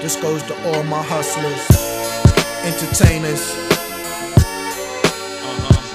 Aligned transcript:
This 0.00 0.16
goes 0.16 0.42
to 0.44 0.54
all 0.66 0.82
my 0.84 1.02
hustlers, 1.02 1.60
entertainers, 2.64 3.54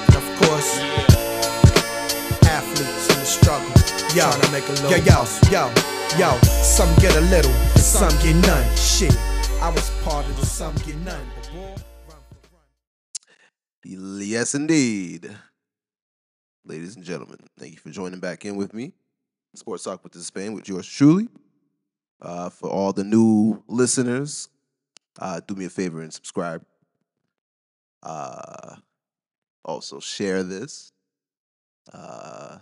and 0.06 0.16
of 0.16 0.26
course, 0.38 0.78
athletes 2.46 3.10
in 3.10 3.18
the 3.20 3.26
struggle. 3.26 3.68
Yo, 4.16 4.30
trying 4.30 4.42
to 4.42 4.52
make 4.52 4.68
a 4.70 4.74
little 4.74 4.92
yo, 4.92 4.98
yo, 4.98 5.26
yo, 5.50 5.74
yo. 6.20 6.38
Some 6.62 6.94
get 7.02 7.16
a 7.16 7.22
little, 7.22 7.52
and 7.52 7.80
some 7.80 8.14
get 8.22 8.36
none. 8.46 8.76
Shit, 8.78 9.18
I 9.60 9.72
was 9.72 9.90
part 10.04 10.28
of 10.28 10.40
the 10.40 10.46
some 10.46 10.76
get 10.86 10.98
none. 10.98 11.26
Boy, 11.52 11.74
run 12.08 12.22
for 12.30 12.38
run. 12.54 14.22
Yes, 14.22 14.54
indeed. 14.54 15.36
Ladies 16.64 16.96
and 16.96 17.04
gentlemen, 17.04 17.40
thank 17.58 17.74
you 17.74 17.80
for 17.80 17.90
joining 17.90 18.20
back 18.20 18.46
in 18.46 18.56
with 18.56 18.72
me. 18.74 18.94
Sports 19.56 19.84
Talk 19.84 20.04
with 20.04 20.14
the 20.14 20.20
Spain 20.20 20.54
with 20.54 20.70
yours 20.70 20.88
truly. 20.88 21.28
Uh, 22.22 22.50
for 22.50 22.70
all 22.70 22.94
the 22.94 23.04
new 23.04 23.62
listeners, 23.68 24.50
uh, 25.20 25.42
do 25.48 25.56
me 25.56 25.66
a 25.66 25.70
favor 25.70 26.02
and 26.02 26.14
subscribe. 26.14 26.64
Uh, 28.04 28.76
also, 29.64 30.00
share 30.00 30.44
this. 30.44 30.92
Uh, 31.94 32.60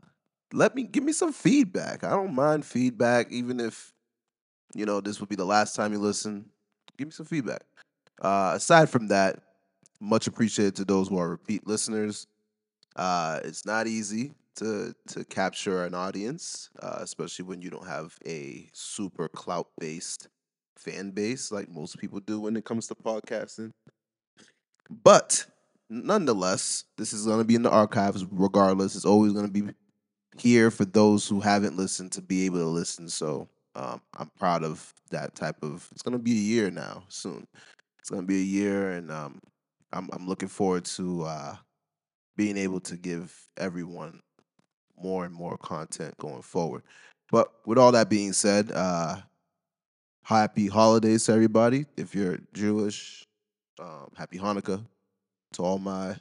let 0.53 0.75
me 0.75 0.83
give 0.83 1.03
me 1.03 1.13
some 1.13 1.33
feedback. 1.33 2.03
I 2.03 2.11
don't 2.11 2.33
mind 2.33 2.65
feedback, 2.65 3.31
even 3.31 3.59
if 3.59 3.93
you 4.75 4.85
know 4.85 5.01
this 5.01 5.19
will 5.19 5.27
be 5.27 5.35
the 5.35 5.45
last 5.45 5.75
time 5.75 5.93
you 5.93 5.99
listen. 5.99 6.45
Give 6.97 7.07
me 7.07 7.11
some 7.11 7.25
feedback. 7.25 7.63
Uh, 8.21 8.53
aside 8.55 8.89
from 8.89 9.07
that, 9.09 9.39
much 9.99 10.27
appreciated 10.27 10.75
to 10.77 10.85
those 10.85 11.07
who 11.09 11.17
are 11.17 11.29
repeat 11.29 11.65
listeners. 11.67 12.27
Uh, 12.95 13.39
it's 13.43 13.65
not 13.65 13.87
easy 13.87 14.33
to 14.55 14.93
to 15.07 15.25
capture 15.25 15.85
an 15.85 15.93
audience, 15.93 16.69
uh, 16.81 16.97
especially 16.99 17.45
when 17.45 17.61
you 17.61 17.69
don't 17.69 17.87
have 17.87 18.17
a 18.25 18.69
super 18.73 19.27
clout 19.27 19.67
based 19.79 20.27
fan 20.77 21.11
base 21.11 21.51
like 21.51 21.69
most 21.69 21.97
people 21.97 22.19
do 22.19 22.39
when 22.39 22.57
it 22.57 22.65
comes 22.65 22.87
to 22.87 22.95
podcasting. 22.95 23.71
But 24.89 25.45
nonetheless, 25.89 26.85
this 26.97 27.13
is 27.13 27.25
going 27.25 27.39
to 27.39 27.45
be 27.45 27.55
in 27.55 27.63
the 27.63 27.69
archives 27.69 28.25
regardless. 28.31 28.95
It's 28.95 29.05
always 29.05 29.33
going 29.33 29.45
to 29.45 29.51
be 29.51 29.73
here 30.37 30.71
for 30.71 30.85
those 30.85 31.27
who 31.27 31.39
haven't 31.39 31.77
listened 31.77 32.11
to 32.13 32.21
be 32.21 32.45
able 32.45 32.59
to 32.59 32.65
listen. 32.65 33.07
So 33.07 33.47
um, 33.75 34.01
I'm 34.17 34.31
proud 34.37 34.63
of 34.63 34.93
that 35.11 35.35
type 35.35 35.57
of. 35.63 35.87
It's 35.91 36.01
going 36.01 36.17
to 36.17 36.23
be 36.23 36.31
a 36.31 36.35
year 36.35 36.71
now 36.71 37.03
soon. 37.07 37.47
It's 37.99 38.09
going 38.09 38.23
to 38.23 38.27
be 38.27 38.41
a 38.41 38.45
year, 38.45 38.91
and 38.91 39.11
um, 39.11 39.39
I'm 39.91 40.09
I'm 40.11 40.27
looking 40.27 40.49
forward 40.49 40.85
to 40.85 41.23
uh, 41.23 41.55
being 42.35 42.57
able 42.57 42.81
to 42.81 42.97
give 42.97 43.33
everyone 43.57 44.19
more 45.01 45.25
and 45.25 45.33
more 45.33 45.57
content 45.57 46.17
going 46.17 46.41
forward. 46.41 46.83
But 47.31 47.51
with 47.65 47.77
all 47.77 47.91
that 47.93 48.09
being 48.09 48.33
said, 48.33 48.71
uh, 48.71 49.17
happy 50.23 50.67
holidays 50.67 51.25
to 51.25 51.33
everybody. 51.33 51.85
If 51.97 52.15
you're 52.15 52.39
Jewish, 52.53 53.23
um, 53.79 54.11
happy 54.15 54.37
Hanukkah 54.37 54.85
to 55.53 55.61
all 55.63 55.79
my 55.79 56.15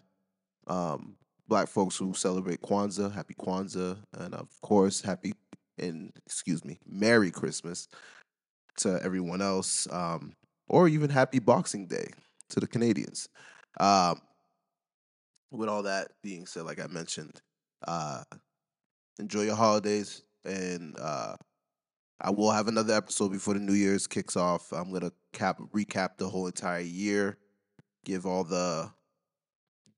um, 0.66 1.16
black 1.48 1.68
folks 1.68 1.96
who 1.96 2.14
celebrate 2.14 2.62
Kwanzaa. 2.62 3.12
Happy 3.12 3.34
Kwanzaa, 3.34 3.98
and 4.18 4.34
of 4.34 4.48
course, 4.62 5.00
happy 5.00 5.34
and 5.78 6.12
excuse 6.26 6.64
me, 6.64 6.78
Merry 6.86 7.30
Christmas 7.30 7.88
to 8.78 9.00
everyone 9.02 9.42
else, 9.42 9.86
um, 9.90 10.32
or 10.68 10.88
even 10.88 11.10
Happy 11.10 11.38
Boxing 11.38 11.86
Day 11.86 12.08
to 12.50 12.60
the 12.60 12.66
Canadians. 12.66 13.28
Um, 13.80 14.20
with 15.50 15.68
all 15.68 15.82
that 15.82 16.08
being 16.22 16.46
said, 16.46 16.64
like 16.64 16.80
I 16.80 16.86
mentioned, 16.86 17.40
uh, 17.86 18.22
enjoy 19.18 19.42
your 19.42 19.56
holidays, 19.56 20.22
and 20.44 20.96
uh, 20.98 21.36
I 22.20 22.30
will 22.30 22.50
have 22.50 22.68
another 22.68 22.94
episode 22.94 23.32
before 23.32 23.54
the 23.54 23.60
New 23.60 23.74
Year's 23.74 24.06
kicks 24.06 24.36
off. 24.36 24.72
I'm 24.72 24.92
gonna 24.92 25.12
cap 25.32 25.60
recap 25.74 26.16
the 26.18 26.28
whole 26.28 26.46
entire 26.46 26.80
year, 26.80 27.38
give 28.04 28.26
all 28.26 28.44
the 28.44 28.90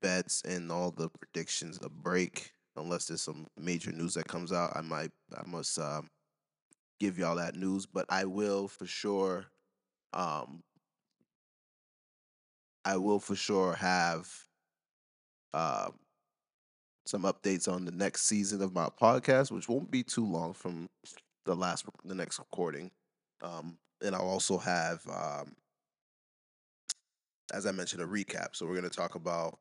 bets 0.00 0.42
and 0.42 0.70
all 0.70 0.91
the 0.91 1.08
predictions 1.08 1.78
a 1.82 1.88
break. 1.88 2.53
Unless 2.76 3.06
there's 3.06 3.22
some 3.22 3.47
major 3.56 3.92
news 3.92 4.14
that 4.14 4.26
comes 4.26 4.53
out, 4.53 4.72
I 4.74 4.80
might 4.80 5.12
I 5.36 5.47
must 5.47 5.78
um, 5.78 6.08
give 6.98 7.19
y'all 7.19 7.36
that 7.36 7.56
news, 7.56 7.86
but 7.86 8.06
I 8.08 8.24
will 8.24 8.69
for 8.69 8.86
sure. 8.86 9.47
Um, 10.12 10.62
I 12.84 12.97
will 12.97 13.19
for 13.19 13.34
sure 13.34 13.74
have 13.74 14.28
um, 15.54 15.94
some 17.06 17.22
updates 17.22 17.70
on 17.70 17.84
the 17.84 17.92
next 17.92 18.22
season 18.26 18.62
of 18.62 18.75
my 18.75 18.88
podcast, 19.00 19.50
which 19.50 19.69
won't 19.69 19.91
be 19.91 20.03
too 20.03 20.25
long 20.25 20.53
from 20.54 20.88
the 21.44 21.54
last 21.54 21.84
the 22.04 22.15
next 22.15 22.38
recording. 22.38 22.91
Um, 23.42 23.76
and 24.03 24.15
I'll 24.15 24.22
also 24.22 24.59
have, 24.59 25.00
um, 25.09 25.54
as 27.53 27.66
I 27.66 27.72
mentioned, 27.72 28.03
a 28.03 28.06
recap. 28.06 28.48
So 28.54 28.66
we're 28.66 28.76
going 28.76 28.88
to 28.88 28.97
talk 28.97 29.15
about. 29.15 29.59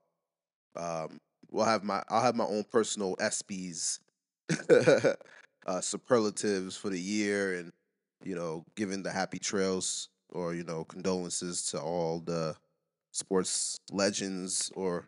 Um, 0.76 1.20
we'll 1.52 1.66
have 1.66 1.84
my 1.84 2.02
I'll 2.10 2.22
have 2.22 2.36
my 2.36 2.46
own 2.46 2.66
personal 2.72 3.16
ESPYS 3.18 4.00
uh, 5.68 5.82
superlatives 5.82 6.78
for 6.78 6.90
the 6.90 7.00
year, 7.00 7.56
and 7.56 7.72
you 8.24 8.36
know, 8.36 8.66
giving 8.76 9.04
the 9.04 9.12
happy 9.12 9.40
trails 9.40 10.10
or 10.30 10.54
you 10.54 10.64
know 10.64 10.84
condolences 10.86 11.64
to 11.72 11.80
all 11.80 12.20
the 12.20 12.56
sports 13.12 13.78
legends 13.92 14.72
or 14.76 15.08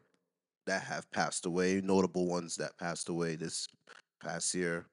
that 0.66 0.84
have 0.84 1.10
passed 1.12 1.46
away, 1.46 1.82
notable 1.84 2.28
ones 2.28 2.56
that 2.56 2.78
passed 2.78 3.10
away 3.10 3.36
this 3.36 3.68
past 4.24 4.54
year, 4.54 4.86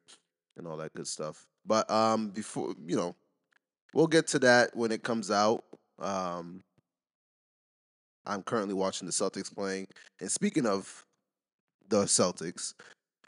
and 0.56 0.66
all 0.66 0.76
that 0.76 0.92
good 0.94 1.06
stuff. 1.06 1.46
But 1.66 1.90
um, 1.90 2.30
before 2.30 2.74
you 2.86 2.96
know, 2.96 3.14
we'll 3.94 4.06
get 4.06 4.26
to 4.28 4.38
that 4.40 4.76
when 4.76 4.92
it 4.92 5.02
comes 5.02 5.30
out. 5.30 5.64
Um, 5.98 6.62
I'm 8.26 8.42
currently 8.42 8.74
watching 8.74 9.06
the 9.06 9.12
Celtics 9.12 9.54
playing, 9.54 9.88
and 10.20 10.30
speaking 10.30 10.66
of 10.66 11.04
the 11.88 12.04
Celtics, 12.04 12.74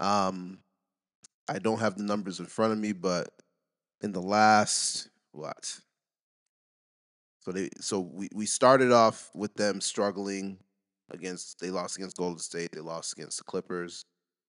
um, 0.00 0.58
I 1.48 1.58
don't 1.58 1.80
have 1.80 1.96
the 1.96 2.04
numbers 2.04 2.40
in 2.40 2.46
front 2.46 2.72
of 2.72 2.78
me, 2.78 2.92
but 2.92 3.28
in 4.02 4.12
the 4.12 4.22
last 4.22 5.08
what? 5.32 5.78
So 7.40 7.52
they 7.52 7.68
so 7.80 8.00
we, 8.00 8.28
we 8.34 8.46
started 8.46 8.92
off 8.92 9.30
with 9.34 9.54
them 9.54 9.80
struggling 9.80 10.58
against 11.10 11.60
they 11.60 11.70
lost 11.70 11.96
against 11.96 12.16
Golden 12.16 12.38
State, 12.38 12.70
they 12.72 12.80
lost 12.80 13.12
against 13.16 13.38
the 13.38 13.44
Clippers, 13.44 14.04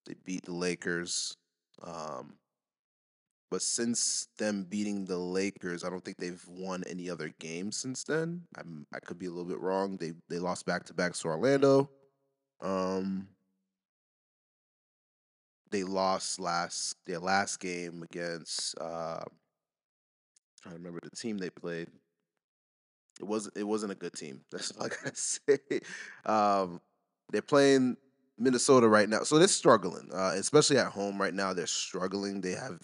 they 0.05 0.15
beat 0.25 0.45
the 0.45 0.53
Lakers. 0.53 1.35
Um, 1.83 2.35
but 3.51 3.61
since 3.61 4.27
them 4.37 4.65
beating 4.67 5.05
the 5.05 5.17
Lakers, 5.17 5.83
I 5.83 5.89
don't 5.89 6.03
think 6.03 6.17
they've 6.17 6.43
won 6.47 6.83
any 6.89 7.09
other 7.09 7.31
games 7.39 7.77
since 7.77 8.03
then. 8.03 8.41
I'm 8.57 8.85
I 8.93 8.99
could 8.99 9.19
be 9.19 9.27
a 9.27 9.29
little 9.29 9.45
bit 9.45 9.59
wrong. 9.59 9.97
They 9.97 10.13
they 10.29 10.39
lost 10.39 10.65
back 10.65 10.83
to 10.85 10.93
back 10.93 11.13
to 11.13 11.27
Orlando. 11.27 11.89
Um, 12.61 13.27
they 15.71 15.83
lost 15.83 16.39
last 16.39 16.95
their 17.05 17.19
last 17.19 17.59
game 17.59 18.03
against. 18.03 18.77
Uh, 18.79 19.23
trying 20.61 20.75
to 20.75 20.79
remember 20.79 20.99
the 21.03 21.15
team 21.15 21.37
they 21.37 21.49
played. 21.49 21.89
It 23.19 23.25
wasn't. 23.25 23.57
It 23.57 23.63
wasn't 23.63 23.91
a 23.91 23.95
good 23.95 24.13
team. 24.13 24.41
That's 24.51 24.71
all 24.71 24.85
I 24.85 24.89
gotta 24.89 25.15
say. 25.15 25.59
Um, 26.25 26.81
they're 27.31 27.41
playing 27.41 27.97
Minnesota 28.37 28.87
right 28.87 29.07
now, 29.07 29.23
so 29.23 29.39
they're 29.39 29.47
struggling, 29.47 30.09
uh, 30.13 30.33
especially 30.35 30.77
at 30.77 30.87
home 30.87 31.19
right 31.19 31.33
now. 31.33 31.53
They're 31.53 31.67
struggling. 31.67 32.41
They 32.41 32.51
have 32.51 32.79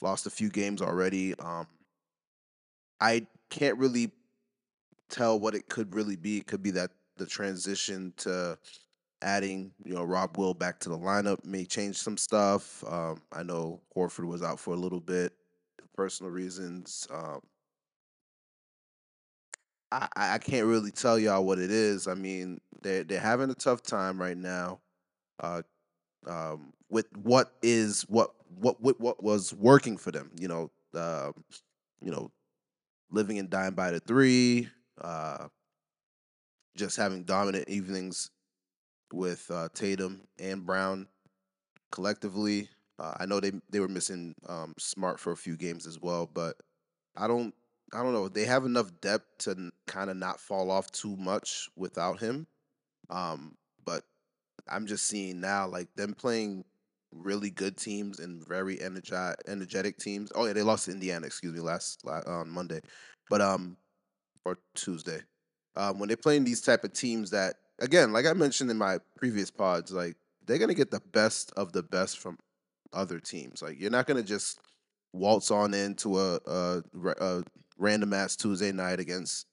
lost 0.00 0.26
a 0.26 0.30
few 0.30 0.48
games 0.48 0.80
already. 0.82 1.34
Um, 1.38 1.66
I 3.00 3.26
can't 3.50 3.78
really 3.78 4.12
tell 5.08 5.38
what 5.38 5.54
it 5.54 5.68
could 5.68 5.94
really 5.94 6.16
be. 6.16 6.38
It 6.38 6.46
could 6.46 6.62
be 6.62 6.70
that 6.72 6.90
the 7.16 7.26
transition 7.26 8.12
to 8.18 8.58
adding, 9.22 9.72
you 9.84 9.94
know, 9.94 10.04
Rob 10.04 10.36
Will 10.36 10.54
back 10.54 10.78
to 10.80 10.88
the 10.88 10.98
lineup 10.98 11.44
may 11.44 11.64
change 11.64 11.96
some 11.96 12.16
stuff. 12.16 12.84
Um, 12.88 13.22
I 13.32 13.42
know 13.42 13.80
Horford 13.96 14.26
was 14.26 14.42
out 14.42 14.60
for 14.60 14.74
a 14.74 14.78
little 14.78 15.00
bit, 15.00 15.32
personal 15.94 16.30
reasons. 16.30 17.06
Um, 17.12 17.40
I, 19.92 20.08
I 20.16 20.38
can't 20.38 20.66
really 20.66 20.90
tell 20.90 21.18
y'all 21.18 21.44
what 21.44 21.58
it 21.58 21.70
is. 21.70 22.08
I 22.08 22.14
mean, 22.14 22.60
they're 22.82 23.04
they're 23.04 23.20
having 23.20 23.50
a 23.50 23.54
tough 23.54 23.82
time 23.82 24.20
right 24.20 24.36
now. 24.36 24.80
Uh, 25.40 25.62
um, 26.26 26.72
with 26.90 27.06
what 27.16 27.52
is 27.62 28.02
what 28.02 28.32
what 28.58 28.80
what 28.80 29.00
what 29.00 29.22
was 29.22 29.54
working 29.54 29.96
for 29.96 30.10
them. 30.10 30.30
You 30.38 30.48
know, 30.48 30.70
uh, 30.94 31.32
you 32.02 32.10
know, 32.10 32.30
living 33.10 33.38
and 33.38 33.50
dying 33.50 33.74
by 33.74 33.90
the 33.92 34.00
three. 34.00 34.68
Uh, 35.00 35.48
just 36.76 36.96
having 36.96 37.24
dominant 37.24 37.68
evenings 37.68 38.30
with 39.12 39.50
uh, 39.50 39.68
Tatum 39.74 40.22
and 40.38 40.66
Brown 40.66 41.06
collectively. 41.92 42.68
Uh, 42.98 43.14
I 43.18 43.26
know 43.26 43.40
they 43.40 43.52
they 43.70 43.80
were 43.80 43.88
missing 43.88 44.34
um, 44.48 44.74
Smart 44.78 45.20
for 45.20 45.32
a 45.32 45.36
few 45.36 45.56
games 45.56 45.86
as 45.86 46.00
well, 46.00 46.28
but 46.32 46.56
I 47.16 47.26
don't 47.26 47.54
I 47.92 48.02
don't 48.02 48.12
know. 48.12 48.28
They 48.28 48.44
have 48.44 48.64
enough 48.64 48.90
depth 49.00 49.38
to 49.40 49.70
kind 49.86 50.10
of 50.10 50.16
not 50.16 50.40
fall 50.40 50.70
off 50.70 50.90
too 50.90 51.16
much 51.16 51.68
without 51.76 52.18
him. 52.18 52.46
Um, 53.10 53.54
but 53.84 54.02
I'm 54.68 54.86
just 54.86 55.06
seeing 55.06 55.40
now 55.40 55.68
like 55.68 55.88
them 55.94 56.14
playing 56.14 56.64
really 57.12 57.50
good 57.50 57.76
teams 57.76 58.18
and 58.18 58.46
very 58.46 58.80
energetic 58.82 59.40
energetic 59.46 59.98
teams. 59.98 60.32
Oh 60.34 60.46
yeah, 60.46 60.52
they 60.52 60.62
lost 60.62 60.86
to 60.86 60.90
Indiana, 60.90 61.26
excuse 61.26 61.54
me, 61.54 61.60
last, 61.60 62.04
last 62.04 62.26
on 62.26 62.50
Monday. 62.50 62.80
But 63.30 63.40
um 63.40 63.76
or 64.46 64.58
Tuesday. 64.74 65.20
Um, 65.76 65.98
when 65.98 66.08
they're 66.08 66.16
playing 66.16 66.44
these 66.44 66.62
type 66.62 66.84
of 66.84 66.92
teams 66.94 67.30
that, 67.30 67.56
again, 67.80 68.12
like 68.12 68.24
I 68.24 68.32
mentioned 68.32 68.70
in 68.70 68.78
my 68.78 68.98
previous 69.16 69.50
pods, 69.50 69.92
like 69.92 70.16
they're 70.46 70.58
gonna 70.58 70.74
get 70.74 70.90
the 70.90 71.02
best 71.12 71.52
of 71.56 71.72
the 71.72 71.82
best 71.82 72.18
from 72.18 72.38
other 72.92 73.18
teams. 73.18 73.60
Like 73.60 73.78
you're 73.78 73.90
not 73.90 74.06
gonna 74.06 74.22
just 74.22 74.60
waltz 75.12 75.50
on 75.50 75.74
into 75.74 76.18
a, 76.18 76.40
a, 76.46 76.82
a 77.20 77.42
random 77.78 78.12
ass 78.12 78.36
Tuesday 78.36 78.72
night 78.72 79.00
against 79.00 79.46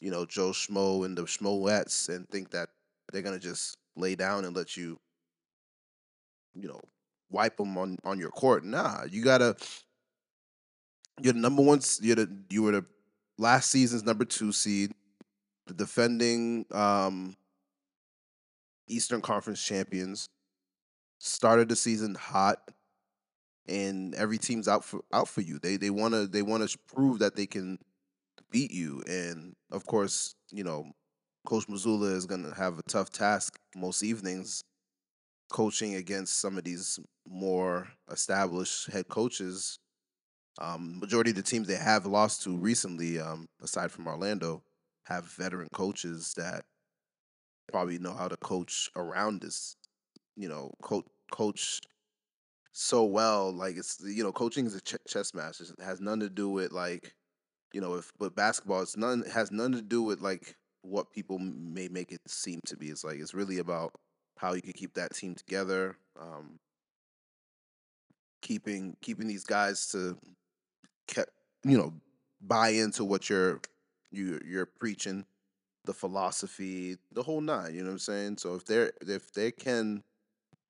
you 0.00 0.10
know 0.10 0.24
Joe 0.24 0.50
Schmo 0.50 1.04
and 1.04 1.16
the 1.16 1.22
Schmoettes 1.22 2.08
and 2.08 2.28
think 2.28 2.50
that 2.50 2.68
they're 3.12 3.22
gonna 3.22 3.38
just 3.38 3.76
lay 3.96 4.14
down 4.14 4.44
and 4.44 4.54
let 4.54 4.76
you 4.76 4.98
you 6.54 6.68
know 6.68 6.80
wipe 7.30 7.56
them 7.56 7.76
on 7.78 7.98
on 8.04 8.18
your 8.18 8.30
court. 8.30 8.64
Nah, 8.64 9.04
you 9.10 9.22
gotta. 9.22 9.56
You're 11.20 11.32
the 11.32 11.40
number 11.40 11.62
one. 11.62 11.80
You're 12.00 12.16
the 12.16 12.36
you 12.50 12.62
were 12.62 12.72
the 12.72 12.84
last 13.38 13.70
season's 13.70 14.04
number 14.04 14.24
two 14.24 14.52
seed, 14.52 14.92
the 15.66 15.74
defending 15.74 16.66
um, 16.72 17.36
Eastern 18.88 19.20
Conference 19.20 19.62
champions. 19.62 20.28
Started 21.18 21.70
the 21.70 21.76
season 21.76 22.14
hot, 22.14 22.58
and 23.68 24.14
every 24.14 24.38
team's 24.38 24.68
out 24.68 24.84
for 24.84 25.00
out 25.12 25.28
for 25.28 25.40
you. 25.40 25.58
They 25.58 25.76
they 25.76 25.90
want 25.90 26.14
to 26.14 26.26
they 26.26 26.42
want 26.42 26.68
to 26.68 26.78
prove 26.94 27.18
that 27.20 27.36
they 27.36 27.46
can 27.46 27.78
beat 28.50 28.70
you, 28.72 29.02
and 29.08 29.54
of 29.70 29.86
course, 29.86 30.34
you 30.50 30.64
know, 30.64 30.92
Coach 31.46 31.66
Mazzulla 31.68 32.14
is 32.14 32.26
going 32.26 32.44
to 32.44 32.54
have 32.54 32.78
a 32.78 32.82
tough 32.82 33.10
task 33.10 33.58
most 33.74 34.02
evenings 34.02 34.62
coaching 35.50 35.94
against 35.94 36.40
some 36.40 36.58
of 36.58 36.64
these 36.64 36.98
more 37.28 37.88
established 38.10 38.90
head 38.90 39.08
coaches. 39.08 39.78
Um, 40.60 40.98
majority 41.00 41.30
of 41.30 41.36
the 41.36 41.42
teams 41.42 41.68
they 41.68 41.76
have 41.76 42.06
lost 42.06 42.42
to 42.44 42.56
recently, 42.56 43.20
um, 43.20 43.46
aside 43.62 43.90
from 43.92 44.06
Orlando, 44.08 44.62
have 45.04 45.26
veteran 45.26 45.68
coaches 45.72 46.34
that 46.36 46.64
probably 47.70 47.98
know 47.98 48.14
how 48.14 48.28
to 48.28 48.36
coach 48.38 48.90
around 48.96 49.42
this. 49.42 49.76
You 50.36 50.48
know, 50.48 50.72
coach 50.82 51.04
coach 51.30 51.80
so 52.76 53.04
well. 53.04 53.52
Like 53.52 53.76
it's 53.76 53.98
you 54.04 54.22
know, 54.22 54.32
coaching 54.32 54.66
is 54.66 54.74
a 54.74 54.80
ch- 54.82 54.96
chess 55.08 55.32
match. 55.34 55.60
It 55.60 55.82
has 55.82 56.00
nothing 56.00 56.20
to 56.20 56.28
do 56.28 56.50
with 56.50 56.72
like 56.72 57.14
you 57.72 57.80
know, 57.80 57.94
if 57.94 58.12
but 58.18 58.36
basketball, 58.36 58.82
it's 58.82 58.96
none 58.96 59.24
has 59.32 59.50
nothing 59.50 59.72
to 59.72 59.82
do 59.82 60.02
with 60.02 60.20
like 60.20 60.56
what 60.82 61.10
people 61.10 61.38
may 61.38 61.88
make 61.88 62.12
it 62.12 62.20
seem 62.28 62.60
to 62.66 62.76
be. 62.76 62.88
It's 62.88 63.02
like 63.02 63.18
it's 63.18 63.34
really 63.34 63.58
about 63.58 63.92
how 64.36 64.52
you 64.52 64.62
can 64.62 64.74
keep 64.74 64.94
that 64.94 65.14
team 65.14 65.34
together, 65.34 65.96
um, 66.20 66.58
keeping 68.42 68.96
keeping 69.00 69.26
these 69.26 69.44
guys 69.44 69.88
to 69.88 70.18
kept 71.08 71.30
you 71.64 71.78
know 71.78 71.94
buy 72.42 72.68
into 72.68 73.04
what 73.04 73.30
you're 73.30 73.60
you 74.10 74.38
you're 74.46 74.66
preaching, 74.66 75.24
the 75.86 75.94
philosophy, 75.94 76.98
the 77.12 77.22
whole 77.22 77.40
nine. 77.40 77.74
You 77.74 77.80
know 77.80 77.86
what 77.86 77.92
I'm 77.92 77.98
saying? 78.00 78.36
So 78.36 78.54
if 78.54 78.66
they're 78.66 78.92
if 79.00 79.32
they 79.32 79.50
can 79.50 80.02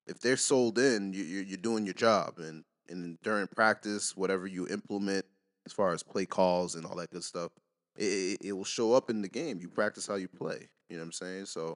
if 0.07 0.19
they're 0.19 0.37
sold 0.37 0.79
in, 0.79 1.13
you, 1.13 1.23
you're 1.23 1.43
you're 1.43 1.57
doing 1.57 1.85
your 1.85 1.93
job, 1.93 2.39
and 2.39 2.63
and 2.89 3.17
during 3.21 3.47
practice, 3.47 4.15
whatever 4.15 4.47
you 4.47 4.67
implement 4.67 5.25
as 5.65 5.73
far 5.73 5.93
as 5.93 6.03
play 6.03 6.25
calls 6.25 6.75
and 6.75 6.85
all 6.85 6.95
that 6.95 7.11
good 7.11 7.23
stuff, 7.23 7.51
it, 7.97 8.37
it, 8.41 8.53
will 8.53 8.63
show 8.63 8.93
up 8.93 9.09
in 9.09 9.21
the 9.21 9.27
game. 9.27 9.59
You 9.59 9.67
practice 9.67 10.07
how 10.07 10.15
you 10.15 10.29
play. 10.29 10.69
You 10.89 10.95
know 10.95 11.01
what 11.01 11.07
I'm 11.07 11.11
saying? 11.11 11.45
So 11.45 11.75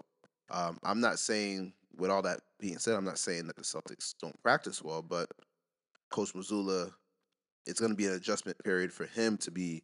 um, 0.50 0.78
I'm 0.84 1.02
not 1.02 1.20
saying 1.20 1.74
with 1.98 2.10
all 2.10 2.22
that 2.22 2.40
being 2.60 2.78
said, 2.78 2.96
I'm 2.96 3.04
not 3.04 3.18
saying 3.18 3.48
that 3.48 3.58
the 3.58 3.64
Celtics 3.64 4.14
don't 4.22 4.42
practice 4.42 4.82
well, 4.82 5.02
but 5.02 5.30
Coach 6.10 6.34
Mazzulla, 6.34 6.92
it's 7.66 7.82
going 7.82 7.92
to 7.92 7.98
be 7.98 8.06
an 8.06 8.14
adjustment 8.14 8.58
period 8.64 8.94
for 8.94 9.06
him 9.06 9.38
to 9.40 9.52
be 9.52 9.84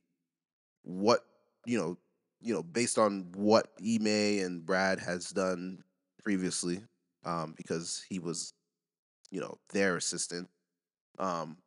what 0.83 1.25
you 1.65 1.77
know, 1.77 1.97
you 2.39 2.53
know, 2.53 2.63
based 2.63 2.97
on 2.97 3.27
what 3.35 3.67
Ime 3.81 4.07
and 4.07 4.65
Brad 4.65 4.99
has 4.99 5.29
done 5.31 5.83
previously, 6.23 6.81
um, 7.27 7.53
because 7.57 8.03
he 8.09 8.19
was, 8.19 8.53
you 9.29 9.41
know, 9.41 9.57
their 9.73 9.97
assistant. 9.97 10.47
Um, 11.19 11.57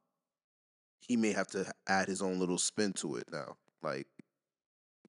he 1.01 1.17
may 1.17 1.33
have 1.33 1.49
to 1.49 1.71
add 1.87 2.09
his 2.09 2.23
own 2.23 2.39
little 2.39 2.59
spin 2.59 2.93
to 2.95 3.17
it 3.17 3.25
now, 3.31 3.57
like 3.83 4.07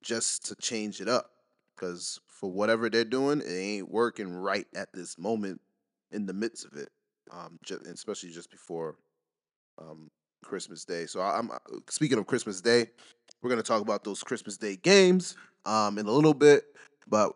just 0.01 0.47
to 0.47 0.55
change 0.55 0.99
it 0.99 1.07
up 1.07 1.31
because 1.75 2.19
for 2.27 2.51
whatever 2.51 2.89
they're 2.89 3.05
doing, 3.05 3.39
it 3.39 3.51
ain't 3.51 3.89
working 3.89 4.31
right 4.31 4.67
at 4.75 4.89
this 4.93 5.17
moment 5.17 5.61
in 6.11 6.25
the 6.25 6.33
midst 6.33 6.65
of 6.65 6.75
it. 6.75 6.89
Um, 7.31 7.57
just, 7.63 7.85
especially 7.87 8.31
just 8.31 8.51
before 8.51 8.95
um, 9.79 10.09
Christmas 10.43 10.83
Day. 10.83 11.05
So 11.05 11.21
I'm 11.21 11.49
uh, 11.51 11.57
speaking 11.89 12.17
of 12.17 12.27
Christmas 12.27 12.59
Day, 12.59 12.87
we're 13.41 13.49
gonna 13.49 13.63
talk 13.63 13.81
about 13.81 14.03
those 14.03 14.21
Christmas 14.21 14.57
Day 14.57 14.75
games 14.75 15.35
um, 15.65 15.97
in 15.97 16.07
a 16.07 16.11
little 16.11 16.33
bit, 16.33 16.65
but 17.07 17.33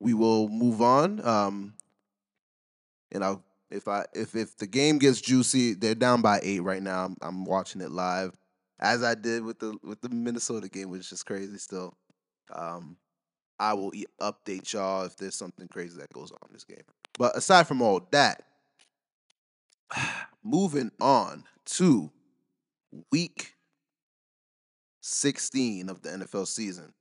we 0.00 0.14
will 0.14 0.48
move 0.48 0.80
on. 0.80 1.24
Um, 1.26 1.74
and 3.16 3.24
I'll 3.24 3.42
if 3.70 3.88
I 3.88 4.04
if 4.14 4.36
if 4.36 4.56
the 4.56 4.66
game 4.66 4.98
gets 4.98 5.20
juicy, 5.20 5.74
they're 5.74 5.94
down 5.94 6.22
by 6.22 6.38
eight 6.42 6.62
right 6.62 6.82
now. 6.82 7.06
I'm, 7.06 7.16
I'm 7.20 7.44
watching 7.44 7.80
it 7.80 7.90
live, 7.90 8.38
as 8.78 9.02
I 9.02 9.14
did 9.14 9.42
with 9.42 9.58
the 9.58 9.76
with 9.82 10.00
the 10.00 10.08
Minnesota 10.08 10.68
game, 10.68 10.90
which 10.90 11.10
is 11.10 11.24
crazy 11.24 11.58
still. 11.58 11.96
Um, 12.52 12.96
I 13.58 13.72
will 13.72 13.92
update 14.20 14.72
y'all 14.72 15.04
if 15.04 15.16
there's 15.16 15.34
something 15.34 15.66
crazy 15.68 15.98
that 15.98 16.12
goes 16.12 16.30
on 16.30 16.38
in 16.48 16.52
this 16.52 16.64
game. 16.64 16.82
But 17.18 17.36
aside 17.36 17.66
from 17.66 17.82
all 17.82 18.06
that, 18.12 18.44
moving 20.44 20.92
on 21.00 21.44
to 21.64 22.10
week 23.10 23.54
16 25.00 25.88
of 25.88 26.02
the 26.02 26.10
NFL 26.10 26.46
season. 26.46 26.92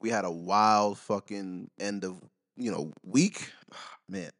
We 0.00 0.10
had 0.10 0.24
a 0.24 0.30
wild 0.30 0.98
fucking 0.98 1.70
end 1.80 2.04
of, 2.04 2.20
you 2.56 2.70
know, 2.70 2.92
week. 3.02 3.50
Man, 4.08 4.30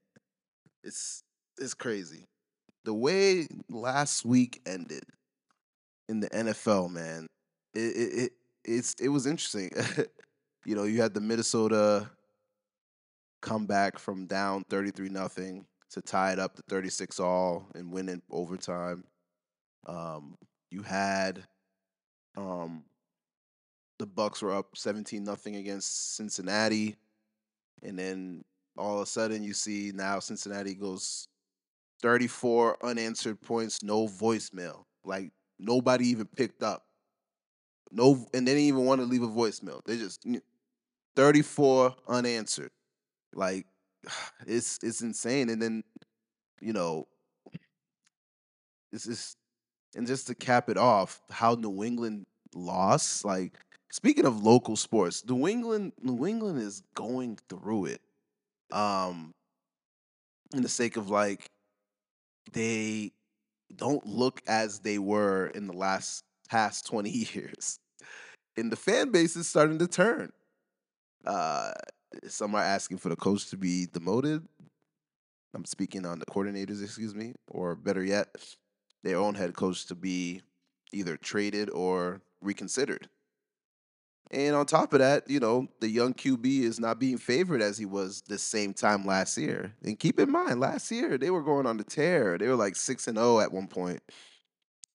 it's 0.88 1.22
it's 1.58 1.74
crazy. 1.74 2.24
The 2.84 2.94
way 2.94 3.46
last 3.68 4.24
week 4.24 4.60
ended 4.66 5.04
in 6.08 6.20
the 6.20 6.30
NFL, 6.30 6.90
man, 6.90 7.26
it 7.74 7.78
it, 7.78 8.18
it 8.22 8.32
it's 8.64 8.94
it 8.94 9.08
was 9.08 9.26
interesting. 9.26 9.70
you 10.64 10.74
know, 10.74 10.84
you 10.84 11.00
had 11.00 11.14
the 11.14 11.20
Minnesota 11.20 12.10
come 13.40 13.66
back 13.66 13.98
from 13.98 14.26
down 14.26 14.64
33 14.68 15.10
nothing 15.10 15.64
to 15.90 16.02
tie 16.02 16.32
it 16.32 16.38
up 16.38 16.56
to 16.56 16.62
36 16.68 17.20
all 17.20 17.66
and 17.74 17.92
win 17.92 18.08
in 18.08 18.20
overtime. 18.30 19.04
Um, 19.86 20.36
you 20.70 20.82
had 20.82 21.44
um, 22.36 22.84
the 23.98 24.06
Bucks 24.06 24.42
were 24.42 24.54
up 24.54 24.76
17 24.76 25.22
nothing 25.22 25.56
against 25.56 26.16
Cincinnati, 26.16 26.96
and 27.82 27.98
then 27.98 28.44
all 28.78 28.96
of 28.96 29.02
a 29.02 29.06
sudden 29.06 29.42
you 29.42 29.52
see 29.52 29.92
now 29.94 30.18
Cincinnati 30.20 30.74
goes 30.74 31.28
34 32.02 32.78
unanswered 32.84 33.40
points, 33.40 33.82
no 33.82 34.06
voicemail. 34.06 34.84
Like 35.04 35.32
nobody 35.58 36.08
even 36.08 36.26
picked 36.26 36.62
up. 36.62 36.84
No, 37.90 38.26
and 38.34 38.46
they 38.46 38.52
didn't 38.52 38.68
even 38.68 38.84
want 38.84 39.00
to 39.00 39.06
leave 39.06 39.22
a 39.22 39.28
voicemail. 39.28 39.80
They 39.84 39.96
just 39.96 40.26
34 41.16 41.96
unanswered. 42.06 42.70
Like 43.34 43.66
it's 44.46 44.78
it's 44.82 45.00
insane. 45.00 45.48
And 45.48 45.60
then, 45.60 45.84
you 46.60 46.72
know, 46.72 47.08
it's 48.92 49.04
just 49.04 49.36
and 49.96 50.06
just 50.06 50.26
to 50.28 50.34
cap 50.34 50.68
it 50.68 50.76
off, 50.76 51.20
how 51.30 51.54
New 51.54 51.82
England 51.82 52.26
lost. 52.54 53.24
Like 53.24 53.54
speaking 53.90 54.26
of 54.26 54.42
local 54.44 54.76
sports, 54.76 55.24
New 55.26 55.48
England 55.48 55.92
New 56.02 56.26
England 56.26 56.60
is 56.60 56.82
going 56.94 57.38
through 57.48 57.86
it. 57.86 58.00
Um 58.70 59.32
in 60.54 60.62
the 60.62 60.68
sake 60.68 60.96
of 60.96 61.10
like 61.10 61.46
they 62.52 63.12
don't 63.74 64.06
look 64.06 64.40
as 64.46 64.80
they 64.80 64.98
were 64.98 65.48
in 65.48 65.66
the 65.66 65.76
last 65.76 66.24
past 66.48 66.86
20 66.86 67.10
years. 67.32 67.78
And 68.56 68.72
the 68.72 68.76
fan 68.76 69.10
base 69.10 69.36
is 69.36 69.48
starting 69.48 69.78
to 69.78 69.86
turn. 69.86 70.32
Uh, 71.26 71.72
some 72.26 72.54
are 72.54 72.62
asking 72.62 72.98
for 72.98 73.08
the 73.08 73.16
coach 73.16 73.50
to 73.50 73.56
be 73.56 73.86
demoted. 73.86 74.42
I'm 75.54 75.64
speaking 75.64 76.06
on 76.06 76.18
the 76.18 76.26
coordinators, 76.26 76.82
excuse 76.82 77.14
me, 77.14 77.34
or 77.48 77.74
better 77.74 78.04
yet, 78.04 78.28
their 79.02 79.18
own 79.18 79.34
head 79.34 79.54
coach 79.54 79.86
to 79.86 79.94
be 79.94 80.42
either 80.92 81.16
traded 81.16 81.70
or 81.70 82.20
reconsidered. 82.40 83.08
And 84.30 84.54
on 84.54 84.66
top 84.66 84.92
of 84.92 84.98
that, 84.98 85.28
you 85.30 85.40
know, 85.40 85.68
the 85.80 85.88
young 85.88 86.12
QB 86.12 86.60
is 86.60 86.78
not 86.78 86.98
being 86.98 87.16
favored 87.16 87.62
as 87.62 87.78
he 87.78 87.86
was 87.86 88.22
the 88.28 88.38
same 88.38 88.74
time 88.74 89.06
last 89.06 89.38
year. 89.38 89.72
And 89.82 89.98
keep 89.98 90.20
in 90.20 90.30
mind, 90.30 90.60
last 90.60 90.90
year 90.90 91.16
they 91.16 91.30
were 91.30 91.42
going 91.42 91.66
on 91.66 91.78
the 91.78 91.84
tear. 91.84 92.36
They 92.36 92.48
were 92.48 92.56
like 92.56 92.76
6 92.76 93.08
and 93.08 93.16
0 93.16 93.40
at 93.40 93.52
one 93.52 93.68
point 93.68 94.02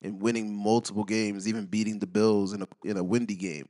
and 0.03 0.21
winning 0.21 0.55
multiple 0.55 1.03
games, 1.03 1.47
even 1.47 1.65
beating 1.65 1.97
the 1.97 2.07
Bills 2.07 2.53
in 2.53 2.61
a 2.61 2.67
in 2.83 2.97
a 2.97 3.03
windy 3.03 3.35
game 3.35 3.67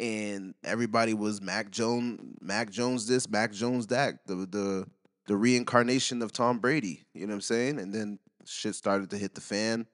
and 0.00 0.54
everybody 0.64 1.14
was 1.14 1.40
Mac 1.40 1.70
Jones, 1.70 2.20
Mac 2.40 2.70
Jones 2.70 3.06
this, 3.06 3.28
Mac 3.28 3.52
Jones 3.52 3.88
that, 3.88 4.26
the 4.26 4.34
the 4.34 4.86
the 5.26 5.36
reincarnation 5.36 6.22
of 6.22 6.32
Tom 6.32 6.58
Brady. 6.58 7.04
You 7.12 7.26
know 7.26 7.32
what 7.32 7.36
I'm 7.36 7.40
saying? 7.42 7.78
And 7.78 7.92
then 7.92 8.18
shit 8.46 8.74
started 8.74 9.10
to 9.10 9.18
hit 9.18 9.34
the 9.34 9.40
fan, 9.40 9.86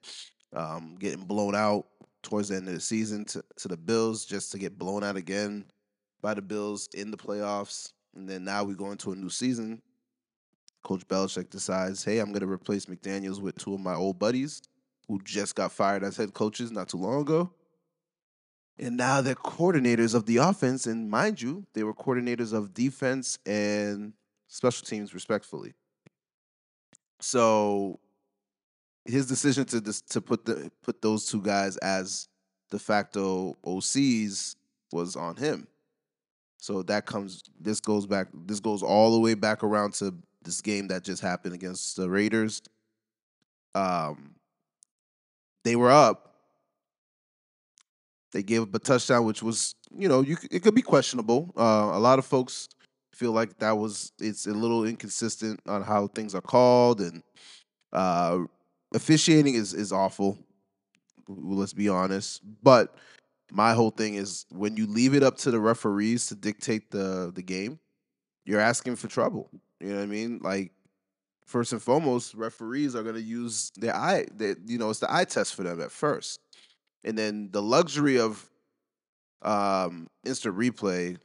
um, 0.53 0.97
getting 0.99 1.25
blown 1.25 1.55
out 1.55 1.87
towards 2.25 2.49
the 2.49 2.57
end 2.57 2.67
of 2.67 2.75
the 2.75 2.81
season 2.81 3.25
to, 3.27 3.45
to 3.59 3.69
the 3.69 3.77
Bills 3.77 4.25
just 4.25 4.51
to 4.53 4.59
get 4.59 4.79
blown 4.79 5.05
out 5.05 5.17
again. 5.17 5.65
by 6.25 6.33
the 6.33 6.43
Bills 6.43 6.89
in 6.95 7.11
the 7.11 7.17
playoffs, 7.19 7.93
and 8.17 8.27
then 8.27 8.45
now 8.45 8.65
we 8.65 8.75
go 8.75 8.91
into 8.91 9.13
a 9.13 9.15
new 9.15 9.29
season. 9.29 9.83
Coach 10.83 11.07
Belichick 11.07 11.51
decides, 11.51 12.03
hey, 12.03 12.19
I'm 12.19 12.33
going 12.33 12.41
to 12.41 12.51
replace 12.51 12.87
McDaniels 12.87 13.41
with 13.41 13.57
two 13.59 13.75
of 13.75 13.81
my 13.81 13.95
old 13.95 14.19
buddies 14.19 14.63
who 15.07 15.21
just 15.23 15.55
got 15.55 15.71
fired 15.71 16.03
as 16.03 16.17
head 16.17 16.33
coaches 16.33 16.71
not 16.71 16.89
too 16.89 16.97
long 16.97 17.21
ago. 17.21 17.53
And 18.79 18.97
now 18.97 19.21
they're 19.21 19.35
coordinators 19.35 20.15
of 20.15 20.25
the 20.25 20.39
offense. 20.39 20.87
And 20.87 21.11
mind 21.11 21.43
you, 21.43 21.67
they 21.75 21.85
were 21.85 21.95
coordinators 21.95 22.55
of 22.55 22.73
defense 22.73 23.39
and 23.47 24.15
special 24.49 24.87
teams, 24.87 25.13
respectfully. 25.13 25.75
So 27.21 28.01
his 29.05 29.27
decision 29.27 29.65
to 29.67 29.81
to 29.81 30.21
put 30.21 30.45
the 30.45 30.71
put 30.83 31.03
those 31.03 31.27
two 31.27 31.43
guys 31.43 31.77
as 31.79 32.29
de 32.71 32.79
facto 32.79 33.57
OCs 33.65 34.57
was 34.93 35.17
on 35.17 35.37
him. 35.37 35.67
So 36.59 36.83
that 36.85 37.05
comes 37.05 37.43
this 37.61 37.81
goes 37.81 38.07
back 38.07 38.29
this 38.47 38.61
goes 38.61 38.83
all 38.83 39.13
the 39.13 39.21
way 39.21 39.35
back 39.35 39.63
around 39.63 39.95
to 39.95 40.15
this 40.43 40.61
game 40.61 40.89
that 40.89 41.05
just 41.05 41.23
happened 41.23 41.55
against 41.55 41.97
the 41.97 42.09
Raiders. 42.09 42.63
Um 43.75 44.35
they 45.65 45.77
were 45.77 45.91
up. 45.91 46.35
They 48.33 48.43
gave 48.43 48.63
up 48.63 48.75
a 48.75 48.79
touchdown 48.79 49.25
which 49.25 49.43
was, 49.43 49.75
you 49.97 50.09
know, 50.09 50.23
you 50.23 50.37
it 50.51 50.63
could 50.63 50.75
be 50.75 50.83
questionable. 50.83 51.53
Uh, 51.57 51.91
a 51.93 52.01
lot 52.01 52.19
of 52.19 52.25
folks 52.25 52.69
feel 53.15 53.33
like 53.33 53.59
that 53.59 53.77
was 53.77 54.13
it's 54.19 54.47
a 54.47 54.53
little 54.53 54.85
inconsistent 54.85 55.61
on 55.67 55.83
how 55.83 56.07
things 56.09 56.35
are 56.35 56.41
called 56.41 57.01
and 57.01 57.23
uh 57.93 58.39
officiating 58.95 59.55
is 59.55 59.75
is 59.75 59.93
awful. 59.93 60.39
Let's 61.29 61.73
be 61.73 61.89
honest. 61.89 62.43
But 62.63 62.97
my 63.51 63.75
whole 63.75 63.91
thing 63.91 64.15
is 64.15 64.47
when 64.51 64.77
you 64.77 64.87
leave 64.87 65.15
it 65.15 65.23
up 65.23 65.37
to 65.39 65.51
the 65.51 65.61
referees 65.61 66.27
to 66.29 66.35
dictate 66.35 66.91
the 66.91 67.31
the 67.35 67.43
game, 67.43 67.79
you're 68.45 68.61
asking 68.61 68.97
for 68.97 69.09
trouble. 69.09 69.51
You 69.81 69.91
know 69.91 69.97
what 69.97 70.03
I 70.03 70.07
mean? 70.07 70.41
Like 70.43 70.73
first 71.47 71.73
and 71.73 71.83
foremost, 71.83 72.35
referees 72.35 72.95
are 72.95 73.03
going 73.03 73.17
to 73.17 73.23
use 73.23 73.71
their 73.77 73.95
eye. 73.95 74.27
They, 74.35 74.55
you 74.67 74.79
know, 74.79 74.91
it's 74.91 75.01
the 75.01 75.13
eye 75.13 75.25
test 75.25 75.55
for 75.55 75.63
them 75.63 75.81
at 75.81 75.91
first, 75.91 76.41
and 77.05 77.19
then 77.19 77.51
the 77.53 77.63
luxury 77.63 78.19
of 78.19 78.49
um, 79.43 80.09
instant 80.25 80.57
replay 80.57 81.19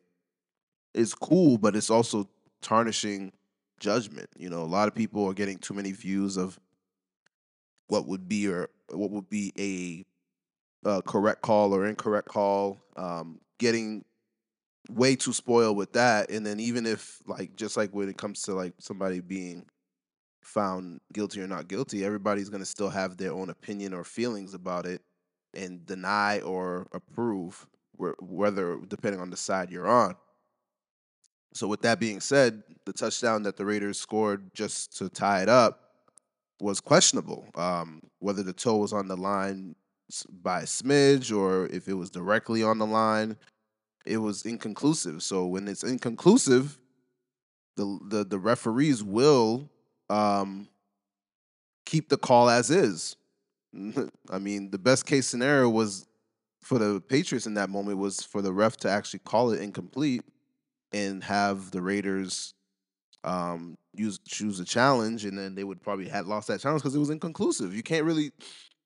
is 0.94 1.14
cool, 1.14 1.58
but 1.58 1.76
it's 1.76 1.90
also 1.90 2.28
tarnishing 2.62 3.32
judgment. 3.80 4.30
You 4.38 4.50
know, 4.50 4.62
a 4.62 4.66
lot 4.66 4.88
of 4.88 4.96
people 4.96 5.26
are 5.30 5.34
getting 5.34 5.58
too 5.58 5.74
many 5.74 5.92
views 5.92 6.36
of 6.38 6.60
what 7.90 8.08
would 8.08 8.30
be 8.30 8.48
or 8.48 8.70
what 8.92 9.12
would 9.12 9.30
be 9.30 9.52
a, 10.86 10.90
a 10.90 11.02
correct 11.02 11.42
call 11.42 11.74
or 11.76 11.86
incorrect 11.86 12.30
call. 12.30 12.82
Um, 12.96 13.42
getting 13.58 14.06
way 14.90 15.16
too 15.16 15.34
spoiled 15.34 15.76
with 15.76 15.94
that, 15.94 16.32
and 16.32 16.46
then 16.46 16.60
even 16.60 16.86
if 16.86 17.20
like 17.28 17.56
just 17.56 17.76
like 17.76 17.94
when 17.94 18.08
it 18.08 18.18
comes 18.18 18.44
to 18.44 18.54
like 18.54 18.74
somebody 18.80 19.20
being 19.20 19.66
found 20.42 21.02
guilty 21.14 21.42
or 21.42 21.48
not 21.48 21.68
guilty, 21.68 22.06
everybody's 22.06 22.50
going 22.50 22.62
to 22.62 22.66
still 22.66 22.90
have 22.90 23.18
their 23.18 23.34
own 23.34 23.50
opinion 23.50 23.94
or 23.94 24.04
feelings 24.04 24.54
about 24.54 24.86
it 24.86 25.02
and 25.54 25.86
deny 25.86 26.40
or 26.42 26.88
approve 26.94 27.68
whether 28.20 28.78
depending 28.88 29.20
on 29.20 29.30
the 29.30 29.38
side 29.38 29.70
you're 29.70 29.88
on. 29.88 30.16
So 31.54 31.68
with 31.68 31.82
that 31.82 32.00
being 32.00 32.22
said, 32.22 32.64
the 32.86 32.94
touchdown 32.94 33.44
that 33.44 33.58
the 33.58 33.66
Raiders 33.66 34.00
scored 34.00 34.54
just 34.54 34.98
to 35.00 35.10
tie 35.10 35.42
it 35.42 35.50
up 35.50 35.89
was 36.60 36.80
questionable. 36.80 37.48
Um, 37.56 38.02
whether 38.20 38.44
the 38.44 38.54
toe 38.54 38.78
was 38.78 38.94
on 38.94 39.08
the 39.08 39.18
line 39.18 39.76
by 40.42 40.62
a 40.62 40.66
smidge 40.66 41.36
or 41.36 41.68
if 41.68 41.88
it 41.88 41.94
was 41.94 42.10
directly 42.10 42.64
on 42.64 42.80
the 42.80 42.86
line, 42.86 43.38
it 44.06 44.18
was 44.18 44.46
inconclusive. 44.46 45.22
So 45.24 45.46
when 45.46 45.68
it's 45.68 45.84
inconclusive, 45.84 46.78
the 47.76 48.00
the, 48.08 48.24
the 48.26 48.40
referees 48.40 49.04
will 49.04 49.70
um, 50.10 50.68
keep 51.86 52.10
the 52.10 52.18
call 52.18 52.50
as 52.50 52.70
is. 52.70 53.16
I 54.30 54.40
mean, 54.40 54.72
the 54.72 54.80
best 54.80 55.06
case 55.06 55.28
scenario 55.28 55.70
was 55.70 56.08
for 56.62 56.78
the 56.78 57.02
Patriots 57.02 57.48
in 57.48 57.54
that 57.56 57.70
moment 57.70 57.98
was 57.98 58.22
for 58.22 58.42
the 58.42 58.52
ref 58.52 58.78
to 58.78 58.90
actually 58.90 59.20
call 59.20 59.52
it 59.52 59.62
incomplete 59.62 60.24
and 60.92 61.24
have 61.24 61.72
the 61.72 61.82
Raiders 61.82 62.54
um, 63.24 63.78
use 63.94 64.20
choose 64.28 64.60
a 64.60 64.66
challenge, 64.66 65.26
and 65.26 65.38
then 65.38 65.56
they 65.56 65.64
would 65.64 65.82
probably 65.82 66.08
had 66.08 66.26
lost 66.26 66.48
that 66.48 66.62
challenge 66.62 66.82
because 66.82 66.96
it 66.96 67.00
was 67.00 67.10
inconclusive. 67.10 67.74
You 67.74 67.84
can't 67.84 68.06
really. 68.06 68.32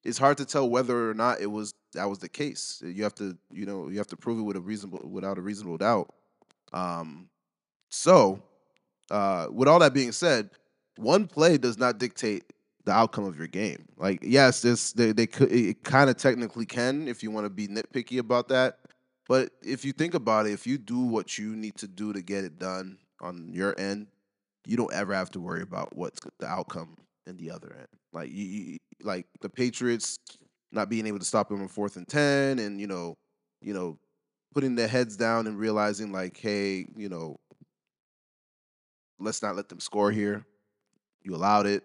It's 0.04 0.18
hard 0.18 0.38
to 0.40 0.46
tell 0.46 0.70
whether 0.70 1.10
or 1.10 1.14
not 1.14 1.40
it 1.40 1.48
was 1.48 1.74
that 1.94 2.10
was 2.10 2.20
the 2.20 2.30
case. 2.30 2.82
You 2.86 3.04
have 3.04 3.16
to, 3.16 3.38
you 3.52 3.66
know, 3.66 3.90
you 3.90 3.98
have 3.98 4.08
to 4.08 4.18
prove 4.18 4.40
it 4.40 4.44
with 4.44 4.58
a 4.58 4.62
reasonable 4.62 5.08
without 5.10 5.38
a 5.38 5.42
reasonable 5.42 5.78
doubt. 5.78 6.14
Um, 6.74 7.30
so, 7.90 8.42
uh, 9.12 9.48
with 9.52 9.68
all 9.68 9.80
that 9.80 9.94
being 9.94 10.12
said, 10.12 10.50
one 10.98 11.28
play 11.28 11.58
does 11.58 11.78
not 11.78 12.00
dictate 12.00 12.44
the 12.86 12.92
outcome 12.92 13.24
of 13.24 13.38
your 13.38 13.48
game. 13.48 13.86
Like, 13.98 14.20
yes, 14.24 14.62
this 14.62 14.92
they, 14.94 15.12
they 15.12 15.28
could 15.28 15.52
it 15.52 15.84
kind 15.84 16.10
of 16.10 16.18
technically 16.18 16.66
can 16.66 17.08
if 17.08 17.24
you 17.24 17.32
want 17.32 17.46
to 17.46 17.50
be 17.50 17.68
nitpicky 17.68 18.20
about 18.20 18.50
that. 18.50 18.80
But 19.28 19.52
if 19.62 19.86
you 19.86 19.94
think 19.94 20.16
about 20.16 20.48
it, 20.48 20.52
if 20.52 20.68
you 20.68 20.78
do 20.78 21.00
what 21.00 21.38
you 21.38 21.56
need 21.56 21.78
to 21.78 21.88
do 21.88 22.12
to 22.12 22.22
get 22.22 22.44
it 22.44 22.60
done 22.60 22.98
on 23.22 23.52
your 23.54 23.80
end, 23.80 24.08
you 24.66 24.78
don't 24.78 24.94
ever 24.94 25.14
have 25.14 25.32
to 25.32 25.40
worry 25.40 25.62
about 25.62 25.96
what's 25.96 26.22
the 26.40 26.48
outcome 26.48 26.98
in 27.28 27.38
the 27.38 27.52
other 27.52 27.74
end. 27.78 27.88
Like 28.12 28.32
you, 28.32 28.46
you 28.46 28.78
like 29.02 29.26
the 29.42 29.50
Patriots 29.50 30.20
not 30.72 30.90
being 30.90 31.08
able 31.08 31.20
to 31.20 31.26
stop 31.26 31.50
them 31.50 31.62
on 31.62 31.68
fourth 31.68 31.98
and 31.98 32.08
ten, 32.08 32.60
and 32.60 32.80
you 32.80 32.88
know, 32.88 33.18
you 33.62 33.74
know, 33.74 33.98
putting 34.54 34.76
their 34.76 34.88
heads 34.88 35.18
down 35.18 35.48
and 35.48 35.58
realizing 35.58 36.12
like, 36.12 36.38
hey, 36.38 36.86
you 36.96 37.10
know, 37.10 37.38
let's 39.20 39.42
not 39.42 39.56
let 39.56 39.70
them 39.70 39.80
score 39.80 40.12
here. 40.12 40.46
You 41.24 41.36
allowed 41.36 41.66
it. 41.66 41.84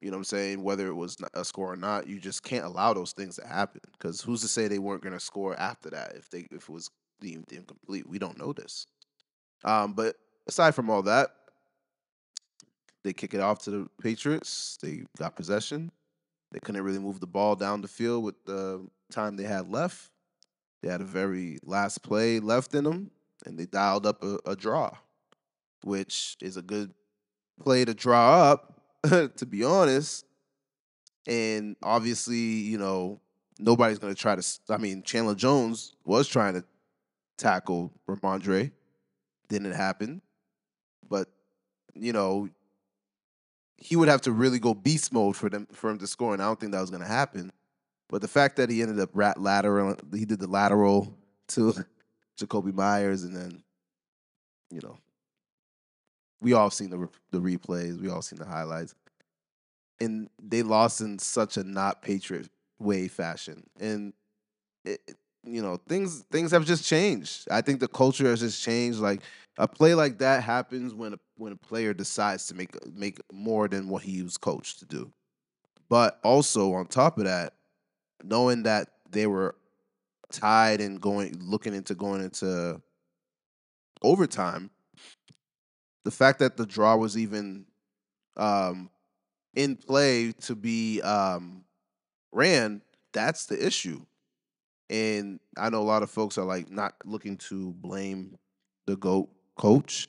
You 0.00 0.10
know 0.10 0.16
what 0.16 0.20
I'm 0.20 0.24
saying? 0.24 0.62
Whether 0.64 0.88
it 0.88 0.94
was 0.94 1.16
a 1.34 1.44
score 1.44 1.72
or 1.72 1.76
not, 1.76 2.08
you 2.08 2.18
just 2.18 2.42
can't 2.42 2.64
allow 2.64 2.92
those 2.92 3.12
things 3.12 3.36
to 3.36 3.46
happen. 3.46 3.80
Because 3.92 4.20
who's 4.20 4.40
to 4.40 4.48
say 4.48 4.66
they 4.66 4.80
weren't 4.80 5.02
going 5.02 5.12
to 5.12 5.20
score 5.20 5.54
after 5.58 5.90
that 5.90 6.16
if 6.16 6.28
they 6.28 6.48
if 6.50 6.64
it 6.64 6.68
was 6.68 6.90
deemed 7.20 7.52
incomplete? 7.52 8.08
We 8.08 8.18
don't 8.18 8.38
know 8.38 8.52
this. 8.52 8.86
Um, 9.64 9.92
but 9.92 10.16
aside 10.48 10.74
from 10.74 10.90
all 10.90 11.02
that, 11.02 11.30
they 13.04 13.12
kick 13.12 13.34
it 13.34 13.40
off 13.40 13.60
to 13.60 13.70
the 13.70 13.88
Patriots. 14.00 14.78
They 14.82 15.04
got 15.18 15.36
possession. 15.36 15.90
They 16.52 16.60
couldn't 16.60 16.82
really 16.82 16.98
move 16.98 17.20
the 17.20 17.26
ball 17.26 17.56
down 17.56 17.80
the 17.80 17.88
field 17.88 18.24
with 18.24 18.44
the 18.44 18.86
time 19.10 19.36
they 19.36 19.44
had 19.44 19.70
left. 19.70 20.10
They 20.82 20.90
had 20.90 21.00
a 21.00 21.04
very 21.04 21.58
last 21.64 22.02
play 22.02 22.40
left 22.40 22.74
in 22.74 22.84
them, 22.84 23.10
and 23.46 23.58
they 23.58 23.66
dialed 23.66 24.06
up 24.06 24.22
a, 24.22 24.38
a 24.46 24.56
draw, 24.56 24.92
which 25.82 26.36
is 26.40 26.56
a 26.56 26.62
good 26.62 26.92
play 27.60 27.84
to 27.84 27.94
draw 27.94 28.50
up, 28.50 28.80
to 29.36 29.46
be 29.46 29.64
honest. 29.64 30.26
And 31.26 31.76
obviously, 31.82 32.36
you 32.36 32.78
know, 32.78 33.20
nobody's 33.58 33.98
going 33.98 34.14
to 34.14 34.20
try 34.20 34.34
to. 34.34 34.46
I 34.68 34.76
mean, 34.76 35.02
Chandler 35.02 35.36
Jones 35.36 35.94
was 36.04 36.28
trying 36.28 36.54
to 36.54 36.64
tackle 37.38 37.92
Rhamondre. 38.08 38.72
Didn't 39.48 39.72
happen. 39.72 40.20
But, 41.08 41.28
you 41.94 42.12
know, 42.12 42.48
he 43.82 43.96
would 43.96 44.08
have 44.08 44.20
to 44.22 44.32
really 44.32 44.60
go 44.60 44.74
beast 44.74 45.12
mode 45.12 45.36
for 45.36 45.50
them 45.50 45.66
for 45.72 45.90
him 45.90 45.98
to 45.98 46.06
score, 46.06 46.32
and 46.32 46.42
I 46.42 46.46
don't 46.46 46.60
think 46.60 46.72
that 46.72 46.80
was 46.80 46.90
going 46.90 47.02
to 47.02 47.08
happen. 47.08 47.52
But 48.08 48.22
the 48.22 48.28
fact 48.28 48.56
that 48.56 48.70
he 48.70 48.80
ended 48.80 49.00
up 49.00 49.10
rat 49.12 49.40
lateral, 49.40 49.96
he 50.14 50.24
did 50.24 50.38
the 50.38 50.46
lateral 50.46 51.16
to 51.48 51.74
Jakobi 52.40 52.72
Meyers, 52.72 53.24
and 53.24 53.34
then, 53.34 53.62
you 54.70 54.80
know, 54.82 54.98
we 56.40 56.52
all 56.52 56.70
seen 56.70 56.90
the 56.90 57.08
the 57.32 57.40
replays, 57.40 58.00
we 58.00 58.08
all 58.08 58.22
seen 58.22 58.38
the 58.38 58.46
highlights, 58.46 58.94
and 60.00 60.30
they 60.40 60.62
lost 60.62 61.00
in 61.00 61.18
such 61.18 61.56
a 61.56 61.64
not 61.64 62.02
Patriot 62.02 62.48
way 62.78 63.08
fashion, 63.08 63.64
and 63.80 64.12
it, 64.84 65.00
you 65.44 65.62
know 65.62 65.78
things 65.88 66.24
things 66.30 66.50
have 66.52 66.64
just 66.64 66.84
changed. 66.84 67.48
I 67.50 67.60
think 67.60 67.80
the 67.80 67.88
culture 67.88 68.28
has 68.28 68.40
just 68.40 68.62
changed. 68.62 68.98
Like 68.98 69.22
a 69.58 69.68
play 69.68 69.94
like 69.94 70.18
that 70.18 70.42
happens 70.42 70.94
when 70.94 71.14
a 71.14 71.18
when 71.36 71.52
a 71.52 71.56
player 71.56 71.94
decides 71.94 72.46
to 72.48 72.54
make 72.54 72.74
make 72.94 73.18
more 73.32 73.68
than 73.68 73.88
what 73.88 74.02
he 74.02 74.22
was 74.22 74.36
coached 74.36 74.78
to 74.80 74.86
do. 74.86 75.12
But 75.88 76.18
also 76.22 76.74
on 76.74 76.86
top 76.86 77.18
of 77.18 77.24
that, 77.24 77.54
knowing 78.22 78.62
that 78.64 78.88
they 79.10 79.26
were 79.26 79.56
tied 80.30 80.80
and 80.80 81.00
going 81.00 81.36
looking 81.40 81.74
into 81.74 81.94
going 81.94 82.22
into 82.22 82.80
overtime 84.02 84.70
the 86.04 86.10
fact 86.10 86.38
that 86.40 86.56
the 86.56 86.66
draw 86.66 86.96
was 86.96 87.16
even 87.16 87.64
um, 88.36 88.90
in 89.54 89.76
play 89.76 90.32
to 90.32 90.54
be 90.54 91.00
um, 91.02 91.64
ran, 92.32 92.82
that's 93.12 93.46
the 93.46 93.64
issue. 93.64 94.00
And 94.92 95.40
I 95.56 95.70
know 95.70 95.80
a 95.80 95.82
lot 95.82 96.02
of 96.02 96.10
folks 96.10 96.36
are 96.36 96.44
like 96.44 96.70
not 96.70 96.92
looking 97.06 97.38
to 97.38 97.72
blame 97.72 98.36
the 98.86 98.94
GOAT 98.94 99.30
coach, 99.56 100.06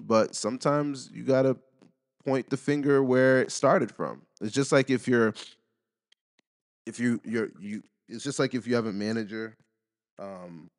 but 0.00 0.34
sometimes 0.34 1.10
you 1.12 1.22
got 1.22 1.42
to 1.42 1.58
point 2.24 2.48
the 2.48 2.56
finger 2.56 3.04
where 3.04 3.42
it 3.42 3.52
started 3.52 3.92
from. 3.92 4.22
It's 4.40 4.54
just 4.54 4.72
like 4.72 4.88
if 4.88 5.06
you're, 5.06 5.34
if 6.86 6.98
you, 6.98 7.20
you're, 7.24 7.50
you, 7.60 7.82
it's 8.08 8.24
just 8.24 8.38
like 8.38 8.54
if 8.54 8.66
you 8.66 8.74
have 8.74 8.86
a 8.86 8.92
manager 8.92 9.54
um, 10.18 10.70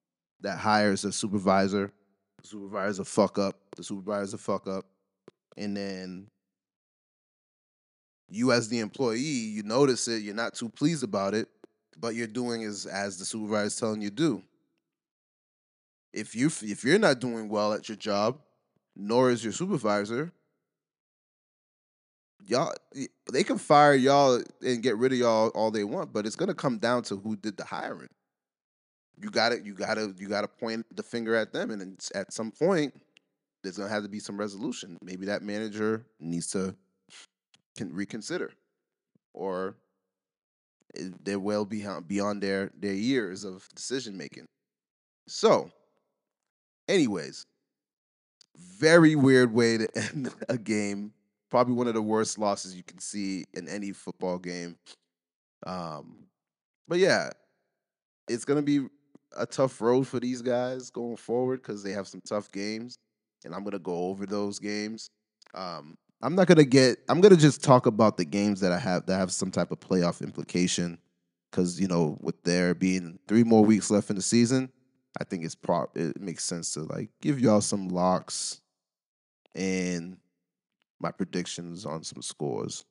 that 0.41 0.57
hires 0.57 1.05
a 1.05 1.11
supervisor. 1.11 1.91
The 2.49 2.95
a 2.99 3.05
fuck 3.05 3.37
up. 3.37 3.55
The 3.75 3.83
supervisor 3.83 4.37
fuck 4.37 4.67
up, 4.67 4.85
and 5.57 5.75
then 5.75 6.27
you 8.29 8.51
as 8.51 8.69
the 8.69 8.79
employee, 8.79 9.19
you 9.19 9.63
notice 9.63 10.07
it. 10.07 10.23
You're 10.23 10.35
not 10.35 10.55
too 10.55 10.69
pleased 10.69 11.03
about 11.03 11.33
it, 11.33 11.49
but 11.99 12.15
you're 12.15 12.27
doing 12.27 12.61
is 12.61 12.85
as 12.85 13.17
the 13.17 13.25
supervisor 13.25 13.67
is 13.67 13.75
telling 13.75 14.01
you 14.01 14.09
do. 14.09 14.43
If 16.13 16.35
you 16.35 16.47
if 16.47 16.83
you're 16.83 16.99
not 16.99 17.19
doing 17.19 17.49
well 17.49 17.73
at 17.73 17.89
your 17.89 17.97
job, 17.97 18.39
nor 18.95 19.29
is 19.29 19.43
your 19.43 19.53
supervisor, 19.53 20.31
y'all 22.45 22.73
they 23.31 23.43
can 23.43 23.57
fire 23.57 23.93
y'all 23.93 24.41
and 24.61 24.81
get 24.81 24.97
rid 24.97 25.11
of 25.11 25.17
y'all 25.17 25.49
all 25.49 25.71
they 25.71 25.83
want, 25.83 26.13
but 26.13 26.25
it's 26.25 26.35
gonna 26.35 26.53
come 26.53 26.77
down 26.77 27.03
to 27.03 27.17
who 27.17 27.35
did 27.35 27.57
the 27.57 27.65
hiring. 27.65 28.09
You 29.19 29.29
got 29.29 29.49
to 29.49 29.61
You 29.63 29.73
got 29.73 29.95
to 29.95 30.13
you 30.17 30.29
got 30.29 30.41
to 30.41 30.47
point 30.47 30.85
the 30.95 31.03
finger 31.03 31.35
at 31.35 31.51
them, 31.51 31.71
and 31.71 31.99
at 32.13 32.31
some 32.31 32.51
point, 32.51 32.93
there's 33.63 33.77
gonna 33.77 33.89
have 33.89 34.03
to 34.03 34.09
be 34.09 34.19
some 34.19 34.39
resolution. 34.39 34.97
Maybe 35.01 35.25
that 35.25 35.41
manager 35.41 36.05
needs 36.19 36.47
to 36.51 36.75
can 37.75 37.93
reconsider, 37.93 38.51
or 39.33 39.75
they're 41.23 41.39
well 41.39 41.65
beyond 41.65 42.07
beyond 42.07 42.41
their 42.41 42.71
their 42.79 42.93
years 42.93 43.43
of 43.43 43.67
decision 43.75 44.17
making. 44.17 44.45
So, 45.27 45.71
anyways, 46.87 47.45
very 48.55 49.15
weird 49.15 49.53
way 49.53 49.77
to 49.77 49.87
end 49.95 50.33
a 50.49 50.57
game 50.57 51.13
probably 51.49 51.73
one 51.73 51.87
of 51.87 51.93
the 51.93 52.01
worst 52.01 52.37
losses 52.37 52.75
you 52.75 52.83
can 52.83 52.99
see 52.99 53.45
in 53.53 53.67
any 53.67 53.91
football 53.91 54.37
game. 54.37 54.75
Um, 55.65 56.27
but 56.87 56.99
yeah, 56.99 57.29
it's 58.27 58.45
gonna 58.45 58.61
be 58.61 58.87
a 59.35 59.45
tough 59.45 59.81
road 59.81 60.07
for 60.07 60.19
these 60.19 60.41
guys 60.41 60.89
going 60.89 61.17
forward 61.17 61.61
because 61.61 61.83
they 61.83 61.91
have 61.91 62.07
some 62.07 62.21
tough 62.21 62.51
games, 62.51 62.97
and 63.45 63.53
I'm 63.53 63.63
gonna 63.63 63.79
go 63.79 64.07
over 64.07 64.25
those 64.25 64.59
games. 64.59 65.09
Um, 65.53 65.95
I'm 66.21 66.35
not 66.35 66.47
gonna 66.47 66.65
get. 66.65 66.99
I'm 67.09 67.21
gonna 67.21 67.37
just 67.37 67.63
talk 67.63 67.85
about 67.85 68.17
the 68.17 68.25
games 68.25 68.59
that 68.61 68.71
I 68.71 68.79
have 68.79 69.05
that 69.05 69.17
have 69.17 69.31
some 69.31 69.51
type 69.51 69.71
of 69.71 69.79
playoff 69.79 70.21
implication, 70.21 70.97
because 71.51 71.79
you 71.79 71.87
know, 71.87 72.17
with 72.21 72.41
there 72.43 72.73
being 72.73 73.19
three 73.27 73.43
more 73.43 73.63
weeks 73.63 73.91
left 73.91 74.09
in 74.09 74.15
the 74.15 74.21
season, 74.21 74.71
I 75.19 75.23
think 75.23 75.45
it's 75.45 75.55
prop. 75.55 75.95
It 75.95 76.19
makes 76.19 76.43
sense 76.43 76.73
to 76.73 76.81
like 76.81 77.09
give 77.21 77.39
y'all 77.39 77.61
some 77.61 77.89
locks 77.89 78.61
and 79.53 80.17
my 80.99 81.11
predictions 81.11 81.85
on 81.85 82.03
some 82.03 82.21
scores. 82.21 82.83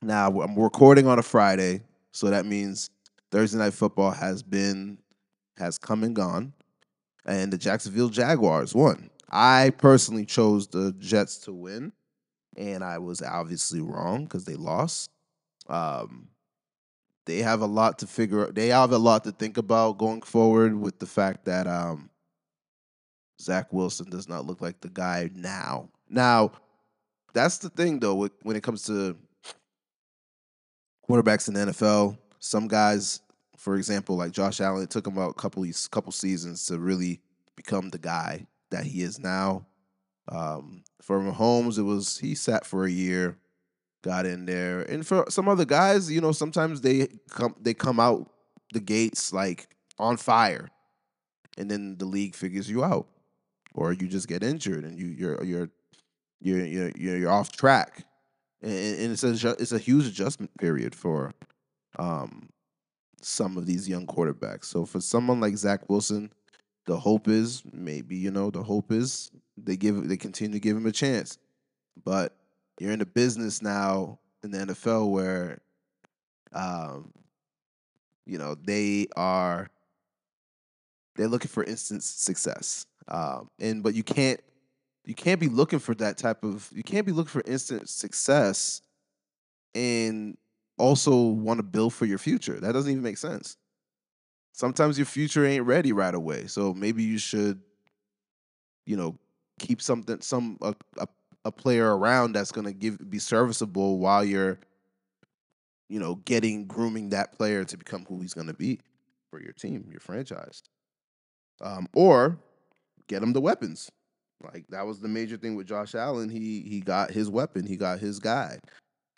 Now 0.00 0.40
I'm 0.40 0.58
recording 0.58 1.06
on 1.06 1.18
a 1.18 1.22
Friday, 1.22 1.82
so 2.12 2.30
that 2.30 2.46
means 2.46 2.88
Thursday 3.30 3.58
night 3.58 3.74
football 3.74 4.10
has 4.10 4.42
been 4.42 4.98
has 5.58 5.76
come 5.76 6.04
and 6.04 6.16
gone, 6.16 6.54
and 7.26 7.52
the 7.52 7.58
Jacksonville 7.58 8.08
Jaguars 8.08 8.74
won. 8.74 9.10
I 9.32 9.70
personally 9.78 10.26
chose 10.26 10.66
the 10.66 10.94
Jets 10.98 11.38
to 11.38 11.52
win, 11.52 11.92
and 12.56 12.84
I 12.84 12.98
was 12.98 13.22
obviously 13.22 13.80
wrong 13.80 14.24
because 14.24 14.44
they 14.44 14.56
lost. 14.56 15.10
Um, 15.68 16.28
they 17.24 17.38
have 17.38 17.62
a 17.62 17.66
lot 17.66 18.00
to 18.00 18.06
figure. 18.06 18.42
Out. 18.44 18.54
They 18.54 18.68
have 18.68 18.92
a 18.92 18.98
lot 18.98 19.24
to 19.24 19.32
think 19.32 19.56
about 19.56 19.98
going 19.98 20.22
forward 20.22 20.78
with 20.78 20.98
the 20.98 21.06
fact 21.06 21.46
that 21.46 21.66
um, 21.66 22.10
Zach 23.40 23.72
Wilson 23.72 24.10
does 24.10 24.28
not 24.28 24.46
look 24.46 24.60
like 24.60 24.80
the 24.80 24.90
guy 24.90 25.30
now. 25.34 25.88
Now, 26.10 26.52
that's 27.32 27.58
the 27.58 27.70
thing 27.70 28.00
though 28.00 28.28
when 28.42 28.56
it 28.56 28.62
comes 28.62 28.84
to 28.84 29.16
quarterbacks 31.08 31.48
in 31.48 31.54
the 31.54 31.72
NFL. 31.72 32.18
Some 32.38 32.68
guys, 32.68 33.20
for 33.56 33.76
example, 33.76 34.16
like 34.16 34.32
Josh 34.32 34.60
Allen, 34.60 34.82
it 34.82 34.90
took 34.90 35.06
him 35.06 35.14
about 35.14 35.30
a 35.30 35.34
couple 35.34 35.64
couple 35.90 36.12
seasons 36.12 36.66
to 36.66 36.78
really 36.78 37.20
become 37.56 37.88
the 37.88 37.98
guy 37.98 38.46
that 38.72 38.84
he 38.84 39.02
is 39.02 39.18
now. 39.18 39.66
Um, 40.28 40.82
for 41.00 41.20
Mahomes, 41.20 41.78
it 41.78 41.82
was 41.82 42.18
he 42.18 42.34
sat 42.34 42.66
for 42.66 42.84
a 42.84 42.90
year, 42.90 43.38
got 44.02 44.26
in 44.26 44.46
there, 44.46 44.82
and 44.82 45.06
for 45.06 45.24
some 45.28 45.48
other 45.48 45.64
guys, 45.64 46.10
you 46.10 46.20
know, 46.20 46.32
sometimes 46.32 46.80
they 46.80 47.08
come 47.30 47.54
they 47.60 47.74
come 47.74 48.00
out 48.00 48.28
the 48.72 48.80
gates 48.80 49.32
like 49.32 49.68
on 49.98 50.16
fire, 50.16 50.68
and 51.56 51.70
then 51.70 51.96
the 51.98 52.04
league 52.04 52.34
figures 52.34 52.68
you 52.68 52.84
out, 52.84 53.06
or 53.74 53.92
you 53.92 54.08
just 54.08 54.28
get 54.28 54.42
injured 54.42 54.84
and 54.84 54.98
you 54.98 55.06
you're 55.06 55.42
you're 55.44 55.70
you're 56.40 56.66
you're 56.66 57.16
you're 57.16 57.30
off 57.30 57.52
track, 57.52 58.04
and, 58.62 58.72
and 58.72 59.12
it's 59.12 59.24
a 59.24 59.50
it's 59.58 59.72
a 59.72 59.78
huge 59.78 60.06
adjustment 60.06 60.56
period 60.58 60.94
for 60.94 61.32
um, 61.98 62.48
some 63.20 63.56
of 63.56 63.66
these 63.66 63.88
young 63.88 64.06
quarterbacks. 64.06 64.66
So 64.66 64.84
for 64.84 65.00
someone 65.00 65.40
like 65.40 65.56
Zach 65.56 65.88
Wilson, 65.88 66.32
the 66.86 66.98
hope 66.98 67.28
is 67.28 67.62
maybe 67.72 68.16
you 68.16 68.30
know 68.30 68.50
the 68.50 68.62
hope 68.62 68.90
is 68.90 69.30
they 69.56 69.76
give 69.76 70.08
they 70.08 70.16
continue 70.16 70.54
to 70.54 70.60
give 70.60 70.76
him 70.76 70.86
a 70.86 70.92
chance, 70.92 71.38
but 72.04 72.34
you're 72.80 72.92
in 72.92 73.00
a 73.00 73.06
business 73.06 73.62
now 73.62 74.18
in 74.42 74.50
the 74.50 74.58
NFL 74.58 75.10
where, 75.10 75.60
um, 76.52 77.12
you 78.26 78.38
know 78.38 78.54
they 78.54 79.06
are 79.16 79.68
they're 81.16 81.28
looking 81.28 81.48
for 81.48 81.64
instant 81.64 82.02
success, 82.02 82.86
um, 83.08 83.50
and 83.60 83.82
but 83.82 83.94
you 83.94 84.02
can't 84.02 84.40
you 85.04 85.14
can't 85.14 85.40
be 85.40 85.48
looking 85.48 85.78
for 85.78 85.94
that 85.96 86.16
type 86.18 86.44
of 86.44 86.70
you 86.74 86.82
can't 86.82 87.06
be 87.06 87.12
looking 87.12 87.30
for 87.30 87.42
instant 87.46 87.88
success 87.88 88.82
and 89.74 90.36
also 90.78 91.16
want 91.16 91.58
to 91.58 91.62
build 91.62 91.94
for 91.94 92.06
your 92.06 92.18
future. 92.18 92.58
That 92.60 92.72
doesn't 92.72 92.90
even 92.90 93.02
make 93.02 93.18
sense. 93.18 93.56
Sometimes 94.52 94.98
your 94.98 95.06
future 95.06 95.44
ain't 95.44 95.64
ready 95.64 95.92
right 95.92 96.14
away. 96.14 96.46
So 96.46 96.74
maybe 96.74 97.02
you 97.02 97.18
should 97.18 97.60
you 98.86 98.96
know 98.96 99.18
keep 99.58 99.80
something 99.80 100.20
some 100.20 100.58
a, 100.62 100.74
a, 100.98 101.08
a 101.44 101.52
player 101.52 101.96
around 101.96 102.32
that's 102.32 102.52
to 102.66 102.72
give 102.72 102.98
be 103.10 103.18
serviceable 103.18 103.98
while 103.98 104.24
you're 104.24 104.58
you 105.88 106.00
know 106.00 106.16
getting 106.24 106.66
grooming 106.66 107.10
that 107.10 107.32
player 107.32 107.64
to 107.64 107.76
become 107.76 108.04
who 108.08 108.20
he's 108.20 108.34
to 108.48 108.54
be 108.54 108.80
for 109.30 109.40
your 109.40 109.52
team, 109.52 109.86
your 109.90 110.00
franchise. 110.00 110.62
Um, 111.60 111.86
or 111.94 112.38
get 113.08 113.22
him 113.22 113.32
the 113.32 113.40
weapons 113.40 113.90
like 114.44 114.66
that 114.68 114.86
was 114.86 115.00
the 115.00 115.08
major 115.08 115.36
thing 115.36 115.54
with 115.54 115.66
Josh 115.66 115.94
Allen. 115.94 116.28
He 116.28 116.62
he 116.62 116.80
got 116.80 117.10
his 117.10 117.30
weapon. 117.30 117.66
He 117.66 117.76
got 117.76 117.98
his 117.98 118.18
guy. 118.18 118.58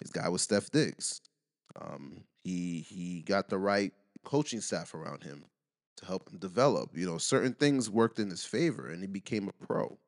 His 0.00 0.10
guy 0.10 0.28
was 0.28 0.42
Steph 0.42 0.70
Diggs. 0.70 1.20
Um, 1.80 2.22
he 2.42 2.80
he 2.80 3.22
got 3.22 3.48
the 3.48 3.58
right 3.58 3.92
coaching 4.24 4.60
staff 4.60 4.94
around 4.94 5.22
him 5.22 5.44
to 5.96 6.06
help 6.06 6.30
him 6.30 6.38
develop. 6.38 6.96
You 6.96 7.06
know, 7.06 7.18
certain 7.18 7.54
things 7.54 7.90
worked 7.90 8.18
in 8.18 8.30
his 8.30 8.44
favor, 8.44 8.88
and 8.88 9.00
he 9.00 9.06
became 9.06 9.48
a 9.48 9.66
pro. 9.66 9.98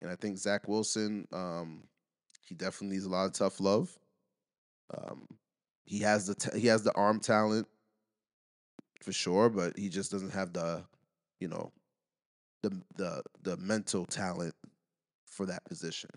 And 0.00 0.10
I 0.10 0.16
think 0.16 0.36
Zach 0.38 0.66
Wilson, 0.66 1.26
um, 1.32 1.84
he 2.44 2.54
definitely 2.54 2.96
needs 2.96 3.06
a 3.06 3.10
lot 3.10 3.26
of 3.26 3.32
tough 3.32 3.60
love. 3.60 3.96
Um, 4.96 5.26
he 5.84 6.00
has 6.00 6.26
the 6.26 6.34
t- 6.34 6.58
he 6.58 6.66
has 6.66 6.82
the 6.82 6.92
arm 6.94 7.20
talent 7.20 7.66
for 9.02 9.12
sure, 9.12 9.48
but 9.48 9.78
he 9.78 9.88
just 9.88 10.10
doesn't 10.10 10.32
have 10.32 10.52
the, 10.52 10.84
you 11.40 11.48
know, 11.48 11.72
the 12.62 12.70
the 12.96 13.22
the 13.42 13.56
mental 13.58 14.04
talent 14.04 14.54
for 15.26 15.46
that 15.46 15.64
position. 15.64 16.10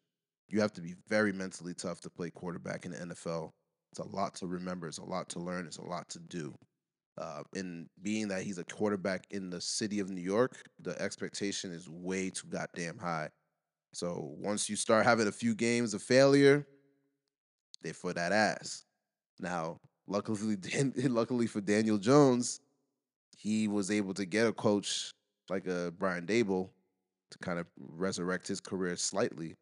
You 0.48 0.62
have 0.62 0.74
to 0.74 0.82
be 0.82 0.96
very 1.08 1.32
mentally 1.32 1.74
tough 1.74 2.02
to 2.02 2.10
play 2.10 2.30
quarterback 2.30 2.86
in 2.86 2.92
the 2.92 2.98
NFL. 2.98 3.52
It's 3.92 4.00
a 4.00 4.16
lot 4.16 4.36
to 4.36 4.48
remember. 4.48 4.88
It's 4.88 4.98
a 4.98 5.06
lot 5.06 5.30
to 5.30 5.40
learn. 5.40 5.66
It's 5.66 5.78
a 5.78 5.86
lot 5.86 6.10
to 6.10 6.20
do. 6.20 6.54
Uh, 7.18 7.44
and 7.56 7.88
being 8.02 8.28
that 8.28 8.44
he's 8.44 8.58
a 8.58 8.64
quarterback 8.66 9.26
in 9.32 9.50
the 9.50 9.62
city 9.62 10.00
of 10.00 10.10
New 10.10 10.22
York, 10.22 10.58
the 10.82 11.02
expectation 11.02 11.72
is 11.72 11.90
way 11.90 12.30
too 12.30 12.48
goddamn 12.48 12.98
high. 12.98 13.30
So 13.94 14.34
once 14.38 14.70
you 14.70 14.76
start 14.76 15.06
having 15.06 15.28
a 15.28 15.32
few 15.32 15.56
games 15.56 15.94
of 15.94 16.02
failure, 16.02 16.68
they 17.82 17.94
for 17.94 18.12
that 18.14 18.34
ass. 18.34 18.84
Now, 19.40 19.80
luckily, 20.08 20.58
luckily 21.08 21.48
for 21.48 21.62
Daniel 21.62 21.98
Jones, 21.98 22.60
he 23.38 23.70
was 23.70 23.92
able 23.92 24.14
to 24.16 24.26
get 24.26 24.48
a 24.48 24.52
coach 24.52 25.12
like 25.50 25.68
a 25.68 25.94
Brian 25.98 26.26
Daboll 26.26 26.70
to 27.32 27.38
kind 27.38 27.60
of 27.60 27.68
resurrect 27.78 28.48
his 28.48 28.60
career 28.60 28.98
slightly. 28.98 29.56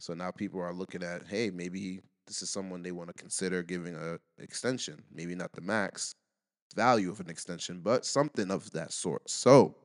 So 0.00 0.14
now 0.14 0.30
people 0.30 0.60
are 0.60 0.72
looking 0.72 1.02
at, 1.02 1.26
hey, 1.26 1.50
maybe 1.50 2.00
this 2.26 2.40
is 2.40 2.48
someone 2.48 2.82
they 2.82 2.92
want 2.92 3.08
to 3.08 3.14
consider 3.14 3.62
giving 3.62 3.96
a 3.96 4.18
extension. 4.42 5.02
Maybe 5.12 5.34
not 5.34 5.52
the 5.52 5.60
max 5.60 6.14
value 6.74 7.10
of 7.10 7.20
an 7.20 7.30
extension, 7.30 7.80
but 7.80 8.04
something 8.04 8.50
of 8.50 8.70
that 8.72 8.92
sort. 8.92 9.28
So 9.30 9.76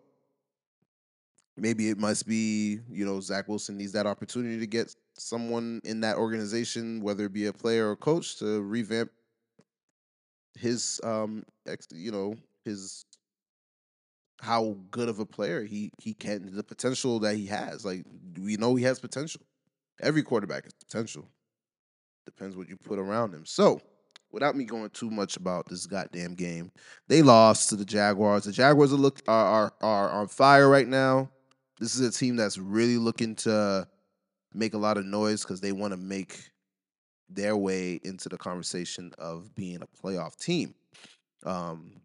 maybe 1.58 1.90
it 1.90 1.98
must 1.98 2.28
be, 2.28 2.80
you 2.90 3.06
know, 3.06 3.20
Zach 3.22 3.48
Wilson 3.48 3.78
needs 3.78 3.92
that 3.94 4.08
opportunity 4.08 4.60
to 4.60 4.68
get 4.68 4.96
someone 5.18 5.82
in 5.84 6.02
that 6.02 6.18
organization, 6.18 7.02
whether 7.02 7.26
it 7.26 7.34
be 7.34 7.46
a 7.46 7.54
player 7.54 7.90
or 7.90 7.96
coach, 7.96 8.38
to 8.40 8.62
revamp 8.62 9.12
his 10.60 11.00
um 11.04 11.44
ex, 11.68 11.88
you 11.94 12.12
know, 12.12 12.36
his 12.66 13.06
how 14.42 14.76
good 14.90 15.08
of 15.08 15.20
a 15.20 15.26
player 15.26 15.64
he 15.64 15.92
he 16.00 16.14
can 16.14 16.56
the 16.56 16.64
potential 16.64 17.20
that 17.20 17.36
he 17.36 17.46
has. 17.46 17.86
Like 17.86 18.06
we 18.40 18.58
know 18.58 18.76
he 18.76 18.84
has 18.84 19.00
potential. 19.00 19.42
Every 20.02 20.24
quarterback 20.24 20.64
has 20.64 20.74
potential. 20.74 21.28
Depends 22.26 22.56
what 22.56 22.70
you 22.70 22.78
put 22.78 23.00
around 23.00 23.34
him. 23.34 23.46
So 23.46 23.82
without 24.32 24.56
me 24.56 24.64
going 24.64 24.90
too 24.90 25.10
much 25.10 25.38
about 25.38 25.68
this 25.68 25.86
goddamn 25.86 26.36
game, 26.36 26.72
they 27.08 27.22
lost 27.22 27.70
to 27.70 27.76
the 27.76 27.86
Jaguars. 27.86 28.46
The 28.46 28.52
Jaguars 28.52 28.94
are 28.94 28.98
look 28.98 29.20
are 29.28 29.46
are, 29.46 29.74
are 29.82 30.10
on 30.10 30.28
fire 30.28 30.70
right 30.70 30.88
now. 30.88 31.30
This 31.80 31.96
is 31.96 32.02
a 32.02 32.18
team 32.18 32.36
that's 32.36 32.58
really 32.58 32.98
looking 32.98 33.36
to 33.38 33.88
make 34.54 34.74
a 34.74 34.78
lot 34.78 34.98
of 34.98 35.06
noise 35.06 35.42
because 35.42 35.62
they 35.62 35.72
want 35.72 35.94
to 35.94 35.98
make 35.98 36.52
their 37.30 37.56
way 37.56 38.00
into 38.04 38.30
the 38.30 38.38
conversation 38.38 39.12
of 39.18 39.54
being 39.56 39.82
a 39.82 39.88
playoff 39.88 40.38
team. 40.38 40.76
Um, 41.46 42.02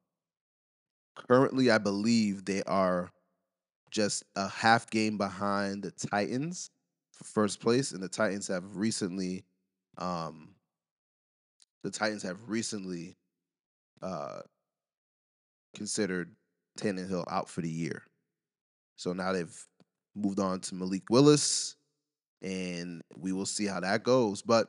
currently, 1.14 1.70
I 1.70 1.78
believe 1.78 2.44
they 2.44 2.62
are 2.62 3.10
just 3.90 4.24
a 4.36 4.48
half 4.48 4.88
game 4.90 5.18
behind 5.18 5.82
the 5.82 5.90
Titans 5.90 6.70
for 7.12 7.24
first 7.24 7.60
place, 7.60 7.92
and 7.92 8.02
the 8.02 8.08
Titans 8.08 8.48
have 8.48 8.76
recently, 8.76 9.44
um, 9.98 10.50
the 11.86 11.92
Titans 11.92 12.24
have 12.24 12.48
recently 12.48 13.16
uh, 14.02 14.40
considered 15.76 16.34
Tannehill 16.76 17.24
out 17.30 17.48
for 17.48 17.60
the 17.60 17.70
year. 17.70 18.02
So 18.96 19.12
now 19.12 19.32
they've 19.32 19.56
moved 20.16 20.40
on 20.40 20.58
to 20.62 20.74
Malik 20.74 21.04
Willis, 21.10 21.76
and 22.42 23.02
we 23.16 23.32
will 23.32 23.46
see 23.46 23.66
how 23.66 23.78
that 23.78 24.02
goes. 24.02 24.42
But, 24.42 24.68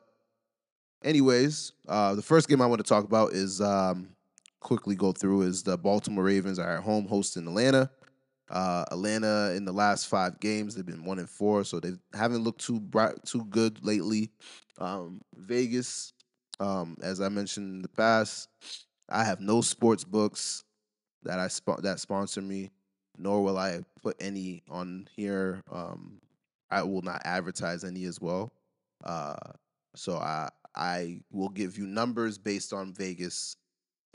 anyways, 1.03 1.71
uh, 1.88 2.13
the 2.13 2.21
first 2.21 2.47
game 2.47 2.62
I 2.62 2.67
want 2.67 2.86
to 2.86 2.88
talk 2.88 3.03
about 3.03 3.34
is 3.34 3.62
um, 3.62 4.10
quickly 4.60 4.95
go 4.95 5.12
through 5.12 5.41
is 5.41 5.63
the 5.63 5.75
Baltimore 5.75 6.25
Ravens 6.25 6.60
are 6.60 6.77
at 6.77 6.84
home 6.84 7.08
hosting 7.08 7.47
Atlanta. 7.47 7.89
Uh, 8.51 8.86
Atlanta 8.91 9.53
in 9.56 9.65
the 9.65 9.73
last 9.73 10.08
five 10.08 10.39
games 10.39 10.75
they've 10.75 10.86
been 10.86 11.03
one 11.03 11.17
and 11.17 11.30
four, 11.30 11.63
so 11.63 11.80
they 11.80 11.93
haven't 12.13 12.43
looked 12.43 12.62
too 12.62 12.80
bright, 12.80 13.15
too 13.25 13.43
good 13.45 13.84
lately. 13.84 14.30
Um, 14.77 15.21
Vegas, 15.36 16.13
um, 16.60 16.98
as 17.02 17.22
I 17.22 17.30
mentioned 17.30 17.76
in 17.76 17.82
the 17.82 17.89
past, 17.89 18.50
I 19.10 19.24
have 19.24 19.39
no 19.39 19.62
sports 19.62 20.04
books 20.04 20.63
that 21.24 21.39
I 21.39 21.50
that 21.82 22.00
sponsor 22.00 22.41
me, 22.41 22.72
nor 23.17 23.43
will 23.43 23.58
I 23.58 23.82
put 24.02 24.15
any 24.20 24.63
on 24.70 25.08
here. 25.15 25.62
Um, 25.72 26.20
I 26.70 26.84
will 26.84 27.02
not 27.02 27.22
advertise 27.26 27.84
any 27.84 28.06
as 28.06 28.20
well. 28.20 28.52
Uh, 29.04 29.36
so 29.96 30.17
I 30.17 30.50
I 30.76 31.22
will 31.32 31.50
give 31.50 31.78
you 31.78 31.86
numbers 31.88 32.38
based 32.38 32.74
on 32.74 32.93
Vegas. 32.93 33.56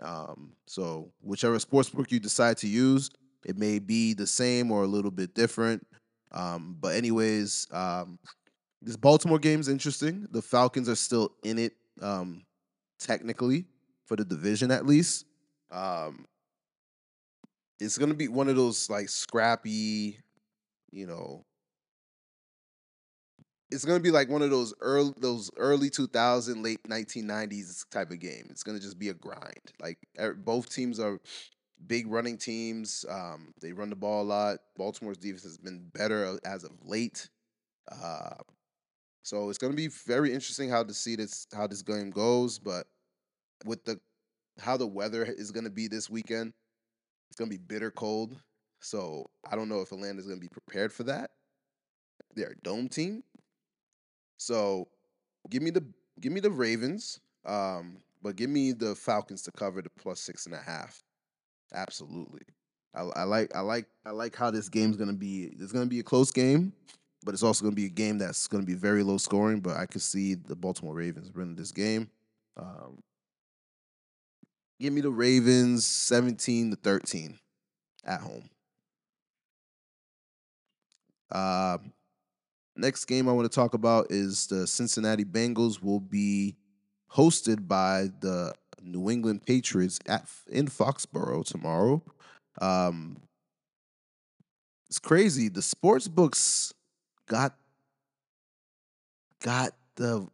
Um, 0.00 0.52
so 0.66 1.12
whichever 1.20 1.58
sports 1.58 1.88
book 1.88 2.10
you 2.10 2.20
decide 2.20 2.56
to 2.58 2.68
use, 2.68 3.10
it 3.46 3.56
may 3.56 3.78
be 3.78 4.14
the 4.14 4.26
same 4.26 4.70
or 4.70 4.82
a 4.82 4.86
little 4.86 5.10
bit 5.10 5.34
different. 5.34 5.86
Um, 6.32 6.76
but 6.80 6.94
anyways, 6.94 7.66
um, 7.70 8.18
this 8.80 8.96
Baltimore 8.96 9.38
game 9.38 9.60
is 9.60 9.68
interesting. 9.68 10.26
The 10.30 10.42
Falcons 10.42 10.88
are 10.88 10.96
still 10.96 11.32
in 11.44 11.58
it, 11.58 11.74
um, 12.00 12.42
technically 12.98 13.66
for 14.06 14.16
the 14.16 14.24
division 14.24 14.70
at 14.70 14.86
least. 14.86 15.24
Um, 15.70 16.26
it's 17.80 17.98
gonna 17.98 18.14
be 18.14 18.28
one 18.28 18.48
of 18.48 18.56
those 18.56 18.88
like 18.88 19.08
scrappy, 19.08 20.18
you 20.90 21.06
know. 21.06 21.44
It's 23.70 23.84
gonna 23.84 24.00
be 24.00 24.10
like 24.10 24.28
one 24.28 24.42
of 24.42 24.50
those 24.50 24.74
early, 24.80 25.14
those 25.16 25.50
early 25.56 25.88
2000, 25.90 26.62
late 26.62 26.82
1990s 26.88 27.86
type 27.90 28.10
of 28.10 28.20
game. 28.20 28.46
It's 28.50 28.62
gonna 28.62 28.78
just 28.78 28.98
be 28.98 29.08
a 29.08 29.14
grind. 29.14 29.72
Like 29.80 29.98
both 30.44 30.70
teams 30.72 31.00
are 31.00 31.18
big 31.86 32.06
running 32.06 32.38
teams. 32.38 33.04
Um, 33.08 33.52
they 33.60 33.72
run 33.72 33.90
the 33.90 33.96
ball 33.96 34.22
a 34.22 34.24
lot. 34.24 34.58
Baltimore's 34.76 35.18
defense 35.18 35.42
has 35.42 35.58
been 35.58 35.88
better 35.92 36.38
as 36.44 36.64
of 36.64 36.70
late. 36.84 37.28
Uh, 37.90 38.34
so 39.22 39.48
it's 39.48 39.58
going 39.58 39.72
to 39.72 39.76
be 39.76 39.88
very 39.88 40.32
interesting 40.32 40.68
how 40.68 40.82
to 40.82 40.92
see 40.92 41.16
this 41.16 41.46
how 41.54 41.66
this 41.66 41.82
game 41.82 42.10
goes. 42.10 42.58
But 42.58 42.86
with 43.64 43.84
the 43.84 44.00
how 44.60 44.76
the 44.76 44.86
weather 44.86 45.24
is 45.24 45.50
going 45.50 45.64
to 45.64 45.70
be 45.70 45.88
this 45.88 46.10
weekend, 46.10 46.52
it's 47.30 47.38
going 47.38 47.50
to 47.50 47.56
be 47.56 47.62
bitter 47.62 47.90
cold. 47.90 48.36
So 48.80 49.30
I 49.48 49.54
don't 49.54 49.68
know 49.68 49.80
if 49.80 49.92
Atlanta 49.92 50.18
is 50.18 50.26
going 50.26 50.38
to 50.38 50.44
be 50.44 50.48
prepared 50.48 50.92
for 50.92 51.04
that. 51.04 51.30
They're 52.34 52.50
a 52.58 52.64
dome 52.64 52.88
team. 52.88 53.22
So 54.38 54.88
give 55.50 55.62
me 55.62 55.70
the 55.70 55.84
give 56.20 56.32
me 56.32 56.40
the 56.40 56.50
Ravens. 56.50 57.20
Um, 57.44 57.98
but 58.22 58.36
give 58.36 58.50
me 58.50 58.72
the 58.72 58.94
Falcons 58.94 59.42
to 59.42 59.52
cover 59.52 59.82
the 59.82 59.90
plus 59.90 60.20
six 60.20 60.46
and 60.46 60.54
a 60.54 60.58
half. 60.58 61.02
Absolutely. 61.74 62.42
I, 62.94 63.02
I, 63.02 63.22
like 63.24 63.54
I 63.54 63.60
like 63.60 63.86
I 64.04 64.10
like 64.10 64.36
how 64.36 64.50
this 64.50 64.68
game's 64.68 64.96
gonna 64.96 65.12
be. 65.12 65.52
It's 65.58 65.72
gonna 65.72 65.86
be 65.86 66.00
a 66.00 66.04
close 66.04 66.30
game, 66.30 66.72
but 67.24 67.34
it's 67.34 67.42
also 67.42 67.64
gonna 67.64 67.76
be 67.76 67.86
a 67.86 67.90
game 67.90 68.18
that's 68.18 68.46
gonna 68.46 68.64
be 68.64 68.74
very 68.74 69.02
low 69.02 69.18
scoring. 69.18 69.60
But 69.60 69.76
I 69.76 69.86
could 69.86 70.02
see 70.02 70.34
the 70.34 70.56
Baltimore 70.56 70.94
Ravens 70.94 71.32
winning 71.34 71.56
this 71.56 71.72
game. 71.72 72.10
Um, 72.56 72.98
give 74.80 74.92
me 74.92 75.00
the 75.00 75.10
Ravens 75.10 75.86
seventeen 75.86 76.70
to 76.70 76.76
thirteen 76.76 77.38
at 78.04 78.20
home. 78.20 78.48
Uh, 81.30 81.78
next 82.76 83.06
game 83.06 83.28
I 83.28 83.32
want 83.32 83.50
to 83.50 83.54
talk 83.54 83.74
about 83.74 84.10
is 84.10 84.46
the 84.48 84.66
Cincinnati 84.66 85.24
Bengals 85.24 85.82
will 85.82 86.00
be 86.00 86.56
hosted 87.10 87.66
by 87.66 88.08
the 88.20 88.52
New 88.82 89.10
England 89.10 89.46
Patriots 89.46 89.98
at 90.06 90.28
in 90.50 90.66
Foxborough 90.66 91.44
tomorrow. 91.44 92.02
Um, 92.60 93.16
it's 94.90 94.98
crazy. 94.98 95.48
The 95.48 95.62
sports 95.62 96.08
books 96.08 96.74
got 97.32 97.54
got 99.42 99.72
the 99.96 100.28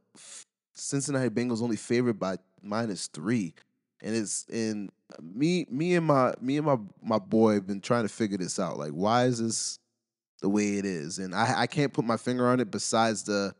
Cincinnati 0.74 1.30
Bengals 1.30 1.62
only 1.62 1.76
favored 1.76 2.18
by 2.18 2.38
minus 2.60 3.06
three, 3.06 3.54
and 4.02 4.16
it's 4.16 4.44
in 4.48 4.90
me. 5.22 5.64
Me 5.70 5.94
and 5.94 6.06
my 6.06 6.34
me 6.40 6.56
and 6.56 6.66
my 6.66 6.76
my 7.00 7.18
boy 7.18 7.54
have 7.54 7.66
been 7.68 7.80
trying 7.80 8.02
to 8.02 8.08
figure 8.08 8.38
this 8.38 8.58
out. 8.58 8.78
Like, 8.78 8.90
why 8.90 9.26
is 9.26 9.38
this 9.38 9.78
the 10.42 10.48
way 10.48 10.76
it 10.76 10.84
is? 10.84 11.18
And 11.18 11.34
I 11.34 11.62
I 11.62 11.66
can't 11.68 11.92
put 11.92 12.04
my 12.04 12.16
finger 12.16 12.48
on 12.48 12.58
it. 12.58 12.70
Besides 12.70 13.22
the, 13.22 13.54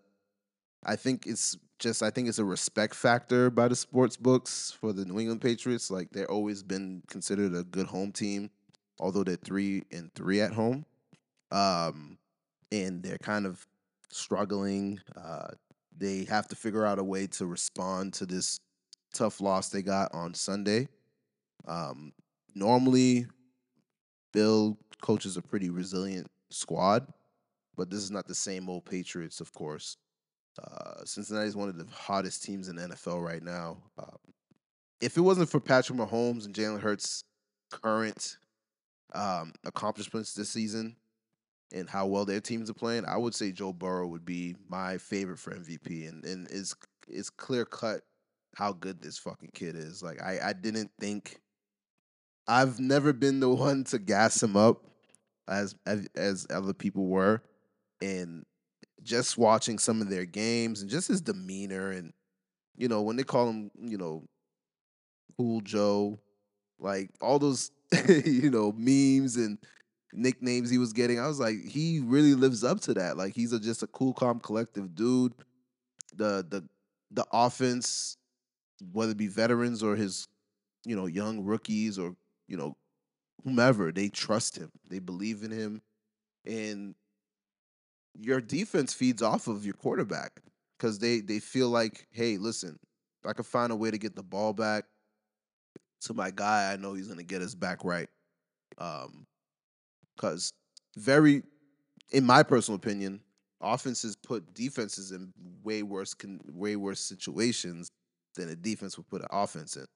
I 0.85 0.97
think 0.97 1.27
it's 1.27 1.57
just 1.79 2.03
I 2.03 2.11
think 2.11 2.29
it's 2.29 2.41
a 2.41 2.45
respect 2.45 2.95
factor 2.97 3.51
by 3.51 3.69
the 3.69 3.77
sports 3.77 4.17
books 4.17 4.77
for 4.81 4.93
the 4.93 5.05
New 5.05 5.21
England 5.21 5.43
Patriots. 5.43 5.93
Like 5.93 6.11
they're 6.11 6.31
always 6.31 6.65
been 6.65 7.05
considered 7.09 7.55
a 7.55 7.63
good 7.63 7.87
home 7.87 8.11
team, 8.11 8.51
although 8.99 9.23
they're 9.23 9.37
three 9.37 9.85
and 9.93 10.13
three 10.15 10.41
at 10.41 10.53
home. 10.53 10.85
Um, 11.53 12.19
and 12.73 13.03
they're 13.03 13.19
kind 13.19 13.47
of 13.47 13.67
struggling. 14.11 15.01
Uh, 15.17 15.49
they 15.97 16.25
have 16.25 16.49
to 16.49 16.57
figure 16.57 16.87
out 16.87 16.99
a 16.99 17.05
way 17.05 17.27
to 17.27 17.47
respond 17.47 18.15
to 18.15 18.27
this 18.27 18.61
tough 19.13 19.41
loss 19.41 19.69
they 19.69 19.83
got 19.83 20.15
on 20.15 20.35
Sunday. 20.35 20.89
Um, 21.67 22.13
normally, 22.55 23.27
Bill 24.33 24.79
coaches 25.01 25.37
a 25.37 25.43
pretty 25.43 25.71
resilient 25.71 26.29
squad, 26.51 27.07
but 27.77 27.91
this 27.91 28.01
is 28.01 28.11
not 28.11 28.27
the 28.27 28.35
same 28.35 28.69
old 28.69 28.85
Patriots, 28.85 29.41
of 29.41 29.53
course. 29.53 29.97
Uh, 30.63 31.05
Cincinnati 31.05 31.47
is 31.47 31.57
one 31.57 31.69
of 31.69 31.79
the 31.79 31.87
hottest 31.93 32.43
teams 32.43 32.69
in 32.69 32.77
the 32.77 32.83
NFL 32.83 33.25
right 33.25 33.43
now. 33.43 33.79
Um, 33.99 34.17
if 35.01 35.17
it 35.17 35.21
wasn't 35.21 35.49
for 35.49 35.61
Patrick 35.61 35.99
Mahomes 35.99 36.47
and 36.47 36.55
Jalen 36.55 36.81
Hurts' 36.81 37.23
current 37.71 38.39
um, 39.15 39.53
accomplishments 39.65 40.35
this 40.35 40.51
season 40.51 40.97
and 41.73 41.89
how 41.89 42.07
well 42.07 42.25
their 42.25 42.41
teams 42.41 42.71
are 42.71 42.75
playing, 42.75 43.05
I 43.07 43.17
would 43.17 43.35
say 43.35 43.53
Joe 43.53 43.73
Burrow 43.73 44.07
would 44.07 44.25
be 44.25 44.57
my 44.69 44.99
favorite 44.99 45.39
for 45.39 45.53
MVP. 45.53 46.09
And 46.09 46.25
and 46.25 46.49
it's 46.51 46.75
it's 47.09 47.31
clear 47.31 47.65
cut 47.65 48.03
how 48.55 48.73
good 48.73 49.03
this 49.03 49.19
fucking 49.19 49.51
kid 49.55 49.77
is. 49.77 50.03
Like 50.03 50.23
I 50.23 50.39
I 50.43 50.53
didn't 50.53 50.91
think 51.01 51.41
I've 52.47 52.81
never 52.81 53.13
been 53.13 53.41
the 53.41 53.49
one 53.55 53.85
to 53.85 53.99
gas 53.99 54.43
him 54.43 54.57
up 54.57 54.85
as 55.49 55.75
as, 55.87 56.09
as 56.15 56.47
other 56.51 56.73
people 56.75 57.07
were, 57.07 57.43
and 58.01 58.45
just 59.03 59.39
watching 59.39 59.79
some 59.79 60.01
of 60.01 60.11
their 60.11 60.27
games 60.27 60.81
and 60.81 60.91
just 60.91 61.09
his 61.09 61.21
demeanor 61.21 61.91
and 61.91 62.13
you 62.77 62.89
know 62.89 63.03
when 63.03 63.17
they 63.17 63.23
call 63.23 63.49
him 63.49 63.71
you 63.81 63.97
know 63.97 64.25
cool 65.37 65.61
joe 65.61 66.19
like 66.79 67.11
all 67.21 67.39
those 67.39 67.71
you 68.25 68.51
know 68.51 68.73
memes 68.77 69.37
and 69.37 69.59
nicknames 70.13 70.71
he 70.71 70.79
was 70.79 70.93
getting 70.93 71.21
i 71.21 71.27
was 71.27 71.39
like 71.39 71.57
he 71.65 72.01
really 72.01 72.35
lives 72.35 72.65
up 72.65 72.81
to 72.81 72.95
that 72.95 73.17
like 73.17 73.35
he's 73.35 73.53
a, 73.53 73.61
just 73.61 73.83
a 73.83 73.87
cool 73.89 74.15
calm 74.15 74.41
collective 74.41 74.95
dude 74.95 75.35
the 76.17 76.45
the 76.49 76.65
the 77.11 77.27
offense 77.33 78.17
whether 78.93 79.13
it 79.13 79.19
be 79.19 79.27
veterans 79.27 79.83
or 79.83 79.97
his 79.97 80.27
you 80.85 80.97
know 80.97 81.07
young 81.07 81.45
rookies 81.45 81.99
or 81.99 82.15
you 82.47 82.57
know 82.57 82.75
whomever 83.45 83.93
they 83.93 84.09
trust 84.09 84.57
him 84.57 84.71
they 84.89 84.99
believe 84.99 85.43
in 85.43 85.51
him 85.51 85.83
and 86.47 86.95
your 88.19 88.41
defense 88.41 88.93
feeds 88.93 89.23
off 89.23 89.47
of 89.47 89.65
your 89.65 89.75
quarterback 89.75 90.41
because 90.77 90.99
they 90.99 91.21
they 91.21 91.39
feel 91.39 91.69
like, 91.69 92.07
hey, 92.11 92.37
listen, 92.37 92.79
I 93.25 93.33
can 93.33 93.45
find 93.45 93.73
a 93.73 93.77
way 93.77 93.91
to 93.91 93.99
get 93.99 94.17
the 94.17 94.23
ball 94.23 94.53
back 94.53 94.85
to 96.03 96.15
my 96.15 96.31
guy, 96.31 96.73
I 96.73 96.77
know 96.77 96.95
he's 96.95 97.09
gonna 97.09 97.23
get 97.23 97.43
us 97.43 97.55
back 97.55 97.85
right. 97.85 98.09
Um, 98.79 99.27
because 100.19 100.53
very, 100.97 101.43
in 102.11 102.25
my 102.25 102.43
personal 102.43 102.77
opinion, 102.77 103.21
offenses 103.61 104.17
put 104.17 104.53
defenses 104.55 105.13
in 105.13 105.33
way 105.63 105.83
worse 105.83 106.15
way 106.53 106.77
worse 106.77 107.01
situations 107.01 107.89
than 108.35 108.49
the 108.49 108.57
defense 108.57 108.97
would 108.97 109.09
put 109.09 109.23
an 109.23 109.29
offense 109.31 109.77
in. 109.77 109.87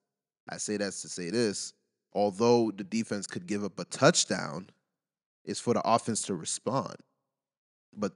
I 0.49 0.57
say 0.57 0.77
that 0.77 0.93
to 0.93 1.09
say 1.09 1.31
this. 1.31 1.73
Although 2.15 2.73
the 2.77 2.85
defense 2.85 3.27
could 3.27 3.47
give 3.47 3.65
up 3.65 3.79
a 3.79 3.85
touchdown, 3.85 4.69
it's 5.45 5.61
for 5.61 5.75
the 5.75 5.83
offense 5.85 6.23
to 6.23 6.35
respond. 6.35 6.97
But 7.97 8.13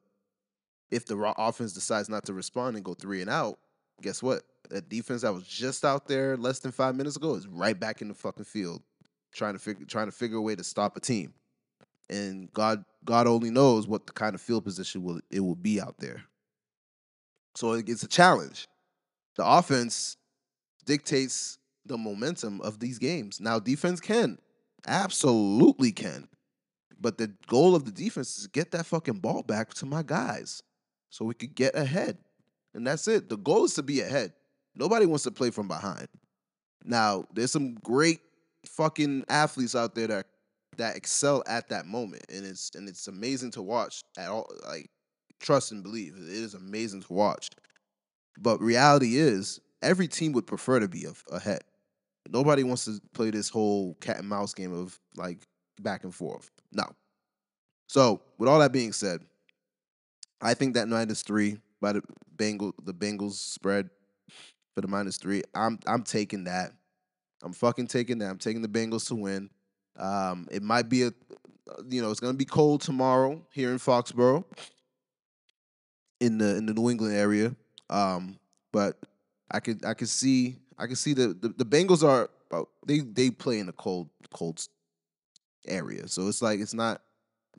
if 0.90 1.06
the 1.06 1.16
offense 1.38 1.72
decides 1.72 2.08
not 2.08 2.24
to 2.26 2.34
respond 2.34 2.76
and 2.76 2.84
go 2.84 2.94
three 2.94 3.20
and 3.20 3.30
out, 3.30 3.58
guess 4.02 4.22
what? 4.22 4.42
That 4.70 4.88
defense 4.88 5.22
that 5.22 5.32
was 5.32 5.46
just 5.46 5.84
out 5.84 6.08
there 6.08 6.36
less 6.36 6.58
than 6.58 6.72
five 6.72 6.94
minutes 6.94 7.16
ago 7.16 7.34
is 7.34 7.46
right 7.46 7.78
back 7.78 8.02
in 8.02 8.08
the 8.08 8.14
fucking 8.14 8.44
field, 8.44 8.82
trying 9.32 9.54
to 9.54 9.58
figure 9.58 9.86
trying 9.86 10.06
to 10.06 10.12
figure 10.12 10.36
a 10.36 10.42
way 10.42 10.56
to 10.56 10.64
stop 10.64 10.96
a 10.96 11.00
team. 11.00 11.32
And 12.08 12.52
God 12.52 12.84
God 13.04 13.26
only 13.26 13.50
knows 13.50 13.86
what 13.86 14.06
the 14.06 14.12
kind 14.12 14.34
of 14.34 14.40
field 14.40 14.64
position 14.64 15.02
will 15.02 15.20
it 15.30 15.40
will 15.40 15.56
be 15.56 15.80
out 15.80 15.98
there. 15.98 16.22
So 17.54 17.72
it's 17.72 18.02
a 18.02 18.08
challenge. 18.08 18.66
The 19.36 19.46
offense 19.46 20.16
dictates 20.84 21.58
the 21.84 21.96
momentum 21.96 22.60
of 22.60 22.80
these 22.80 22.98
games. 22.98 23.40
Now 23.40 23.58
defense 23.58 24.00
can, 24.00 24.38
absolutely 24.86 25.92
can. 25.92 26.28
But 27.00 27.18
the 27.18 27.32
goal 27.46 27.74
of 27.74 27.84
the 27.84 27.92
defense 27.92 28.38
is 28.38 28.44
to 28.44 28.50
get 28.50 28.70
that 28.72 28.86
fucking 28.86 29.18
ball 29.18 29.42
back 29.42 29.74
to 29.74 29.86
my 29.86 30.02
guys 30.02 30.62
so 31.10 31.24
we 31.24 31.34
could 31.34 31.54
get 31.54 31.76
ahead. 31.76 32.18
And 32.74 32.86
that's 32.86 33.06
it. 33.08 33.28
The 33.28 33.36
goal 33.36 33.64
is 33.64 33.74
to 33.74 33.82
be 33.82 34.00
ahead. 34.00 34.32
Nobody 34.74 35.06
wants 35.06 35.24
to 35.24 35.30
play 35.30 35.50
from 35.50 35.68
behind. 35.68 36.08
Now, 36.84 37.26
there's 37.32 37.52
some 37.52 37.74
great 37.74 38.20
fucking 38.66 39.24
athletes 39.28 39.74
out 39.74 39.94
there 39.94 40.06
that 40.08 40.26
that 40.78 40.96
excel 40.96 41.42
at 41.46 41.68
that 41.68 41.86
moment. 41.86 42.24
And 42.28 42.44
it's 42.46 42.70
and 42.74 42.88
it's 42.88 43.08
amazing 43.08 43.52
to 43.52 43.62
watch 43.62 44.02
at 44.18 44.28
all 44.28 44.50
like 44.68 44.90
trust 45.40 45.72
and 45.72 45.82
believe. 45.82 46.14
It 46.16 46.28
is 46.28 46.54
amazing 46.54 47.02
to 47.02 47.12
watch. 47.12 47.50
But 48.38 48.60
reality 48.60 49.16
is 49.16 49.60
every 49.82 50.08
team 50.08 50.32
would 50.32 50.46
prefer 50.46 50.80
to 50.80 50.88
be 50.88 51.06
ahead. 51.30 51.62
Nobody 52.28 52.64
wants 52.64 52.84
to 52.86 53.00
play 53.14 53.30
this 53.30 53.48
whole 53.48 53.94
cat 54.00 54.18
and 54.18 54.28
mouse 54.28 54.52
game 54.52 54.72
of 54.72 54.98
like 55.16 55.38
back 55.80 56.04
and 56.04 56.14
forth. 56.14 56.50
No. 56.72 56.84
So, 57.88 58.20
with 58.38 58.48
all 58.48 58.58
that 58.58 58.72
being 58.72 58.92
said, 58.92 59.20
I 60.40 60.54
think 60.54 60.74
that 60.74 60.88
minus 60.88 61.22
three 61.22 61.58
by 61.80 61.92
the 61.92 62.02
Bengal 62.36 62.74
the 62.82 62.92
Bengals 62.92 63.34
spread 63.34 63.88
for 64.74 64.80
the 64.80 64.88
minus 64.88 65.16
three. 65.16 65.42
I'm 65.54 65.78
I'm 65.86 66.02
taking 66.02 66.44
that. 66.44 66.72
I'm 67.42 67.52
fucking 67.52 67.86
taking 67.86 68.18
that. 68.18 68.30
I'm 68.30 68.38
taking 68.38 68.62
the 68.62 68.68
Bengals 68.68 69.08
to 69.08 69.14
win. 69.14 69.50
Um, 69.98 70.48
it 70.50 70.62
might 70.62 70.88
be 70.88 71.04
a 71.04 71.12
you 71.88 72.02
know, 72.02 72.11
it's 72.11 72.20
gonna 72.20 72.35
be 72.35 72.44
cold 72.44 72.80
tomorrow 72.80 73.42
here 73.52 73.70
in 73.70 73.78
Foxborough. 73.78 74.44
In 76.20 76.38
the 76.38 76.56
in 76.56 76.66
the 76.66 76.72
New 76.72 76.88
England 76.90 77.14
area. 77.14 77.54
Um, 77.90 78.38
but 78.72 78.98
I 79.50 79.61
could 79.61 79.85
I 79.85 79.94
could 79.94 80.09
see 80.09 80.56
I 80.78 80.87
can 80.87 80.96
see 80.96 81.12
the, 81.12 81.28
the, 81.28 81.48
the 81.48 81.64
Bengals 81.64 82.02
are 82.02 82.30
uh, 82.50 82.64
they 82.87 83.00
they 83.00 83.30
play 83.30 83.59
in 83.59 83.68
a 83.68 83.72
cold 83.72 84.09
cold 84.32 84.66
area, 85.66 86.09
so 86.09 86.28
it's 86.28 86.40
like 86.40 86.61
it's 86.61 86.74
not 86.74 87.02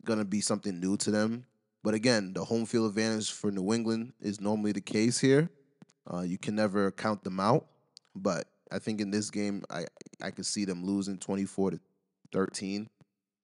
gonna 0.04 0.26
be 0.26 0.42
something 0.42 0.80
new 0.80 0.98
to 0.98 1.12
them. 1.12 1.46
But 1.84 1.94
again, 1.94 2.34
the 2.34 2.44
home 2.44 2.66
field 2.66 2.90
advantage 2.90 3.32
for 3.32 3.52
New 3.52 3.74
England 3.74 4.14
is 4.20 4.42
normally 4.42 4.72
the 4.72 4.82
case 4.82 5.20
here. 5.20 5.50
Uh, 6.12 6.22
you 6.22 6.38
can 6.38 6.56
never 6.56 6.92
count 6.92 7.24
them 7.24 7.40
out, 7.40 7.68
but 8.16 8.48
I 8.72 8.80
think 8.80 9.02
in 9.02 9.12
this 9.12 9.30
game, 9.30 9.64
I 9.70 9.86
I 10.22 10.32
could 10.32 10.46
see 10.46 10.66
them 10.66 10.84
losing 10.84 11.18
twenty 11.18 11.46
four 11.46 11.72
to 11.72 11.80
thirteen. 12.32 12.90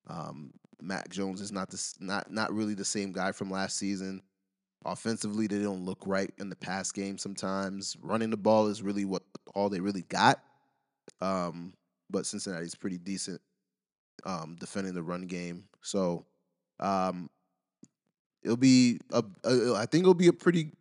Um, 0.08 0.54
Mac 0.82 1.10
Jones 1.10 1.40
is 1.42 1.52
not 1.52 1.70
the 1.70 1.94
not 2.00 2.32
not 2.32 2.54
really 2.54 2.74
the 2.74 2.86
same 2.86 3.12
guy 3.12 3.32
from 3.32 3.50
last 3.50 3.78
season. 3.78 4.22
Offensively, 4.86 5.48
they 5.48 5.60
don't 5.60 5.86
look 5.86 6.00
right 6.06 6.34
in 6.40 6.50
the 6.50 6.58
pass 6.58 6.92
game 6.92 7.18
sometimes. 7.18 7.96
Running 8.02 8.30
the 8.30 8.38
ball 8.38 8.68
is 8.68 8.82
really 8.82 9.06
what 9.06 9.24
all 9.56 9.70
they 9.70 9.80
really 9.80 10.02
got. 10.02 10.42
Um, 11.22 11.74
but 12.10 12.26
Cincinnati's 12.26 12.76
pretty 12.76 12.98
decent 12.98 13.40
um, 14.26 14.58
defending 14.60 14.94
the 14.94 15.02
run 15.02 15.28
game. 15.28 15.66
So 15.82 16.26
um, 16.82 17.30
it'll 18.44 18.58
be 18.58 19.00
a, 19.12 19.24
a, 19.46 19.74
I 19.76 19.86
think 19.86 20.04
it'll 20.04 20.14
be 20.14 20.28
a 20.28 20.34
pretty 20.34 20.72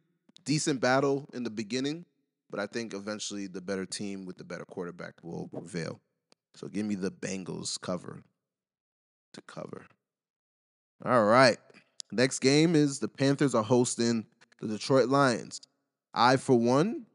decent 0.45 0.81
battle 0.81 1.29
in 1.33 1.45
the 1.45 1.51
beginning, 1.51 2.05
but 2.51 2.59
I 2.59 2.67
think 2.67 2.95
eventually 2.95 3.47
the 3.47 3.61
better 3.61 3.87
team 3.87 4.27
with 4.27 4.37
the 4.37 4.45
better 4.45 4.65
quarterback 4.65 5.15
will 5.23 5.49
prevail. 5.49 6.01
So 6.55 6.69
give 6.69 6.87
me 6.87 6.95
the 6.95 7.11
Bengals 7.11 7.81
cover 7.81 8.23
to 9.33 9.41
cover. 9.43 9.87
All 11.05 11.25
right. 11.25 11.59
Next 12.11 12.41
game 12.41 12.77
is 12.77 12.99
the 12.99 13.09
Panthers 13.09 13.55
are 13.55 13.63
hosting 13.63 14.27
the 14.61 14.69
Detroit 14.69 15.09
Lions. 15.09 15.61
I, 16.15 16.37
for 16.37 16.59
one, 16.59 17.07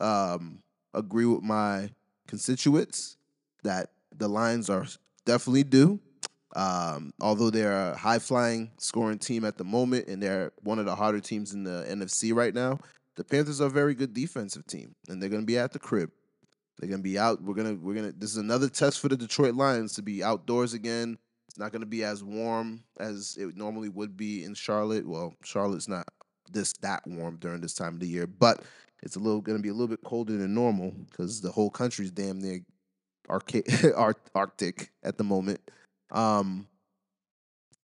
um, 0.00 0.60
agree 0.92 1.24
with 1.24 1.42
my 1.42 1.90
constituents 2.26 3.16
that 3.62 3.90
the 4.16 4.28
Lions 4.28 4.68
are 4.68 4.86
definitely 5.24 5.64
due. 5.64 6.00
Um, 6.56 7.12
although 7.20 7.50
they're 7.50 7.90
a 7.92 7.96
high 7.96 8.18
flying 8.18 8.70
scoring 8.78 9.18
team 9.18 9.44
at 9.44 9.58
the 9.58 9.64
moment 9.64 10.08
and 10.08 10.22
they're 10.22 10.52
one 10.62 10.78
of 10.78 10.86
the 10.86 10.94
harder 10.94 11.20
teams 11.20 11.52
in 11.52 11.62
the 11.62 11.86
NFC 11.88 12.34
right 12.34 12.54
now, 12.54 12.78
the 13.16 13.24
Panthers 13.24 13.60
are 13.60 13.66
a 13.66 13.70
very 13.70 13.94
good 13.94 14.14
defensive 14.14 14.66
team 14.66 14.94
and 15.08 15.22
they're 15.22 15.28
going 15.28 15.42
to 15.42 15.46
be 15.46 15.58
at 15.58 15.72
the 15.72 15.78
crib. 15.78 16.10
They're 16.78 16.88
to 17.00 17.02
be 17.02 17.18
out. 17.18 17.42
We're 17.42 17.54
to, 17.76 17.80
we're 17.82 17.94
to, 17.94 18.12
this 18.12 18.30
is 18.30 18.36
another 18.36 18.68
test 18.68 19.00
for 19.00 19.08
the 19.08 19.16
Detroit 19.16 19.54
Lions 19.54 19.94
to 19.94 20.02
be 20.02 20.22
outdoors 20.22 20.74
again 20.74 21.18
it's 21.48 21.58
not 21.58 21.72
to 21.80 21.86
be 21.86 22.04
as 22.04 22.22
warm 22.22 22.84
as 23.00 23.36
it 23.40 23.56
normally 23.56 23.88
would 23.88 24.16
be 24.16 24.44
in 24.44 24.54
Charlotte. 24.54 25.08
Well, 25.08 25.34
Charlotte's 25.42 25.88
not 25.88 26.06
this 26.50 26.74
that 26.82 27.02
warm 27.06 27.36
during 27.36 27.60
this 27.60 27.74
time 27.74 27.94
of 27.94 28.00
the 28.00 28.06
year, 28.06 28.26
but 28.26 28.62
it's 29.02 29.16
a 29.16 29.18
little 29.18 29.40
to 29.56 29.62
be 29.62 29.70
a 29.70 29.72
little 29.72 29.88
bit 29.88 30.04
colder 30.04 30.36
than 30.36 30.54
normal 30.54 30.92
because 31.10 31.40
the 31.40 31.50
whole 31.50 31.70
country's 31.70 32.10
damn 32.10 32.38
near 32.38 32.60
Arctic 34.34 34.92
at 35.02 35.16
the 35.16 35.24
moment. 35.24 35.60
Um, 36.10 36.66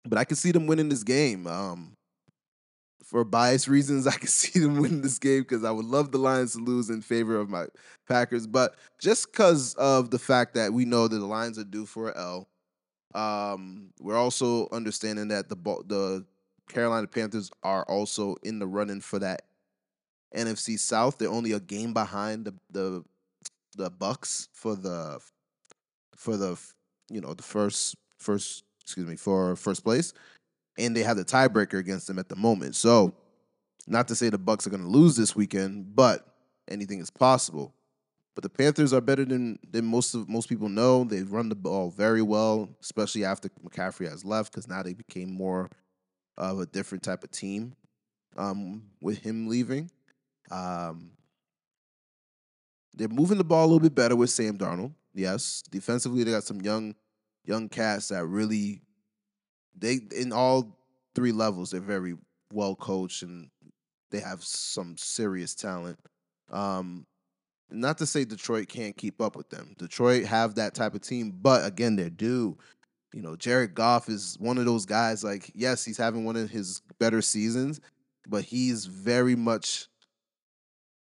but 0.05 0.19
I 0.19 0.23
can 0.23 0.37
see 0.37 0.51
them 0.51 0.67
winning 0.67 0.89
this 0.89 1.03
game. 1.03 1.47
Um, 1.47 1.97
for 3.05 3.23
bias 3.23 3.67
reasons, 3.67 4.07
I 4.07 4.11
can 4.11 4.27
see 4.27 4.59
them 4.59 4.79
winning 4.79 5.01
this 5.01 5.19
game 5.19 5.41
because 5.41 5.63
I 5.63 5.71
would 5.71 5.85
love 5.85 6.11
the 6.11 6.17
Lions 6.17 6.53
to 6.53 6.59
lose 6.59 6.89
in 6.89 7.01
favor 7.01 7.37
of 7.37 7.49
my 7.49 7.67
Packers. 8.07 8.47
But 8.47 8.75
just 8.99 9.31
because 9.31 9.75
of 9.75 10.09
the 10.09 10.19
fact 10.19 10.55
that 10.55 10.73
we 10.73 10.85
know 10.85 11.07
that 11.07 11.17
the 11.17 11.25
Lions 11.25 11.57
are 11.59 11.63
due 11.63 11.85
for 11.85 12.09
an 12.09 12.17
L, 12.17 12.49
um, 13.13 13.91
we're 14.01 14.17
also 14.17 14.67
understanding 14.71 15.29
that 15.29 15.47
the 15.47 15.55
the 15.55 16.25
Carolina 16.67 17.07
Panthers 17.07 17.51
are 17.63 17.83
also 17.83 18.35
in 18.43 18.57
the 18.59 18.67
running 18.67 19.01
for 19.01 19.19
that 19.19 19.43
NFC 20.35 20.77
South. 20.79 21.17
They're 21.17 21.29
only 21.29 21.51
a 21.51 21.59
game 21.59 21.93
behind 21.93 22.45
the 22.45 22.55
the 22.71 23.03
the 23.77 23.89
Bucks 23.91 24.49
for 24.51 24.75
the 24.75 25.19
for 26.15 26.37
the 26.37 26.59
you 27.09 27.21
know 27.21 27.33
the 27.35 27.43
first 27.43 27.95
first 28.17 28.63
excuse 28.81 29.07
me 29.07 29.15
for 29.15 29.55
first 29.55 29.83
place, 29.83 30.13
and 30.77 30.95
they 30.95 31.03
have 31.03 31.17
the 31.17 31.25
tiebreaker 31.25 31.79
against 31.79 32.07
them 32.07 32.19
at 32.19 32.29
the 32.29 32.35
moment. 32.35 32.75
So, 32.75 33.13
not 33.87 34.07
to 34.07 34.15
say 34.15 34.29
the 34.29 34.37
Bucks 34.37 34.65
are 34.65 34.71
going 34.71 34.83
to 34.83 34.89
lose 34.89 35.15
this 35.15 35.35
weekend, 35.35 35.95
but 35.95 36.25
anything 36.67 36.99
is 36.99 37.09
possible. 37.09 37.73
But 38.33 38.43
the 38.43 38.49
Panthers 38.49 38.91
are 38.91 39.01
better 39.01 39.23
than 39.23 39.59
than 39.69 39.85
most 39.85 40.13
of 40.13 40.27
most 40.27 40.49
people 40.49 40.67
know. 40.67 41.05
They 41.05 41.23
run 41.23 41.47
the 41.47 41.55
ball 41.55 41.89
very 41.89 42.21
well, 42.21 42.69
especially 42.81 43.23
after 43.23 43.49
McCaffrey 43.63 44.09
has 44.09 44.25
left, 44.25 44.51
because 44.51 44.67
now 44.67 44.83
they 44.83 44.93
became 44.93 45.31
more 45.31 45.69
of 46.37 46.59
a 46.59 46.65
different 46.65 47.03
type 47.03 47.23
of 47.23 47.31
team 47.31 47.75
um, 48.35 48.83
with 48.99 49.19
him 49.19 49.47
leaving. 49.47 49.89
Um, 50.51 51.11
they're 52.93 53.07
moving 53.07 53.37
the 53.37 53.43
ball 53.43 53.63
a 53.63 53.67
little 53.67 53.79
bit 53.79 53.95
better 53.95 54.15
with 54.15 54.29
Sam 54.29 54.57
Darnold. 54.57 54.93
Yes, 55.13 55.63
defensively 55.69 56.23
they 56.23 56.31
got 56.31 56.43
some 56.43 56.61
young 56.61 56.95
young 57.45 57.69
cats 57.69 58.09
that 58.09 58.25
really 58.25 58.81
they 59.77 59.99
in 60.15 60.31
all 60.31 60.77
three 61.13 61.31
levels 61.31 61.71
they're 61.71 61.81
very 61.81 62.15
well 62.51 62.75
coached 62.75 63.23
and 63.23 63.49
they 64.11 64.19
have 64.19 64.43
some 64.43 64.95
serious 64.97 65.53
talent. 65.53 65.99
Um, 66.51 67.05
not 67.69 67.97
to 67.97 68.05
say 68.05 68.25
Detroit 68.25 68.67
can't 68.69 68.95
keep 68.95 69.21
up 69.21 69.35
with 69.35 69.49
them. 69.49 69.75
Detroit 69.77 70.25
have 70.25 70.55
that 70.55 70.73
type 70.75 70.93
of 70.93 71.01
team, 71.01 71.33
but 71.41 71.65
again, 71.65 71.95
they're 71.95 72.09
due. 72.09 72.57
You 73.13 73.21
know, 73.21 73.35
Jared 73.35 73.73
Goff 73.73 74.09
is 74.09 74.37
one 74.39 74.57
of 74.57 74.65
those 74.65 74.85
guys. 74.85 75.23
Like, 75.23 75.51
yes, 75.55 75.83
he's 75.83 75.97
having 75.97 76.25
one 76.25 76.35
of 76.35 76.49
his 76.49 76.81
better 76.99 77.21
seasons, 77.21 77.81
but 78.27 78.43
he's 78.43 78.85
very 78.85 79.35
much 79.35 79.87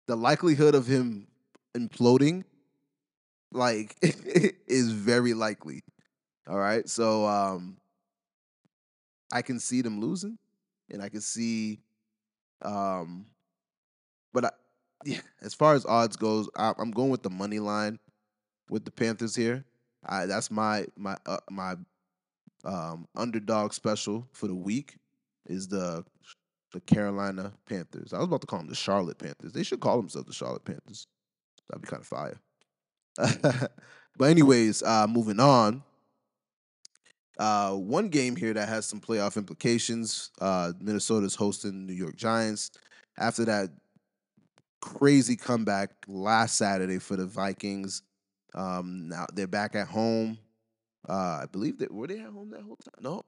the 0.07 0.17
likelihood 0.17 0.75
of 0.75 0.87
him 0.87 1.27
imploding, 1.77 2.45
like, 3.53 3.97
is 4.03 4.91
very 4.93 5.35
likely. 5.35 5.83
All 6.49 6.59
right, 6.59 6.89
so 6.89 7.27
um, 7.27 7.77
I 9.33 9.43
can 9.43 9.61
see 9.61 9.83
them 9.83 10.01
losing, 10.01 10.39
and 10.91 11.03
I 11.03 11.09
can 11.09 11.21
see, 11.21 11.81
um, 12.63 13.27
but 14.33 14.47
I, 14.47 14.51
yeah, 15.05 15.21
as 15.43 15.55
far 15.55 15.75
as 15.75 15.87
odds 15.87 16.17
goes, 16.17 16.49
I, 16.57 16.73
am 16.79 16.91
going 16.91 17.11
with 17.11 17.23
the 17.23 17.31
money 17.31 17.59
line 17.59 17.99
with 18.71 18.85
the 18.85 18.91
Panthers 18.91 19.35
here. 19.35 19.65
I, 20.05 20.27
that's 20.27 20.51
my 20.51 20.87
my 20.97 21.17
uh, 21.27 21.39
my 21.51 21.77
um, 22.65 23.07
underdog 23.17 23.73
special 23.73 24.27
for 24.33 24.47
the 24.47 24.55
week 24.55 24.97
is 25.47 25.69
the 25.69 26.05
the 26.73 26.81
Carolina 26.81 27.53
Panthers. 27.69 28.13
I 28.13 28.19
was 28.19 28.27
about 28.27 28.43
to 28.43 28.47
call 28.47 28.61
them 28.61 28.69
the 28.69 28.75
Charlotte 28.75 29.19
Panthers. 29.19 29.53
They 29.53 29.63
should 29.63 29.81
call 29.81 29.97
themselves 29.97 30.27
the 30.27 30.35
Charlotte 30.35 30.65
Panthers. 30.65 31.07
That'd 31.69 31.83
be 31.83 31.89
kind 31.89 32.03
of 32.03 32.07
fire. 32.07 32.41
but 34.17 34.31
anyways, 34.31 34.83
uh, 34.83 35.07
moving 35.07 35.41
on. 35.41 35.83
Uh, 37.39 37.73
one 37.73 38.09
game 38.09 38.35
here 38.35 38.53
that 38.53 38.69
has 38.69 38.87
some 38.87 39.01
playoff 39.01 39.37
implications. 39.37 40.31
Uh, 40.41 40.73
Minnesota's 40.81 41.35
hosting 41.35 41.87
New 41.87 41.93
York 41.93 42.17
Giants. 42.17 42.71
After 43.17 43.45
that 43.45 43.71
crazy 44.81 45.37
comeback 45.37 45.91
last 46.09 46.57
Saturday 46.57 46.99
for 46.99 47.17
the 47.17 47.27
Vikings, 47.27 48.03
um, 48.55 49.09
now 49.09 49.27
they're 49.35 49.47
back 49.47 49.75
at 49.77 49.89
home. 49.89 50.39
Uh, 51.09 51.41
I 51.43 51.47
believe 51.51 51.79
that 51.79 51.93
were 51.93 52.07
they 52.07 52.19
at 52.19 52.31
home 52.31 52.51
that 52.51 52.63
whole 52.63 52.77
time? 52.77 52.95
No, 53.01 53.23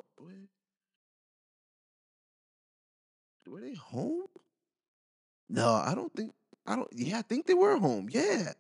were 3.51 3.61
they 3.61 3.75
home? 3.75 4.27
No, 5.49 5.69
I 5.75 5.95
don't 5.95 6.15
think. 6.15 6.33
I 6.67 6.77
don't. 6.77 6.89
Yeah, 6.93 7.19
I 7.19 7.23
think 7.23 7.47
they 7.47 7.55
were 7.55 7.77
home. 7.79 8.09
Yeah, 8.11 8.53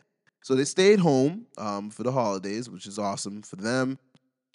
so 0.43 0.55
they 0.55 0.65
stayed 0.65 0.99
home 0.99 1.47
um, 1.59 1.91
for 1.91 2.03
the 2.03 2.13
holidays, 2.13 2.69
which 2.69 2.87
is 2.87 2.99
awesome 2.99 3.43
for 3.43 3.57
them. 3.57 3.99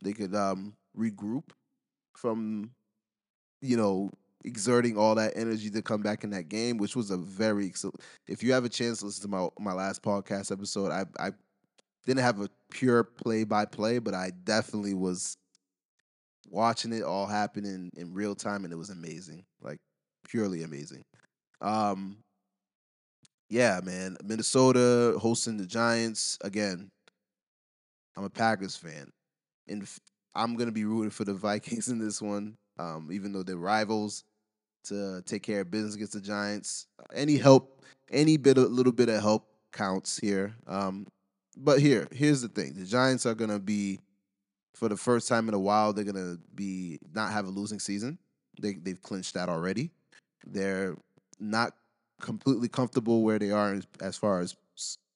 They 0.03 0.13
could 0.13 0.35
um, 0.35 0.73
regroup 0.97 1.43
from, 2.15 2.71
you 3.61 3.77
know, 3.77 4.09
exerting 4.43 4.97
all 4.97 5.15
that 5.15 5.33
energy 5.35 5.69
to 5.71 5.81
come 5.81 6.01
back 6.01 6.23
in 6.23 6.29
that 6.31 6.49
game, 6.49 6.77
which 6.77 6.95
was 6.95 7.11
a 7.11 7.17
very. 7.17 7.73
If 8.27 8.43
you 8.43 8.53
have 8.53 8.65
a 8.65 8.69
chance 8.69 8.99
to 8.99 9.05
listen 9.05 9.23
to 9.23 9.27
my 9.29 9.47
my 9.59 9.73
last 9.73 10.01
podcast 10.01 10.51
episode, 10.51 10.91
I 10.91 11.05
I 11.19 11.31
didn't 12.05 12.23
have 12.23 12.39
a 12.41 12.49
pure 12.71 13.03
play 13.03 13.43
by 13.43 13.65
play, 13.65 13.99
but 13.99 14.13
I 14.13 14.31
definitely 14.43 14.93
was 14.93 15.37
watching 16.49 16.93
it 16.93 17.03
all 17.03 17.25
happen 17.25 17.65
in, 17.65 17.89
in 17.97 18.13
real 18.13 18.35
time, 18.35 18.63
and 18.63 18.71
it 18.73 18.77
was 18.77 18.89
amazing, 18.89 19.43
like 19.61 19.79
purely 20.27 20.63
amazing. 20.63 21.03
Um, 21.61 22.17
yeah, 23.49 23.79
man, 23.83 24.17
Minnesota 24.23 25.17
hosting 25.19 25.57
the 25.57 25.65
Giants 25.65 26.37
again. 26.41 26.89
I'm 28.17 28.23
a 28.23 28.29
Packers 28.29 28.75
fan, 28.75 29.09
and 29.67 29.87
I'm 30.35 30.55
gonna 30.55 30.71
be 30.71 30.85
rooting 30.85 31.11
for 31.11 31.23
the 31.23 31.33
Vikings 31.33 31.87
in 31.89 31.99
this 31.99 32.21
one, 32.21 32.57
um, 32.77 33.09
even 33.11 33.31
though 33.31 33.43
they're 33.43 33.57
rivals. 33.57 34.23
To 34.85 35.23
take 35.25 35.41
care 35.41 35.61
of 35.61 35.71
business 35.71 35.95
against 35.95 36.13
the 36.13 36.21
Giants, 36.21 36.85
any 37.11 37.37
help, 37.37 37.83
any 38.11 38.37
bit, 38.37 38.59
a 38.59 38.61
little 38.61 38.91
bit 38.93 39.09
of 39.09 39.19
help 39.19 39.47
counts 39.71 40.19
here. 40.19 40.53
Um, 40.67 41.07
but 41.57 41.79
here, 41.79 42.07
here's 42.11 42.43
the 42.43 42.49
thing: 42.49 42.75
the 42.75 42.85
Giants 42.85 43.25
are 43.25 43.33
gonna 43.33 43.57
be, 43.57 43.99
for 44.75 44.87
the 44.87 44.95
first 44.95 45.27
time 45.27 45.47
in 45.47 45.55
a 45.55 45.59
while, 45.59 45.91
they're 45.91 46.03
gonna 46.03 46.37
be 46.53 46.99
not 47.15 47.31
have 47.31 47.47
a 47.47 47.49
losing 47.49 47.79
season. 47.79 48.19
They 48.61 48.73
they've 48.73 49.01
clinched 49.01 49.33
that 49.33 49.49
already. 49.49 49.89
They're 50.45 50.95
not 51.39 51.73
completely 52.21 52.67
comfortable 52.67 53.23
where 53.23 53.39
they 53.39 53.49
are 53.49 53.81
as 54.01 54.17
far 54.17 54.39
as 54.39 54.55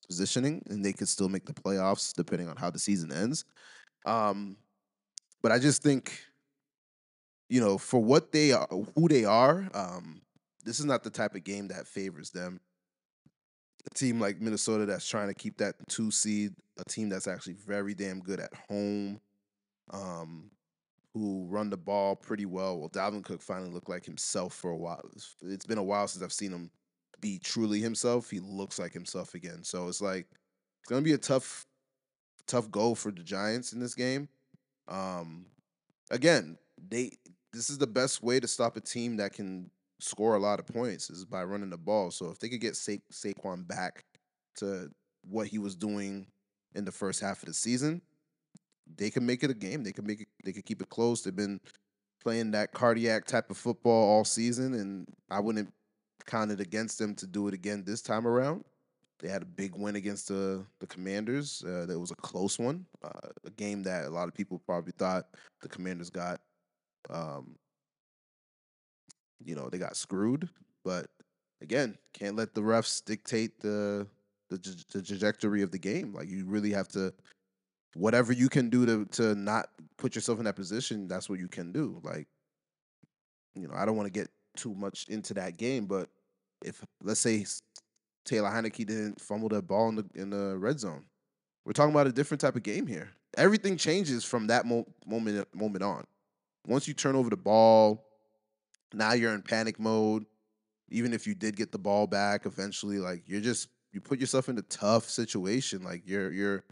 positioning, 0.07 0.63
and 0.69 0.83
they 0.83 0.93
could 0.93 1.07
still 1.07 1.29
make 1.29 1.45
the 1.45 1.53
playoffs 1.53 2.13
depending 2.13 2.49
on 2.49 2.57
how 2.57 2.71
the 2.71 2.79
season 2.79 3.11
ends. 3.11 3.45
Um, 4.05 4.57
but 5.41 5.51
I 5.51 5.59
just 5.59 5.81
think, 5.81 6.19
you 7.49 7.61
know, 7.61 7.77
for 7.77 7.99
what 7.99 8.31
they 8.31 8.51
are, 8.51 8.67
who 8.95 9.07
they 9.07 9.25
are, 9.25 9.69
um, 9.73 10.21
this 10.65 10.79
is 10.79 10.85
not 10.85 11.03
the 11.03 11.09
type 11.09 11.35
of 11.35 11.43
game 11.43 11.67
that 11.69 11.87
favors 11.87 12.29
them. 12.31 12.59
A 13.89 13.93
team 13.95 14.19
like 14.19 14.41
Minnesota 14.41 14.85
that's 14.85 15.07
trying 15.07 15.29
to 15.29 15.33
keep 15.33 15.57
that 15.57 15.75
two 15.87 16.11
seed, 16.11 16.53
a 16.77 16.83
team 16.83 17.09
that's 17.09 17.27
actually 17.27 17.53
very 17.53 17.93
damn 17.93 18.19
good 18.19 18.39
at 18.39 18.53
home, 18.69 19.19
um, 19.91 20.51
who 21.13 21.47
run 21.49 21.69
the 21.69 21.77
ball 21.77 22.15
pretty 22.15 22.45
well. 22.45 22.77
Well, 22.77 22.89
Dalvin 22.89 23.23
Cook 23.23 23.41
finally 23.41 23.71
looked 23.71 23.89
like 23.89 24.05
himself 24.05 24.53
for 24.53 24.71
a 24.71 24.77
while. 24.77 25.01
It's 25.41 25.65
been 25.65 25.77
a 25.77 25.83
while 25.83 26.07
since 26.07 26.23
I've 26.23 26.33
seen 26.33 26.51
him 26.51 26.69
be 27.21 27.39
truly 27.39 27.79
himself. 27.79 28.29
He 28.29 28.39
looks 28.39 28.79
like 28.79 28.93
himself 28.93 29.33
again. 29.33 29.63
So 29.63 29.87
it's 29.87 30.01
like 30.01 30.27
it's 30.29 30.89
gonna 30.89 31.01
be 31.01 31.13
a 31.13 31.17
tough, 31.17 31.65
tough 32.47 32.69
goal 32.69 32.95
for 32.95 33.11
the 33.11 33.23
Giants 33.23 33.73
in 33.73 33.79
this 33.79 33.95
game. 33.95 34.27
Um, 34.89 35.45
again, 36.11 36.57
they 36.89 37.11
this 37.53 37.69
is 37.69 37.77
the 37.77 37.87
best 37.87 38.21
way 38.21 38.39
to 38.39 38.47
stop 38.47 38.77
a 38.77 38.81
team 38.81 39.17
that 39.17 39.33
can 39.33 39.69
score 39.99 40.35
a 40.35 40.39
lot 40.39 40.59
of 40.59 40.67
points 40.67 41.09
is 41.09 41.25
by 41.25 41.43
running 41.43 41.69
the 41.69 41.77
ball. 41.77 42.11
So 42.11 42.29
if 42.29 42.39
they 42.39 42.49
could 42.49 42.61
get 42.61 42.75
Sa- 42.75 42.93
Saquon 43.11 43.67
back 43.67 44.05
to 44.57 44.89
what 45.27 45.47
he 45.47 45.57
was 45.57 45.75
doing 45.75 46.27
in 46.75 46.85
the 46.85 46.91
first 46.91 47.19
half 47.19 47.41
of 47.41 47.47
the 47.47 47.53
season, 47.53 48.01
they 48.97 49.09
could 49.09 49.23
make 49.23 49.43
it 49.43 49.51
a 49.51 49.55
game. 49.55 49.83
They 49.83 49.91
could 49.91 50.07
make 50.07 50.21
it. 50.21 50.27
They 50.43 50.51
could 50.51 50.65
keep 50.65 50.81
it 50.81 50.89
close. 50.89 51.23
They've 51.23 51.35
been 51.35 51.59
playing 52.23 52.51
that 52.51 52.73
cardiac 52.73 53.25
type 53.25 53.49
of 53.49 53.57
football 53.57 54.09
all 54.09 54.25
season, 54.25 54.73
and 54.73 55.07
I 55.29 55.39
wouldn't 55.39 55.71
count 56.25 56.51
it 56.51 56.59
against 56.59 56.99
them 56.99 57.15
to 57.15 57.27
do 57.27 57.47
it 57.47 57.53
again 57.53 57.83
this 57.85 58.01
time 58.01 58.27
around. 58.27 58.63
They 59.19 59.27
had 59.27 59.41
a 59.41 59.45
big 59.45 59.75
win 59.75 59.95
against 59.95 60.29
the 60.29 60.65
the 60.79 60.87
Commanders. 60.87 61.63
Uh, 61.65 61.85
that 61.85 61.99
was 61.99 62.11
a 62.11 62.15
close 62.15 62.57
one, 62.57 62.85
uh, 63.03 63.29
a 63.45 63.49
game 63.51 63.83
that 63.83 64.05
a 64.05 64.09
lot 64.09 64.27
of 64.27 64.33
people 64.33 64.61
probably 64.65 64.93
thought 64.97 65.27
the 65.61 65.69
Commanders 65.69 66.09
got. 66.09 66.39
Um, 67.09 67.55
you 69.43 69.55
know, 69.55 69.69
they 69.69 69.77
got 69.77 69.95
screwed, 69.95 70.49
but 70.83 71.07
again, 71.61 71.97
can't 72.13 72.35
let 72.35 72.53
the 72.53 72.61
refs 72.61 73.03
dictate 73.03 73.59
the 73.59 74.07
the, 74.49 74.57
the 74.91 75.01
trajectory 75.01 75.61
of 75.61 75.71
the 75.71 75.77
game. 75.77 76.13
Like 76.13 76.29
you 76.29 76.45
really 76.45 76.71
have 76.71 76.87
to, 76.89 77.13
whatever 77.95 78.33
you 78.33 78.49
can 78.49 78.69
do 78.69 78.85
to 78.85 79.05
to 79.05 79.35
not 79.35 79.69
put 79.97 80.15
yourself 80.15 80.39
in 80.39 80.45
that 80.45 80.55
position, 80.55 81.07
that's 81.07 81.29
what 81.29 81.39
you 81.39 81.47
can 81.47 81.71
do. 81.71 81.99
Like, 82.03 82.27
you 83.55 83.67
know, 83.67 83.73
I 83.75 83.85
don't 83.85 83.95
want 83.97 84.07
to 84.07 84.19
get 84.19 84.29
too 84.55 84.73
much 84.73 85.05
into 85.09 85.33
that 85.35 85.57
game, 85.57 85.85
but 85.85 86.09
if 86.63 86.83
let's 87.03 87.19
say 87.19 87.45
Taylor 88.29 88.49
Heinicke 88.49 88.85
didn't 88.85 89.19
fumble 89.19 89.49
that 89.49 89.63
ball 89.63 89.89
in 89.89 89.95
the 89.95 90.05
in 90.13 90.29
the 90.29 90.55
red 90.57 90.79
zone, 90.79 91.03
we're 91.65 91.73
talking 91.73 91.93
about 91.93 92.05
a 92.05 92.11
different 92.11 92.39
type 92.39 92.55
of 92.55 92.61
game 92.61 92.85
here. 92.85 93.09
Everything 93.35 93.75
changes 93.75 94.23
from 94.23 94.47
that 94.47 94.65
mo- 94.65 94.87
moment 95.05 95.47
moment 95.55 95.83
on. 95.83 96.03
Once 96.67 96.87
you 96.87 96.93
turn 96.93 97.15
over 97.15 97.29
the 97.31 97.37
ball, 97.37 98.05
now 98.93 99.13
you're 99.13 99.33
in 99.33 99.41
panic 99.41 99.79
mode. 99.79 100.25
Even 100.89 101.13
if 101.13 101.25
you 101.25 101.33
did 101.33 101.55
get 101.55 101.71
the 101.71 101.79
ball 101.79 102.05
back 102.05 102.45
eventually, 102.45 102.99
like 102.99 103.23
you're 103.25 103.41
just 103.41 103.67
you 103.91 103.99
put 103.99 104.19
yourself 104.19 104.47
in 104.47 104.57
a 104.59 104.63
tough 104.63 105.09
situation. 105.09 105.81
Like 105.83 106.03
you're 106.05 106.31
you're 106.31 106.63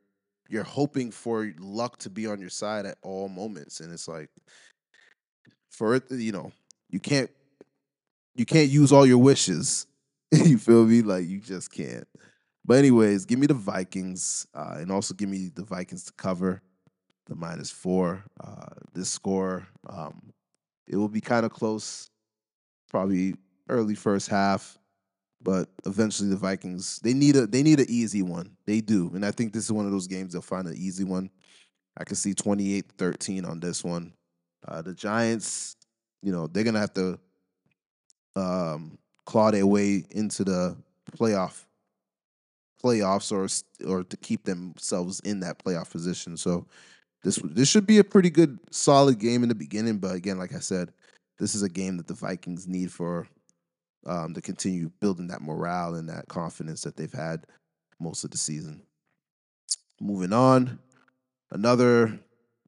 you're 0.50 0.63
hoping 0.63 1.10
for 1.10 1.52
luck 1.60 1.98
to 2.00 2.10
be 2.12 2.28
on 2.28 2.39
your 2.39 2.50
side 2.52 2.86
at 2.86 2.98
all 3.02 3.30
moments, 3.30 3.80
and 3.80 3.91
it's 3.91 4.08
like 4.08 4.30
for 5.72 5.96
it, 5.96 6.04
you 6.12 6.32
know, 6.32 6.52
you 6.89 7.00
can't 7.00 7.32
you 8.36 8.46
can't 8.46 8.70
use 8.70 8.91
all 8.91 9.08
your 9.08 9.17
wishes. 9.17 9.88
you 10.32 10.58
feel 10.58 10.86
me? 10.86 11.02
Like 11.02 11.28
you 11.28 11.40
just 11.40 11.72
can't. 11.72 12.08
But 12.66 12.80
anyways, 12.80 13.26
give 13.26 13.40
me 13.40 13.48
the 13.48 13.54
Vikings, 13.54 14.46
uh, 14.54 14.76
and 14.78 14.92
also 14.92 15.13
give 15.13 15.30
me 15.30 15.50
the 15.56 15.63
Vikings 15.63 16.04
to 16.06 16.13
cover 16.13 16.62
the 17.28 17.36
minus 17.36 17.72
four. 17.72 18.26
Uh, 18.44 18.68
this 18.94 19.10
score, 19.10 19.68
um, 19.88 20.34
it 20.88 20.98
will 20.98 21.08
be 21.08 21.22
kind 21.22 21.46
of 21.46 21.54
close, 21.54 22.10
probably 22.90 23.36
early 23.70 23.96
first 23.96 24.28
half, 24.28 24.78
but 25.42 25.70
eventually 25.86 26.30
the 26.30 26.36
Vikings 26.36 27.00
they 27.00 27.13
need 27.13 27.36
a 27.38 27.48
they 27.48 27.63
need 27.63 27.80
an 27.80 27.86
easy 27.90 28.22
one. 28.22 28.58
They 28.66 28.82
do, 28.82 29.12
and 29.13 29.26
I 29.26 29.32
think 29.32 29.54
this 29.54 29.63
is 29.63 29.72
one 29.72 29.86
of 29.86 29.92
those 29.92 30.08
games 30.08 30.34
they'll 30.34 30.42
find 30.42 30.68
an 30.68 30.76
easy 30.76 31.06
one. 31.06 31.30
I 31.98 32.04
can 32.04 32.16
see 32.16 32.34
28-13 32.34 33.48
on 33.48 33.60
this 33.60 33.84
one. 33.84 34.13
Uh, 34.68 34.84
the 34.84 34.94
Giants, 34.94 35.76
you 36.22 36.32
know, 36.32 36.48
they're 36.48 36.66
gonna 36.66 36.80
have 36.80 36.94
to 36.94 37.18
um, 38.36 38.98
claw 39.28 39.52
their 39.52 39.68
way 39.68 40.06
into 40.12 40.44
the 40.44 40.76
playoff 41.12 41.66
playoffs 42.84 43.32
or 43.32 43.48
or 43.88 44.04
to 44.04 44.18
keep 44.18 44.44
themselves 44.46 45.20
in 45.20 45.40
that 45.42 45.60
playoff 45.63 45.92
position. 45.92 46.38
So 46.38 46.66
this 47.24 47.40
this 47.44 47.70
should 47.70 47.86
be 47.86 48.00
a 48.00 48.04
pretty 48.04 48.30
good 48.30 48.58
solid 48.72 49.20
game 49.20 49.44
in 49.44 49.50
the 49.50 49.56
beginning, 49.56 49.98
but 49.98 50.15
again, 50.15 50.40
like 50.40 50.56
I 50.56 50.60
said, 50.60 50.92
this 51.38 51.54
is 51.54 51.62
a 51.62 51.69
game 51.69 51.98
that 51.98 52.08
the 52.08 52.13
Vikings 52.13 52.67
need 52.67 52.92
for 52.92 53.28
um, 54.06 54.34
to 54.34 54.42
continue 54.42 54.90
building 55.02 55.28
that 55.28 55.42
morale 55.42 55.96
and 55.96 56.08
that 56.10 56.28
confidence 56.30 56.82
that 56.82 56.96
they've 56.96 57.12
had 57.12 57.46
most 58.00 58.23
of 58.23 58.32
the 58.32 58.38
season. 58.38 58.82
Moving 60.00 60.32
on, 60.32 60.80
another 61.52 62.17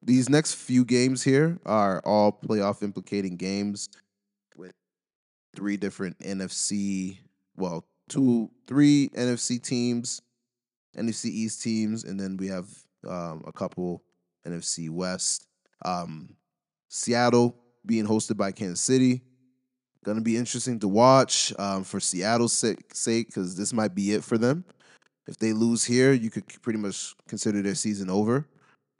these 0.01 0.29
next 0.29 0.55
few 0.55 0.83
games 0.83 1.23
here 1.23 1.59
are 1.65 2.01
all 2.03 2.31
playoff 2.31 2.83
implicating 2.83 3.37
games 3.37 3.89
three 5.55 5.77
different 5.77 6.17
NFC, 6.19 7.17
well, 7.55 7.85
two, 8.07 8.49
three 8.67 9.09
NFC 9.15 9.61
teams, 9.61 10.21
NFC 10.97 11.25
East 11.25 11.61
teams, 11.61 12.03
and 12.03 12.19
then 12.19 12.37
we 12.37 12.47
have 12.47 12.67
um, 13.07 13.43
a 13.47 13.51
couple 13.51 14.03
NFC 14.45 14.89
West. 14.89 15.47
Um, 15.85 16.35
Seattle 16.89 17.55
being 17.85 18.05
hosted 18.05 18.37
by 18.37 18.51
Kansas 18.51 18.81
City. 18.81 19.21
Gonna 20.03 20.21
be 20.21 20.37
interesting 20.37 20.79
to 20.79 20.87
watch 20.87 21.53
um, 21.59 21.83
for 21.83 21.99
Seattle's 21.99 22.53
sake 22.53 23.27
because 23.27 23.55
this 23.55 23.73
might 23.73 23.93
be 23.93 24.13
it 24.13 24.23
for 24.23 24.37
them. 24.37 24.63
If 25.27 25.37
they 25.37 25.53
lose 25.53 25.83
here, 25.83 26.13
you 26.13 26.29
could 26.29 26.47
pretty 26.61 26.79
much 26.79 27.15
consider 27.27 27.61
their 27.61 27.75
season 27.75 28.09
over. 28.09 28.47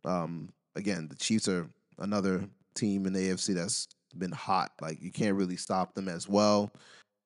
Um, 0.06 0.50
again, 0.76 1.08
the 1.10 1.16
Chiefs 1.16 1.48
are 1.48 1.68
another 1.98 2.48
team 2.76 3.06
in 3.06 3.14
the 3.14 3.20
AFC 3.20 3.56
that's 3.56 3.88
been 4.18 4.32
hot. 4.32 4.72
Like 4.82 5.02
you 5.02 5.12
can't 5.12 5.36
really 5.36 5.58
stop 5.58 5.94
them 5.94 6.08
as 6.08 6.28
well. 6.28 6.72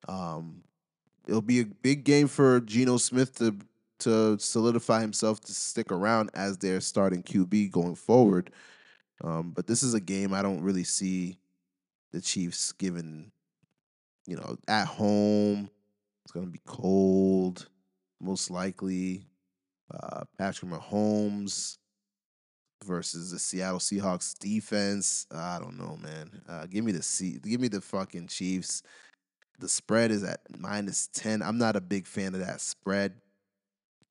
Um, 0.07 0.63
it'll 1.27 1.41
be 1.41 1.61
a 1.61 1.65
big 1.65 2.03
game 2.03 2.27
for 2.27 2.59
Geno 2.61 2.97
Smith 2.97 3.37
to 3.39 3.55
to 3.99 4.37
solidify 4.39 5.01
himself 5.01 5.39
to 5.41 5.53
stick 5.53 5.91
around 5.91 6.29
as 6.33 6.57
their 6.57 6.81
starting 6.81 7.23
QB 7.23 7.71
going 7.71 7.95
forward. 7.95 8.51
Um, 9.23 9.51
but 9.51 9.67
this 9.67 9.83
is 9.83 9.93
a 9.93 10.01
game 10.01 10.33
I 10.33 10.41
don't 10.41 10.61
really 10.61 10.83
see 10.83 11.37
the 12.11 12.19
Chiefs 12.21 12.73
giving. 12.73 13.31
you 14.27 14.35
know, 14.37 14.57
at 14.67 14.87
home. 14.87 15.69
It's 16.23 16.31
going 16.31 16.45
to 16.45 16.51
be 16.51 16.61
cold, 16.65 17.67
most 18.21 18.49
likely. 18.49 19.25
Uh, 19.93 20.23
Patrick 20.37 20.71
Mahomes 20.71 21.77
versus 22.83 23.31
the 23.31 23.39
Seattle 23.39 23.79
Seahawks 23.79 24.37
defense. 24.37 25.25
I 25.31 25.59
don't 25.59 25.77
know, 25.77 25.97
man. 25.97 26.41
Uh, 26.47 26.65
give 26.65 26.83
me 26.83 26.91
the 26.91 27.03
C- 27.03 27.39
give 27.39 27.59
me 27.61 27.67
the 27.67 27.81
fucking 27.81 28.27
Chiefs. 28.27 28.83
The 29.59 29.69
spread 29.69 30.11
is 30.11 30.23
at 30.23 30.41
minus 30.57 31.07
10. 31.13 31.41
I'm 31.41 31.57
not 31.57 31.75
a 31.75 31.81
big 31.81 32.07
fan 32.07 32.33
of 32.33 32.41
that 32.41 32.61
spread. 32.61 33.13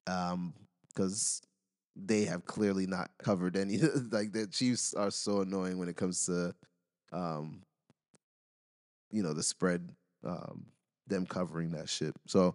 Um, 0.06 0.54
because 0.88 1.42
they 1.96 2.24
have 2.24 2.44
clearly 2.44 2.86
not 2.86 3.10
covered 3.18 3.56
any 3.56 3.78
like 4.10 4.32
the 4.32 4.46
Chiefs 4.46 4.94
are 4.94 5.10
so 5.10 5.40
annoying 5.40 5.78
when 5.78 5.88
it 5.88 5.96
comes 5.96 6.26
to 6.26 6.54
um 7.12 7.62
you 9.10 9.22
know 9.22 9.34
the 9.34 9.42
spread 9.42 9.90
um 10.24 10.64
them 11.06 11.26
covering 11.26 11.72
that 11.72 11.88
shit. 11.88 12.14
So 12.26 12.54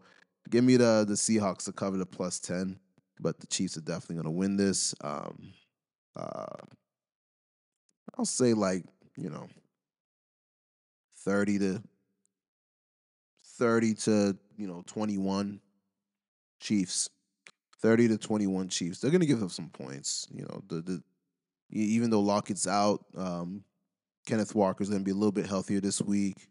give 0.50 0.64
me 0.64 0.78
the 0.78 1.06
the 1.08 1.14
Seahawks 1.14 1.66
to 1.66 1.72
cover 1.72 1.98
the 1.98 2.06
plus 2.06 2.40
10, 2.40 2.80
but 3.20 3.40
the 3.40 3.48
Chiefs 3.48 3.78
are 3.78 3.82
definitely 3.82 4.16
going 4.16 4.26
to 4.26 4.32
win 4.32 4.58
this. 4.58 4.96
Um 5.02 5.54
uh 6.18 6.66
I'll 8.18 8.26
say 8.26 8.54
like, 8.54 8.84
you 9.16 9.30
know, 9.30 9.48
30 11.20 11.60
to 11.60 11.84
30 13.58 13.94
to, 13.94 14.38
you 14.58 14.68
know, 14.68 14.84
21 14.88 15.60
Chiefs. 16.60 17.10
30 17.82 18.08
to 18.10 18.18
21 18.18 18.70
Chiefs. 18.70 19.00
They're 19.00 19.12
going 19.12 19.22
to 19.22 19.28
give 19.28 19.44
up 19.44 19.52
some 19.52 19.70
points. 19.70 20.28
You 20.32 20.44
know, 20.44 20.64
the, 20.68 20.82
the 20.82 21.04
even 21.70 22.10
though 22.10 22.22
Lockett's 22.22 22.68
out, 22.68 23.06
um, 23.16 23.64
Kenneth 24.26 24.56
Walker's 24.56 24.90
going 24.90 25.02
to 25.02 25.06
be 25.06 25.12
a 25.12 25.16
little 25.16 25.32
bit 25.32 25.46
healthier 25.46 25.80
this 25.80 26.02
week. 26.02 26.48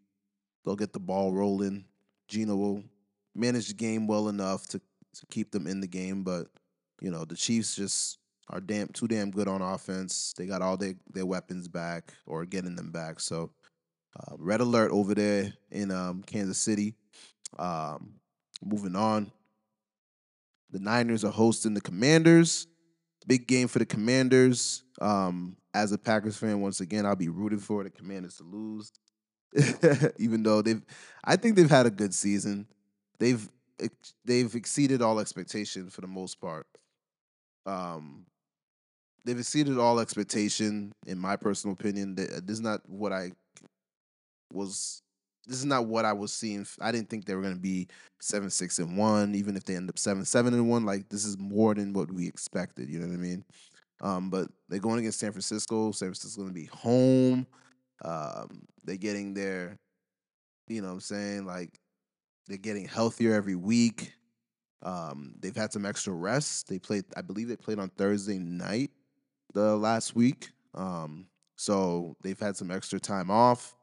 They'll 0.65 0.77
get 0.77 0.93
the 0.93 1.01
ball 1.01 1.33
rolling. 1.33 1.85
Geno 2.29 2.57
will 2.57 2.85
manage 3.35 3.69
the 3.69 3.75
game 3.75 4.07
well 4.07 4.29
enough 4.29 4.67
to, 4.69 4.79
to 4.79 5.27
keep 5.31 5.51
them 5.51 5.67
in 5.67 5.81
the 5.81 5.87
game, 5.87 6.23
but 6.23 6.49
you 7.01 7.11
know, 7.11 7.25
the 7.25 7.37
Chiefs 7.37 7.77
just 7.77 8.19
are 8.49 8.61
damn 8.61 8.89
too 8.89 9.09
damn 9.09 9.31
good 9.31 9.49
on 9.49 9.63
offense. 9.63 10.35
They 10.37 10.47
got 10.47 10.63
all 10.63 10.77
their, 10.77 10.95
their 11.13 11.27
weapons 11.27 11.69
back 11.69 12.13
or 12.27 12.45
getting 12.45 12.77
them 12.77 12.93
back. 12.93 13.21
So 13.21 13.51
uh, 14.19 14.37
red 14.39 14.61
alert 14.61 14.91
over 14.93 15.15
there 15.15 15.53
in 15.71 15.91
um, 15.91 16.23
Kansas 16.23 16.59
City. 16.59 16.95
Um, 17.59 18.15
moving 18.65 18.97
on, 18.97 19.31
the 20.71 20.79
Niners 20.79 21.25
are 21.25 21.33
hosting 21.33 21.75
the 21.75 21.81
Commanders. 21.81 22.67
Big 23.27 23.47
game 23.47 23.69
for 23.69 23.79
the 23.79 23.87
Commanders. 23.87 24.85
Um, 25.01 25.57
as 25.75 25.93
a 25.93 25.99
Packers 25.99 26.37
fan, 26.37 26.61
once 26.61 26.81
again, 26.81 27.05
I'll 27.05 27.17
be 27.17 27.29
rooting 27.29 27.59
for 27.59 27.85
the 27.85 27.91
Commanders 27.91 28.37
to 28.37 28.45
lose. 28.45 28.93
Even 30.19 30.43
though 30.43 30.63
they've, 30.63 30.83
I 31.25 31.37
think 31.37 31.57
they've 31.57 31.69
had 31.69 31.87
a 31.87 31.91
good 31.91 32.15
season. 32.15 32.67
They've 33.19 33.49
they've 34.25 34.55
exceeded 34.55 35.03
all 35.03 35.21
expectation 35.21 35.91
for 35.91 36.01
the 36.01 36.07
most 36.07 36.41
part. 36.41 36.67
Um, 37.67 38.27
they've 39.27 39.39
exceeded 39.39 39.77
all 39.77 39.99
expectation, 39.99 40.93
in 41.07 41.19
my 41.19 41.37
personal 41.37 41.75
opinion. 41.75 42.15
This 42.15 42.31
is 42.49 42.61
not 42.61 42.81
what 42.89 43.13
I 43.13 43.33
was 44.53 45.03
this 45.47 45.59
is 45.59 45.65
not 45.65 45.87
what 45.87 46.05
I 46.05 46.13
was 46.13 46.33
seeing. 46.33 46.67
I 46.81 46.91
didn't 46.91 47.09
think 47.09 47.25
they 47.25 47.35
were 47.35 47.43
going 47.43 47.55
to 47.55 47.61
be 47.61 47.89
seven 48.21 48.51
six 48.51 48.79
and 48.79 48.97
one, 48.97 49.35
even 49.35 49.57
if 49.57 49.65
they 49.65 49.77
end 49.77 49.89
up 49.91 49.99
seven 49.99 50.25
seven 50.25 50.55
and 50.55 50.71
one. 50.71 50.87
Like 50.87 51.09
this 51.09 51.25
is 51.25 51.37
more 51.39 51.75
than 51.75 51.93
what 51.93 52.11
we 52.11 52.27
expected. 52.27 52.89
You 52.89 53.01
know 53.01 53.09
what 53.09 53.15
I 53.15 53.19
mean? 53.19 53.45
Um, 54.01 54.31
but 54.31 54.49
they're 54.69 54.79
going 54.79 55.01
against 55.01 55.19
San 55.21 55.33
Francisco. 55.33 55.91
San 55.91 56.09
Francisco's 56.09 56.37
going 56.37 56.49
to 56.49 56.55
be 56.55 56.67
home. 56.67 57.47
Um, 58.05 58.63
they're 58.85 58.97
getting 58.97 59.35
their, 59.35 59.79
you 60.69 60.83
know, 60.83 60.89
what 60.89 60.95
I'm 60.95 61.01
saying 61.01 61.47
like 61.47 61.79
they're 62.47 62.59
getting 62.59 62.87
healthier 62.87 63.35
every 63.35 63.57
week. 63.57 64.13
Um, 64.83 65.35
they've 65.41 65.57
had 65.57 65.73
some 65.73 65.87
extra 65.87 66.13
rest. 66.13 66.69
They 66.69 66.79
played, 66.79 67.05
I 67.17 67.23
believe, 67.23 67.49
they 67.49 67.57
played 67.57 67.79
on 67.81 67.89
Thursday 67.91 68.39
night 68.39 68.91
the 69.57 69.75
last 69.75 70.15
week. 70.15 70.51
Um, 70.75 71.29
so 71.57 72.15
they've 72.23 72.39
had 72.39 72.57
some 72.57 72.71
extra 72.71 73.01
time 73.01 73.31
off. 73.31 73.75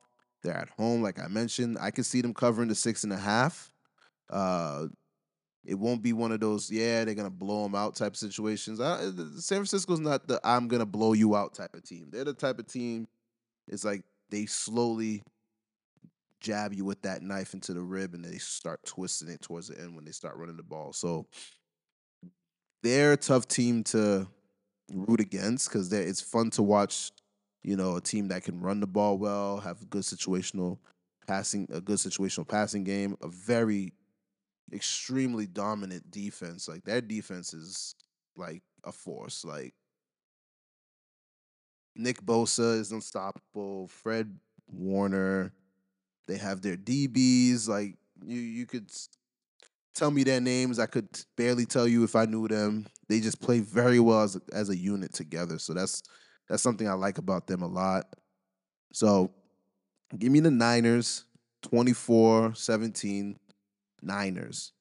They're 0.44 0.54
at 0.56 0.70
home, 0.70 1.02
like 1.02 1.20
I 1.20 1.28
mentioned. 1.28 1.78
I 1.82 1.90
can 1.90 2.04
see 2.04 2.22
them 2.22 2.34
covering 2.34 2.70
the 2.70 2.76
six 2.76 3.04
and 3.04 3.12
a 3.12 3.18
half. 3.18 3.74
Uh, 4.30 4.86
it 5.66 5.74
won't 5.74 6.04
be 6.04 6.14
one 6.14 6.32
of 6.32 6.40
those, 6.42 6.70
yeah, 6.70 7.04
they're 7.04 7.16
gonna 7.16 7.32
blow 7.32 7.64
them 7.64 7.74
out 7.74 7.96
type 7.96 8.16
situations. 8.16 8.80
I, 8.80 9.00
San 9.38 9.58
Francisco's 9.58 10.00
not 10.00 10.28
the 10.28 10.40
I'm 10.44 10.68
gonna 10.68 10.86
blow 10.86 11.14
you 11.14 11.36
out 11.36 11.56
type 11.56 11.74
of 11.74 11.84
team. 11.84 12.10
They're 12.12 12.26
the 12.26 12.34
type 12.34 12.60
of 12.60 12.68
team. 12.68 13.08
It's 13.68 13.84
like 13.84 14.04
they 14.30 14.46
slowly 14.46 15.24
jab 16.40 16.74
you 16.74 16.86
with 16.86 17.02
that 17.02 17.24
knife 17.24 17.56
into 17.56 17.74
the 17.74 17.82
rib, 17.82 18.14
and 18.14 18.24
they 18.24 18.38
start 18.38 18.86
twisting 18.86 19.30
it 19.30 19.42
towards 19.42 19.70
the 19.70 19.80
end 19.80 19.96
when 19.96 20.06
they 20.06 20.12
start 20.12 20.36
running 20.36 20.58
the 20.58 20.64
ball. 20.64 20.94
So 20.94 21.26
they're 22.84 23.14
a 23.14 23.18
tough 23.18 23.48
team 23.48 23.84
to 23.86 24.28
root 24.92 25.20
against 25.20 25.70
because 25.70 25.92
it's 25.92 26.22
fun 26.22 26.50
to 26.52 26.64
watch 26.64 27.12
you 27.64 27.78
know, 27.78 27.96
a 27.96 28.02
team 28.02 28.28
that 28.28 28.44
can 28.44 28.60
run 28.60 28.80
the 28.80 28.88
ball 28.88 29.18
well, 29.18 29.58
have 29.60 29.90
good 29.90 30.04
situational 30.04 30.78
passing, 31.28 31.68
a 31.72 31.80
good 31.80 31.98
situational 31.98 32.48
passing 32.48 32.84
game, 32.84 33.16
a 33.22 33.28
very 33.30 33.94
extremely 34.72 35.48
dominant 35.48 36.12
defense. 36.12 36.68
Like 36.68 36.84
their 36.84 37.02
defense 37.02 37.54
is 37.54 37.96
like 38.36 38.62
a 38.84 38.92
force. 38.92 39.46
Like 39.46 39.74
Nick 41.96 42.22
Bosa 42.22 42.78
is 42.80 42.92
unstoppable. 42.92 43.88
Fred 43.88 44.38
Warner, 44.68 45.54
they 46.28 46.38
have 46.38 46.62
their 46.62 46.76
DBs. 46.76 47.70
Like 47.70 47.96
you, 48.26 48.42
you 48.42 48.66
could 48.66 48.92
tell 49.94 50.12
me 50.12 50.24
their 50.24 50.41
names. 50.41 50.80
I 50.80 50.86
could 50.86 51.08
barely 51.38 51.66
tell 51.66 51.88
you 51.88 52.04
if 52.04 52.16
I 52.16 52.26
knew 52.26 52.48
them. 52.48 52.86
They 53.08 53.20
just 53.20 53.41
play 53.41 53.60
very 53.60 54.00
well 54.00 54.22
as 54.22 54.36
a, 54.36 54.41
as 54.52 54.70
a 54.70 54.78
unit 54.78 55.14
together. 55.14 55.60
So 55.60 55.74
that's 55.74 56.04
that's 56.50 56.64
something 56.64 56.88
I 56.88 56.94
like 56.94 57.18
about 57.18 57.48
them 57.48 57.62
a 57.62 57.68
lot. 57.68 58.06
So 58.91 59.32
give 60.18 60.32
me 60.32 60.39
the 60.39 60.52
Niners 60.52 61.26
24 61.64 62.56
17 62.56 63.39
Niners. 64.02 64.74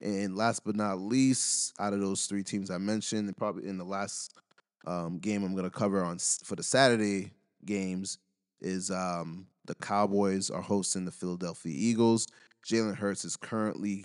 And 0.00 0.36
last 0.36 0.64
but 0.64 0.76
not 0.76 1.00
least, 1.00 1.74
out 1.80 1.92
of 1.92 2.00
those 2.00 2.26
three 2.26 2.44
teams 2.44 2.70
I 2.70 2.78
mentioned, 2.78 3.36
probably 3.36 3.68
in 3.68 3.78
the 3.78 3.84
last 3.84 4.38
um, 4.86 5.18
game 5.18 5.42
I'm 5.42 5.52
going 5.52 5.64
to 5.64 5.70
cover 5.70 6.04
on 6.04 6.18
for 6.44 6.54
the 6.54 6.62
Saturday 6.62 7.32
games 7.64 8.18
is 8.60 8.90
um, 8.90 9.46
the 9.66 9.74
Cowboys 9.76 10.50
are 10.50 10.62
hosting 10.62 11.04
the 11.04 11.10
Philadelphia 11.12 11.72
Eagles. 11.74 12.26
Jalen 12.66 12.96
Hurts 12.96 13.24
is 13.24 13.36
currently 13.36 14.04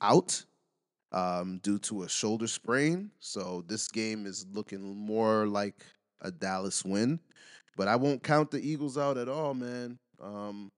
out 0.00 0.44
um, 1.12 1.58
due 1.62 1.78
to 1.80 2.02
a 2.02 2.08
shoulder 2.08 2.46
sprain. 2.46 3.10
So 3.18 3.64
this 3.66 3.88
game 3.88 4.26
is 4.26 4.46
looking 4.52 4.96
more 4.96 5.46
like 5.46 5.84
a 6.22 6.30
Dallas 6.30 6.84
win. 6.84 7.20
But 7.76 7.88
I 7.88 7.96
won't 7.96 8.22
count 8.22 8.50
the 8.50 8.60
Eagles 8.60 8.98
out 8.98 9.16
at 9.16 9.28
all, 9.28 9.54
man. 9.54 9.98
Um, 10.22 10.70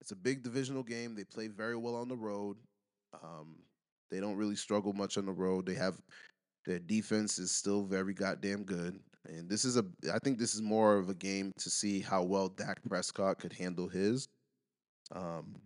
it's 0.00 0.12
a 0.12 0.16
big 0.16 0.42
divisional 0.42 0.82
game. 0.82 1.14
They 1.14 1.24
play 1.24 1.48
very 1.48 1.76
well 1.76 1.96
on 1.96 2.08
the 2.08 2.16
road. 2.16 2.56
Um, 3.22 3.56
they 4.10 4.20
don't 4.20 4.36
really 4.36 4.56
struggle 4.56 4.92
much 4.92 5.18
on 5.18 5.26
the 5.26 5.32
road. 5.32 5.66
They 5.66 5.74
have 5.74 6.00
their 6.66 6.78
defense 6.78 7.38
is 7.38 7.50
still 7.50 7.82
very 7.82 8.12
goddamn 8.12 8.64
good. 8.64 9.00
And 9.26 9.48
this 9.48 9.64
is 9.64 9.76
a 9.76 9.84
I 10.12 10.18
think 10.18 10.38
this 10.38 10.54
is 10.54 10.62
more 10.62 10.96
of 10.96 11.08
a 11.08 11.14
game 11.14 11.52
to 11.58 11.70
see 11.70 12.00
how 12.00 12.22
well 12.22 12.48
Dak 12.48 12.78
Prescott 12.88 13.38
could 13.38 13.52
handle 13.52 13.88
his. 13.88 14.28
Um, 15.12 15.56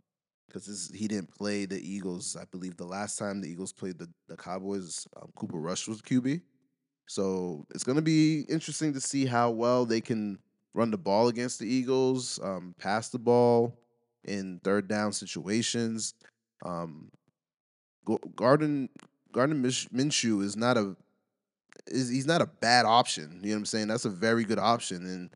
because 0.53 0.93
he 0.95 1.09
didn't 1.09 1.31
play 1.35 1.65
the 1.65 1.81
Eagles. 1.81 2.37
I 2.39 2.45
believe 2.51 2.77
the 2.77 2.85
last 2.85 3.19
time 3.19 3.41
the 3.41 3.49
Eagles 3.49 3.73
played 3.73 3.99
the, 3.99 4.09
the 4.29 4.37
Cowboys, 4.37 5.07
um, 5.17 5.31
Cooper 5.35 5.59
Rush 5.59 5.89
was 5.89 6.03
QB. 6.03 6.43
So 7.07 7.67
it's 7.75 7.85
going 7.85 7.97
to 7.97 8.03
be 8.03 8.43
interesting 8.49 8.93
to 8.93 9.01
see 9.01 9.27
how 9.27 9.51
well 9.51 9.87
they 9.87 10.01
can 10.01 10.39
run 10.75 10.91
the 10.91 10.99
ball 10.99 11.29
against 11.29 11.59
the 11.59 11.67
Eagles, 11.67 12.39
um, 12.43 12.75
pass 12.79 13.09
the 13.09 13.19
ball 13.19 13.79
in 14.25 14.61
third 14.63 14.89
down 14.89 15.13
situations. 15.13 16.15
Um, 16.65 17.11
Gardner 18.37 18.89
Gardner 19.33 19.57
Minshew 19.57 20.43
is 20.43 20.57
not 20.57 20.77
a 20.77 20.97
is 21.87 22.09
he's 22.09 22.27
not 22.27 22.43
a 22.43 22.47
bad 22.47 22.87
option. 22.87 23.41
You 23.43 23.51
know 23.51 23.55
what 23.57 23.59
I'm 23.59 23.67
saying? 23.67 23.89
That's 23.89 24.05
a 24.05 24.11
very 24.11 24.45
good 24.45 24.59
option, 24.59 25.07
and 25.07 25.31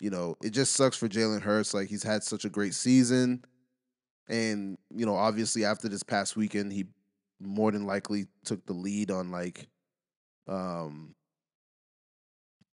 you 0.00 0.10
know 0.10 0.36
it 0.42 0.50
just 0.50 0.74
sucks 0.74 0.96
for 0.96 1.08
Jalen 1.08 1.42
Hurts. 1.42 1.74
Like 1.74 1.88
he's 1.88 2.02
had 2.02 2.22
such 2.22 2.44
a 2.44 2.50
great 2.50 2.74
season. 2.74 3.44
And, 4.28 4.78
you 4.94 5.04
know, 5.04 5.16
obviously 5.16 5.64
after 5.64 5.88
this 5.88 6.04
past 6.04 6.36
weekend, 6.36 6.72
he 6.72 6.86
more 7.40 7.72
than 7.72 7.84
likely 7.84 8.26
took 8.44 8.64
the 8.64 8.72
lead 8.72 9.10
on 9.10 9.30
like 9.30 9.66
um 10.46 11.14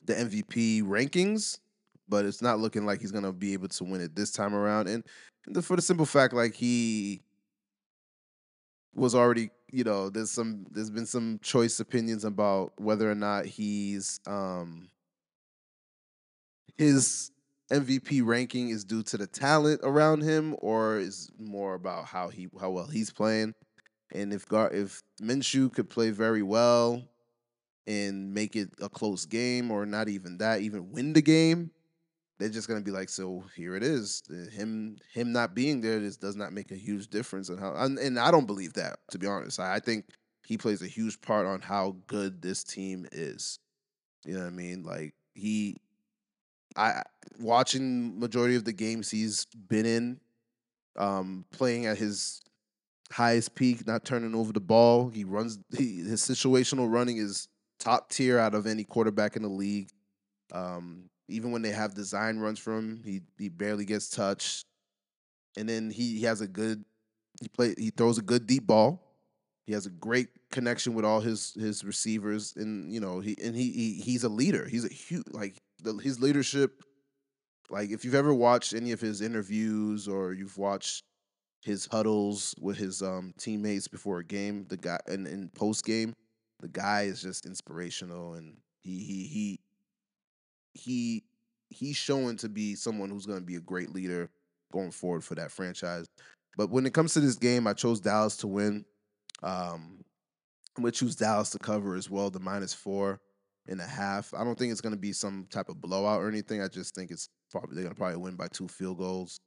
the 0.05 0.15
MVP 0.15 0.83
rankings, 0.83 1.59
but 2.09 2.25
it's 2.25 2.43
not 2.43 2.59
looking 2.59 2.85
like 2.85 3.01
he's 3.01 3.13
gonna 3.13 3.33
be 3.33 3.53
able 3.53 3.69
to 3.69 3.85
win 3.85 4.01
it 4.01 4.17
this 4.17 4.33
time 4.33 4.55
around. 4.55 4.89
And 4.89 5.05
for 5.65 5.77
the 5.77 5.83
simple 5.83 6.07
fact, 6.07 6.35
like 6.35 6.55
he 6.55 7.23
was 8.95 9.15
already, 9.15 9.51
you 9.75 9.83
know, 9.83 10.09
there's 10.09 10.31
some, 10.31 10.67
there's 10.71 10.91
been 10.91 11.05
some 11.05 11.41
choice 11.43 11.81
opinions 11.81 12.25
about 12.25 12.73
whether 12.81 13.11
or 13.11 13.17
not 13.17 13.45
he's, 13.45 14.21
um, 14.25 14.89
his 16.77 17.33
MVP 17.73 18.25
ranking 18.25 18.69
is 18.69 18.85
due 18.85 19.03
to 19.03 19.17
the 19.17 19.27
talent 19.27 19.81
around 19.83 20.23
him, 20.23 20.55
or 20.61 20.99
is 20.99 21.29
more 21.41 21.75
about 21.75 22.05
how 22.05 22.29
he, 22.29 22.49
how 22.61 22.71
well 22.71 22.87
he's 22.87 23.11
playing. 23.11 23.53
And 24.13 24.33
if 24.33 24.47
Gar, 24.47 24.71
if 24.71 25.03
Minshew 25.21 25.73
could 25.73 25.91
play 25.91 26.11
very 26.11 26.43
well 26.43 27.03
and 27.89 28.33
make 28.33 28.55
it 28.55 28.69
a 28.81 28.89
close 28.89 29.27
game, 29.27 29.73
or 29.73 29.87
not 29.87 30.09
even 30.09 30.39
that, 30.39 30.61
even 30.61 30.93
win 30.93 31.15
the 31.15 31.23
game, 31.23 31.73
they're 32.39 32.49
just 32.49 32.69
gonna 32.69 32.81
be 32.81 32.91
like, 32.91 33.09
so 33.09 33.45
here 33.57 33.77
it 33.77 33.83
is. 33.83 34.23
Him 34.53 34.99
him 35.13 35.33
not 35.33 35.55
being 35.55 35.81
there 35.81 36.01
this 36.01 36.17
does 36.17 36.37
not 36.37 36.53
make 36.53 36.71
a 36.71 36.77
huge 36.77 37.09
difference 37.09 37.49
in 37.49 37.59
how 37.59 37.75
and, 37.77 37.99
and 37.99 38.19
I 38.19 38.31
don't 38.31 38.47
believe 38.47 38.73
that, 38.75 38.99
to 39.11 39.19
be 39.19 39.27
honest. 39.27 39.61
I, 39.61 39.77
I 39.77 39.81
think 39.81 40.07
he 40.45 40.59
plays 40.59 40.83
a 40.83 40.87
huge 40.87 41.21
part 41.21 41.47
on 41.47 41.61
how 41.61 41.97
good 42.07 42.43
this 42.43 42.65
team 42.65 43.07
is. 43.13 43.59
You 44.25 44.35
know 44.35 44.41
what 44.41 44.49
I 44.49 44.51
mean? 44.51 44.83
Like 44.83 45.15
he 45.35 45.77
I 46.77 47.03
watching 47.39 48.19
majority 48.19 48.57
of 48.57 48.65
the 48.65 48.73
games 48.73 49.11
he's 49.11 49.47
been 49.69 49.87
in, 49.87 50.21
um, 50.97 51.45
playing 51.53 51.87
at 51.87 51.99
his 51.99 52.41
highest 53.13 53.55
peak, 53.55 53.87
not 53.87 54.05
turning 54.05 54.35
over 54.35 54.53
the 54.53 54.61
ball. 54.61 55.09
He 55.09 55.25
runs 55.25 55.59
he, 55.77 56.03
his 56.03 56.21
situational 56.21 56.91
running 56.91 57.19
is 57.19 57.49
top 57.79 58.11
tier 58.11 58.39
out 58.39 58.55
of 58.55 58.67
any 58.67 58.85
quarterback 58.85 59.37
in 59.37 59.43
the 59.43 59.49
league. 59.49 59.91
Um, 60.53 61.11
even 61.29 61.51
when 61.53 61.63
they 61.63 61.71
have 61.71 61.95
design 61.95 62.39
runs 62.39 62.59
for 62.59 62.77
him, 62.77 63.03
he 63.05 63.23
he 63.39 63.49
barely 63.49 63.85
gets 63.85 64.09
touched. 64.09 64.67
And 65.57 65.69
then 65.69 65.91
he, 65.91 66.19
he 66.19 66.25
has 66.25 66.41
a 66.41 66.49
good 66.49 66.85
he 67.41 67.49
play 67.49 67.75
he 67.79 67.91
throws 67.91 68.19
a 68.19 68.23
good 68.23 68.47
deep 68.47 68.67
ball. 68.67 69.01
He 69.67 69.73
has 69.73 69.87
a 69.87 69.91
great 69.91 70.29
connection 70.51 70.95
with 70.95 71.05
all 71.05 71.21
his 71.21 71.55
his 71.55 71.85
receivers, 71.85 72.55
and 72.57 72.93
you 72.93 73.01
know 73.01 73.21
he 73.21 73.37
and 73.43 73.57
he, 73.57 73.71
he 73.71 73.95
he's 74.03 74.25
a 74.25 74.29
leader. 74.29 74.67
He's 74.69 74.85
a 74.85 74.93
huge 74.93 75.25
like 75.31 75.55
the, 75.83 75.95
his 75.95 76.21
leadership. 76.21 76.83
Like 77.71 77.91
if 77.91 78.05
you've 78.05 78.15
ever 78.15 78.35
watched 78.35 78.75
any 78.75 78.93
of 78.93 79.01
his 79.01 79.21
interviews 79.23 80.07
or 80.07 80.35
you've 80.35 80.59
watched 80.59 81.05
his 81.63 81.87
huddles 81.87 82.55
with 82.61 82.77
his 82.77 83.03
um, 83.03 83.33
teammates 83.39 83.89
before 83.89 84.19
a 84.19 84.25
game, 84.25 84.67
the 84.69 84.77
guy 84.77 84.99
and 85.07 85.27
in 85.27 85.49
post 85.49 85.85
game, 85.85 86.13
the 86.61 86.69
guy 86.69 87.03
is 87.03 87.23
just 87.23 87.47
inspirational, 87.47 88.35
and 88.35 88.59
he 88.83 88.99
he 88.99 89.27
he 89.27 89.61
he 90.75 91.25
he's 91.71 91.97
showing 91.97 92.37
to 92.37 92.49
be 92.49 92.75
someone 92.75 93.11
who's 93.11 93.27
going 93.27 93.41
to 93.41 93.45
be 93.45 93.57
a 93.57 93.61
great 93.61 93.93
leader 93.93 94.31
going 94.73 94.91
forward 94.91 95.25
for 95.25 95.35
that 95.35 95.51
franchise. 95.51 96.07
But 96.57 96.71
when 96.71 96.87
it 96.87 96.95
comes 96.95 97.15
to 97.15 97.21
this 97.21 97.37
game, 97.37 97.67
I 97.67 97.73
chose 97.73 98.01
Dallas 98.01 98.37
to 98.39 98.47
win. 98.47 98.85
Um, 99.43 100.05
I'm 100.77 100.83
gonna 100.83 100.93
choose 100.93 101.17
Dallas 101.17 101.51
to 101.51 101.59
cover 101.59 101.95
as 101.95 102.11
well, 102.11 102.31
the 102.31 102.41
minus 102.41 102.75
four 102.75 103.21
and 103.69 103.81
a 103.81 103.87
half. 103.87 104.33
I 104.35 104.45
don't 104.45 104.59
think 104.59 104.73
it's 104.73 104.81
gonna 104.81 104.97
be 104.97 105.13
some 105.13 105.47
type 105.51 105.69
of 105.69 105.81
blowout 105.81 106.21
or 106.21 106.29
anything. 106.29 106.61
I 106.61 106.69
just 106.69 106.95
think 106.95 107.11
it's 107.11 107.29
probably 107.51 107.77
they're 107.77 107.85
gonna 107.85 107.95
probably 107.95 108.19
win 108.19 108.37
by 108.37 108.49
two 108.49 108.69
field 108.69 108.99
goals. 108.99 109.41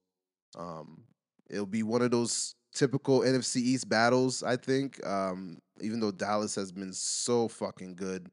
Um, 0.58 1.04
it'll 1.50 1.66
be 1.66 1.84
one 1.84 2.02
of 2.02 2.12
those 2.12 2.56
typical 2.74 3.22
NFC 3.22 3.58
East 3.58 3.90
battles. 3.90 4.44
I 4.44 4.56
think, 4.56 5.06
um, 5.06 5.60
even 5.82 6.00
though 6.00 6.12
Dallas 6.12 6.56
has 6.56 6.72
been 6.72 6.94
so 6.94 7.48
fucking 7.48 7.96
good 7.96 8.30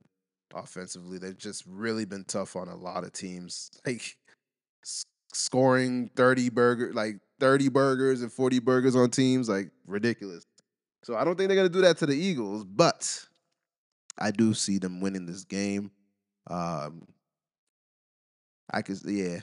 offensively. 0.54 1.18
They've 1.18 1.36
just 1.36 1.64
really 1.66 2.04
been 2.04 2.24
tough 2.24 2.56
on 2.56 2.68
a 2.68 2.76
lot 2.76 3.04
of 3.04 3.12
teams. 3.12 3.70
Like 3.86 4.16
scoring 5.32 6.08
30 6.14 6.48
burger 6.50 6.92
like 6.92 7.16
30 7.40 7.68
burgers 7.68 8.22
and 8.22 8.32
40 8.32 8.60
burgers 8.60 8.94
on 8.94 9.10
teams 9.10 9.48
like 9.48 9.70
ridiculous. 9.86 10.46
So 11.02 11.16
I 11.16 11.24
don't 11.24 11.36
think 11.36 11.48
they're 11.48 11.56
going 11.56 11.68
to 11.68 11.72
do 11.72 11.80
that 11.80 11.98
to 11.98 12.06
the 12.06 12.14
Eagles, 12.14 12.64
but 12.64 13.26
I 14.16 14.30
do 14.30 14.54
see 14.54 14.78
them 14.78 15.00
winning 15.00 15.26
this 15.26 15.44
game. 15.44 15.90
Um 16.48 17.08
I 18.72 18.82
could 18.82 18.98
yeah. 19.04 19.40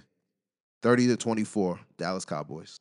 30 0.82 1.08
to 1.08 1.18
24 1.18 1.80
Dallas 1.98 2.26
Cowboys. 2.26 2.80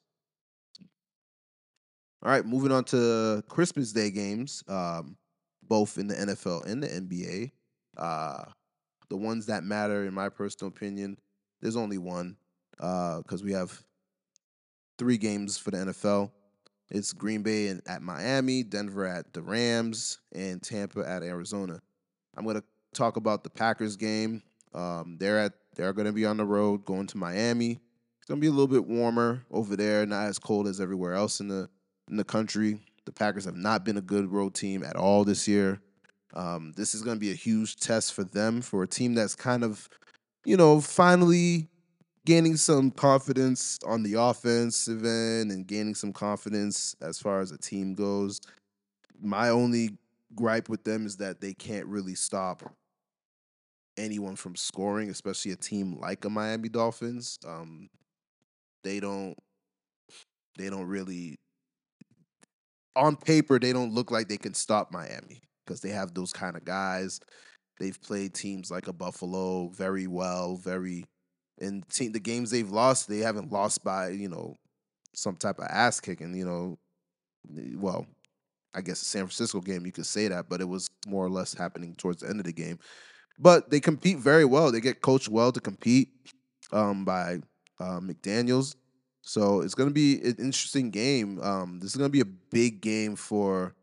All 2.23 2.31
right, 2.31 2.45
moving 2.45 2.73
on 2.73 2.85
to 2.85 3.43
Christmas 3.49 3.93
Day 3.93 4.11
games, 4.11 4.63
um, 4.69 5.17
both 5.63 5.97
in 5.97 6.07
the 6.07 6.15
NFL 6.15 6.67
and 6.67 6.83
the 6.83 6.89
NBA. 6.89 7.51
Uh, 8.01 8.45
the 9.11 9.17
ones 9.17 9.47
that 9.47 9.63
matter, 9.63 10.07
in 10.07 10.15
my 10.15 10.29
personal 10.29 10.69
opinion, 10.69 11.19
there's 11.61 11.77
only 11.77 11.99
one 11.99 12.37
because 12.77 13.43
uh, 13.43 13.45
we 13.45 13.53
have 13.53 13.83
three 14.99 15.19
games 15.19 15.59
for 15.59 15.71
the 15.71 15.77
NFL. 15.77 16.31
It's 16.91 17.13
Green 17.13 17.43
Bay 17.43 17.69
and 17.69 17.83
at 17.87 18.03
Miami, 18.03 18.63
Denver 18.63 19.07
at 19.07 19.33
the 19.33 19.43
Rams, 19.43 20.19
and 20.33 20.63
Tampa 20.63 21.01
at 21.01 21.23
Arizona. 21.23 21.81
I'm 22.37 22.45
gonna 22.45 22.65
talk 22.95 23.17
about 23.17 23.45
the 23.45 23.51
Packers 23.51 23.97
game. 23.97 24.43
Um, 24.75 25.17
they're 25.19 25.39
at 25.39 25.53
they're 25.77 25.93
gonna 25.93 26.13
be 26.13 26.27
on 26.27 26.37
the 26.37 26.45
road 26.45 26.85
going 26.85 27.07
to 27.09 27.19
Miami. 27.19 27.73
It's 28.19 28.27
gonna 28.27 28.41
be 28.41 28.49
a 28.49 28.51
little 28.51 28.67
bit 28.67 28.87
warmer 28.87 29.45
over 29.51 29.77
there, 29.77 30.07
not 30.07 30.27
as 30.27 30.39
cold 30.39 30.67
as 30.67 30.81
everywhere 30.81 31.15
else 31.15 31.41
in 31.41 31.49
the 31.49 31.69
in 32.09 32.17
the 32.17 32.25
country. 32.25 32.81
The 33.05 33.13
Packers 33.13 33.45
have 33.45 33.57
not 33.57 33.85
been 33.85 33.97
a 33.97 34.03
good 34.03 34.31
road 34.31 34.55
team 34.55 34.83
at 34.83 34.97
all 34.97 35.25
this 35.25 35.47
year. 35.47 35.81
Um, 36.35 36.73
this 36.77 36.95
is 36.95 37.03
going 37.03 37.17
to 37.17 37.21
be 37.21 37.33
a 37.33 37.37
huge 37.37 37.77
test 37.77 38.15
for 38.15 38.25
them, 38.25 38.61
for 38.61 38.83
a 38.83 38.87
team 38.87 39.15
that's 39.15 39.35
kind 39.35 39.65
of, 39.65 39.89
you 40.45 40.57
know, 40.57 40.81
finally 40.81 41.69
gaining 42.27 42.57
some 42.57 42.91
confidence 42.91 43.79
on 43.87 44.03
the 44.03 44.15
offensive 44.15 45.05
end 45.05 45.51
and 45.51 45.67
gaining 45.67 45.95
some 45.95 46.13
confidence 46.13 46.95
as 47.01 47.19
far 47.19 47.41
as 47.41 47.51
a 47.51 47.59
team 47.59 47.95
goes. 47.95 48.41
My 49.21 49.49
only 49.49 49.97
gripe 50.35 50.69
with 50.69 50.85
them 50.85 51.07
is 51.07 51.17
that 51.17 51.41
they 51.41 51.55
can't 51.55 51.87
really 51.87 52.15
stop 52.15 52.63
anyone 53.97 54.37
from 54.37 54.57
scoring, 54.57 55.11
especially 55.11 55.53
a 55.53 55.57
team 55.57 55.99
like 55.99 56.25
a 56.25 56.31
Miami 56.31 56.69
Dolphins. 56.69 57.39
Um, 57.47 57.89
they 58.83 59.01
don't 59.01 59.37
they 60.57 60.71
don't 60.71 60.87
really 60.87 61.39
on 62.97 63.17
paper 63.17 63.59
they 63.59 63.73
don't 63.73 63.93
look 63.93 64.11
like 64.11 64.29
they 64.29 64.37
can 64.37 64.55
stop 64.55 64.91
Miami 64.93 65.41
because 65.71 65.81
they 65.81 65.91
have 65.91 66.13
those 66.15 66.33
kind 66.33 66.57
of 66.57 66.65
guys. 66.65 67.21
They've 67.79 68.01
played 68.03 68.35
teams 68.35 68.73
like 68.73 68.89
a 68.89 68.93
Buffalo 68.93 69.69
very 69.69 70.09
well, 70.09 70.57
very 70.57 71.05
and 71.61 71.89
team 71.89 72.11
the 72.11 72.19
games 72.19 72.51
they've 72.51 72.71
lost, 72.71 73.09
they 73.09 73.19
haven't 73.19 73.53
lost 73.53 73.85
by, 73.85 74.09
you 74.09 74.29
know, 74.29 74.57
some 75.15 75.37
type 75.37 75.59
of 75.59 75.67
ass 75.71 76.01
kicking, 76.01 76.35
you 76.35 76.45
know. 76.45 76.79
Well, 77.77 78.07
I 78.75 78.81
guess 78.81 78.99
the 78.99 79.05
San 79.05 79.23
Francisco 79.23 79.61
game 79.61 79.87
you 79.87 79.93
could 79.93 80.07
say 80.07 80.27
that, 80.27 80.49
but 80.49 80.61
it 80.61 80.69
was 80.69 80.91
more 81.07 81.25
or 81.25 81.31
less 81.31 81.55
happening 81.55 81.95
towards 81.95 82.23
the 82.23 82.29
end 82.29 82.41
of 82.41 82.47
the 82.47 82.53
game. 82.53 82.79
But 83.39 83.71
they 83.71 83.79
compete 83.79 84.19
very 84.19 84.45
well. 84.45 84.73
They 84.73 84.81
get 84.81 85.03
coached 85.03 85.29
well 85.29 85.53
to 85.53 85.61
compete 85.61 86.09
um, 86.73 87.05
by 87.05 87.39
uh, 87.79 88.01
McDaniels. 88.01 88.75
So 89.23 89.61
it's 89.61 89.75
going 89.75 89.89
to 89.89 89.95
be 89.95 90.17
an 90.17 90.37
interesting 90.39 90.91
game. 90.91 91.41
Um, 91.41 91.79
this 91.79 91.93
is 91.93 91.97
going 91.97 92.11
to 92.11 92.13
be 92.13 92.21
a 92.21 92.37
big 92.51 92.81
game 92.81 93.15
for 93.15 93.75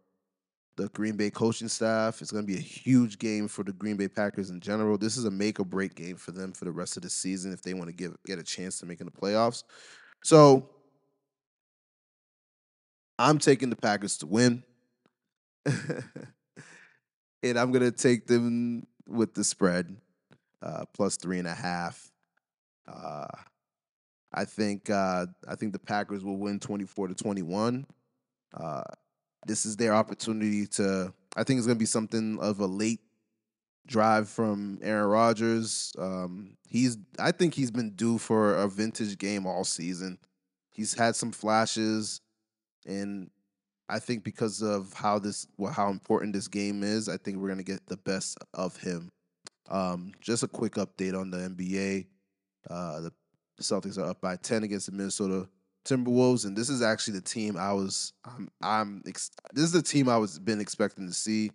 the 0.78 0.88
Green 0.90 1.18
Bay 1.18 1.30
coaching 1.30 1.68
staff. 1.68 2.22
It's 2.22 2.32
going 2.32 2.46
to 2.46 2.52
be 2.52 2.58
a 2.58 2.62
huge 2.62 3.18
game 3.18 3.48
for 3.48 3.64
the 3.64 3.74
Green 3.74 3.98
Bay 3.98 4.08
Packers 4.08 4.52
in 4.52 4.62
general. 4.62 4.98
This 4.98 5.18
is 5.18 5.26
a 5.26 5.32
make 5.32 5.60
or 5.60 5.66
break 5.66 5.96
game 5.96 6.16
for 6.16 6.32
them 6.32 6.54
for 6.54 6.66
the 6.66 6.72
rest 6.72 6.96
of 6.96 7.04
the 7.04 7.10
season 7.10 7.52
if 7.52 7.62
they 7.62 7.74
want 7.74 7.88
to 7.88 7.96
give 7.96 8.16
get 8.26 8.40
a 8.40 8.44
chance 8.44 8.80
to 8.80 8.86
make 8.86 9.02
in 9.02 9.06
the 9.06 9.12
playoffs. 9.12 9.64
So 10.24 10.70
I'm 13.20 13.40
taking 13.40 13.70
the 13.70 13.76
Packers 13.76 14.18
to 14.20 14.28
win. 14.28 14.64
and 15.66 17.58
I'm 17.58 17.72
going 17.72 17.84
to 17.84 17.92
take 17.92 18.28
them 18.28 18.86
with 19.08 19.34
the 19.34 19.44
spread 19.44 19.98
uh, 20.62 20.86
plus 20.94 21.18
three 21.18 21.40
and 21.40 21.48
a 21.48 21.56
half. 21.56 22.12
Uh, 22.88 23.28
I 24.34 24.46
think 24.46 24.90
uh, 24.90 25.26
I 25.48 25.56
think 25.56 25.74
the 25.74 25.80
Packers 25.80 26.24
will 26.24 26.38
win 26.38 26.60
24 26.60 27.08
to 27.08 27.16
21. 27.16 27.86
This 29.48 29.66
is 29.66 29.78
their 29.78 29.94
opportunity 29.94 30.68
to. 30.68 31.14
I 31.36 31.44
think 31.44 31.58
it's 31.58 31.68
going 31.68 31.78
to 31.78 31.80
be 31.80 31.86
something 31.86 32.40
of 32.40 32.60
a 32.60 32.66
late 32.66 33.02
drive 33.86 34.28
from 34.28 34.80
Aaron 34.82 35.10
Rodgers. 35.10 35.94
Um, 35.98 36.58
he's. 36.68 36.98
I 37.18 37.32
think 37.32 37.54
he's 37.54 37.72
been 37.72 37.92
due 37.92 38.18
for 38.18 38.56
a 38.56 38.68
vintage 38.68 39.18
game 39.18 39.46
all 39.46 39.64
season. 39.64 40.18
He's 40.72 40.94
had 40.94 41.16
some 41.16 41.32
flashes, 41.32 42.22
and 42.86 43.30
I 43.90 44.00
think 44.00 44.24
because 44.24 44.62
of 44.62 44.94
how 44.94 45.18
this, 45.18 45.48
well, 45.58 45.72
how 45.72 45.90
important 45.90 46.34
this 46.34 46.48
game 46.48 46.84
is, 46.84 47.08
I 47.08 47.18
think 47.18 47.38
we're 47.38 47.48
going 47.48 47.58
to 47.58 47.64
get 47.64 47.86
the 47.88 47.98
best 47.98 48.38
of 48.54 48.78
him. 48.78 49.10
Um, 49.70 50.12
just 50.22 50.44
a 50.44 50.48
quick 50.48 50.74
update 50.74 51.20
on 51.20 51.32
the 51.32 51.38
NBA. 51.38 52.06
Uh, 52.70 53.00
the 53.02 53.12
Celtics 53.62 53.98
are 53.98 54.10
up 54.10 54.22
by 54.22 54.36
10 54.36 54.64
against 54.64 54.88
the 54.88 54.92
Minnesota 54.92 55.48
Timberwolves, 55.88 56.46
and 56.46 56.56
this 56.56 56.70
is 56.70 56.82
actually 56.82 57.16
the 57.16 57.22
team 57.22 57.58
I 57.58 57.74
was. 57.74 58.14
I'm. 58.26 58.50
I'm 58.62 59.04
ex- 59.08 59.32
this 59.54 59.64
is 59.64 59.72
the 59.72 59.82
team 59.82 60.10
I 60.10 60.18
was 60.18 60.38
been 60.40 60.62
expecting 60.62 61.08
to 61.08 61.14
see. 61.14 61.52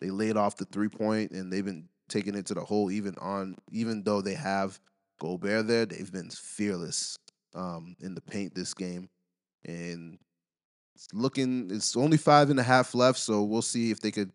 They 0.00 0.10
laid 0.10 0.36
off 0.36 0.56
the 0.56 0.64
three 0.66 0.88
point, 0.88 1.30
and 1.32 1.52
they've 1.52 1.64
been 1.64 1.88
taking 2.08 2.34
it 2.34 2.46
to 2.46 2.54
the 2.54 2.64
hole. 2.64 2.90
Even 2.90 3.14
on, 3.20 3.56
even 3.72 4.02
though 4.02 4.20
they 4.20 4.34
have 4.34 4.78
Gobert 5.20 5.66
there, 5.66 5.86
they've 5.86 6.12
been 6.12 6.30
fearless 6.30 7.18
um, 7.54 7.96
in 8.00 8.14
the 8.14 8.20
paint 8.20 8.54
this 8.54 8.74
game. 8.74 9.08
and 9.64 10.18
it's 10.94 11.08
looking. 11.12 11.70
It's 11.70 11.96
only 11.96 12.16
five 12.16 12.50
and 12.50 12.58
a 12.58 12.62
half 12.64 12.94
left, 12.94 13.18
so 13.18 13.44
we'll 13.44 13.62
see 13.62 13.90
if 13.92 14.00
they 14.00 14.10
could 14.10 14.32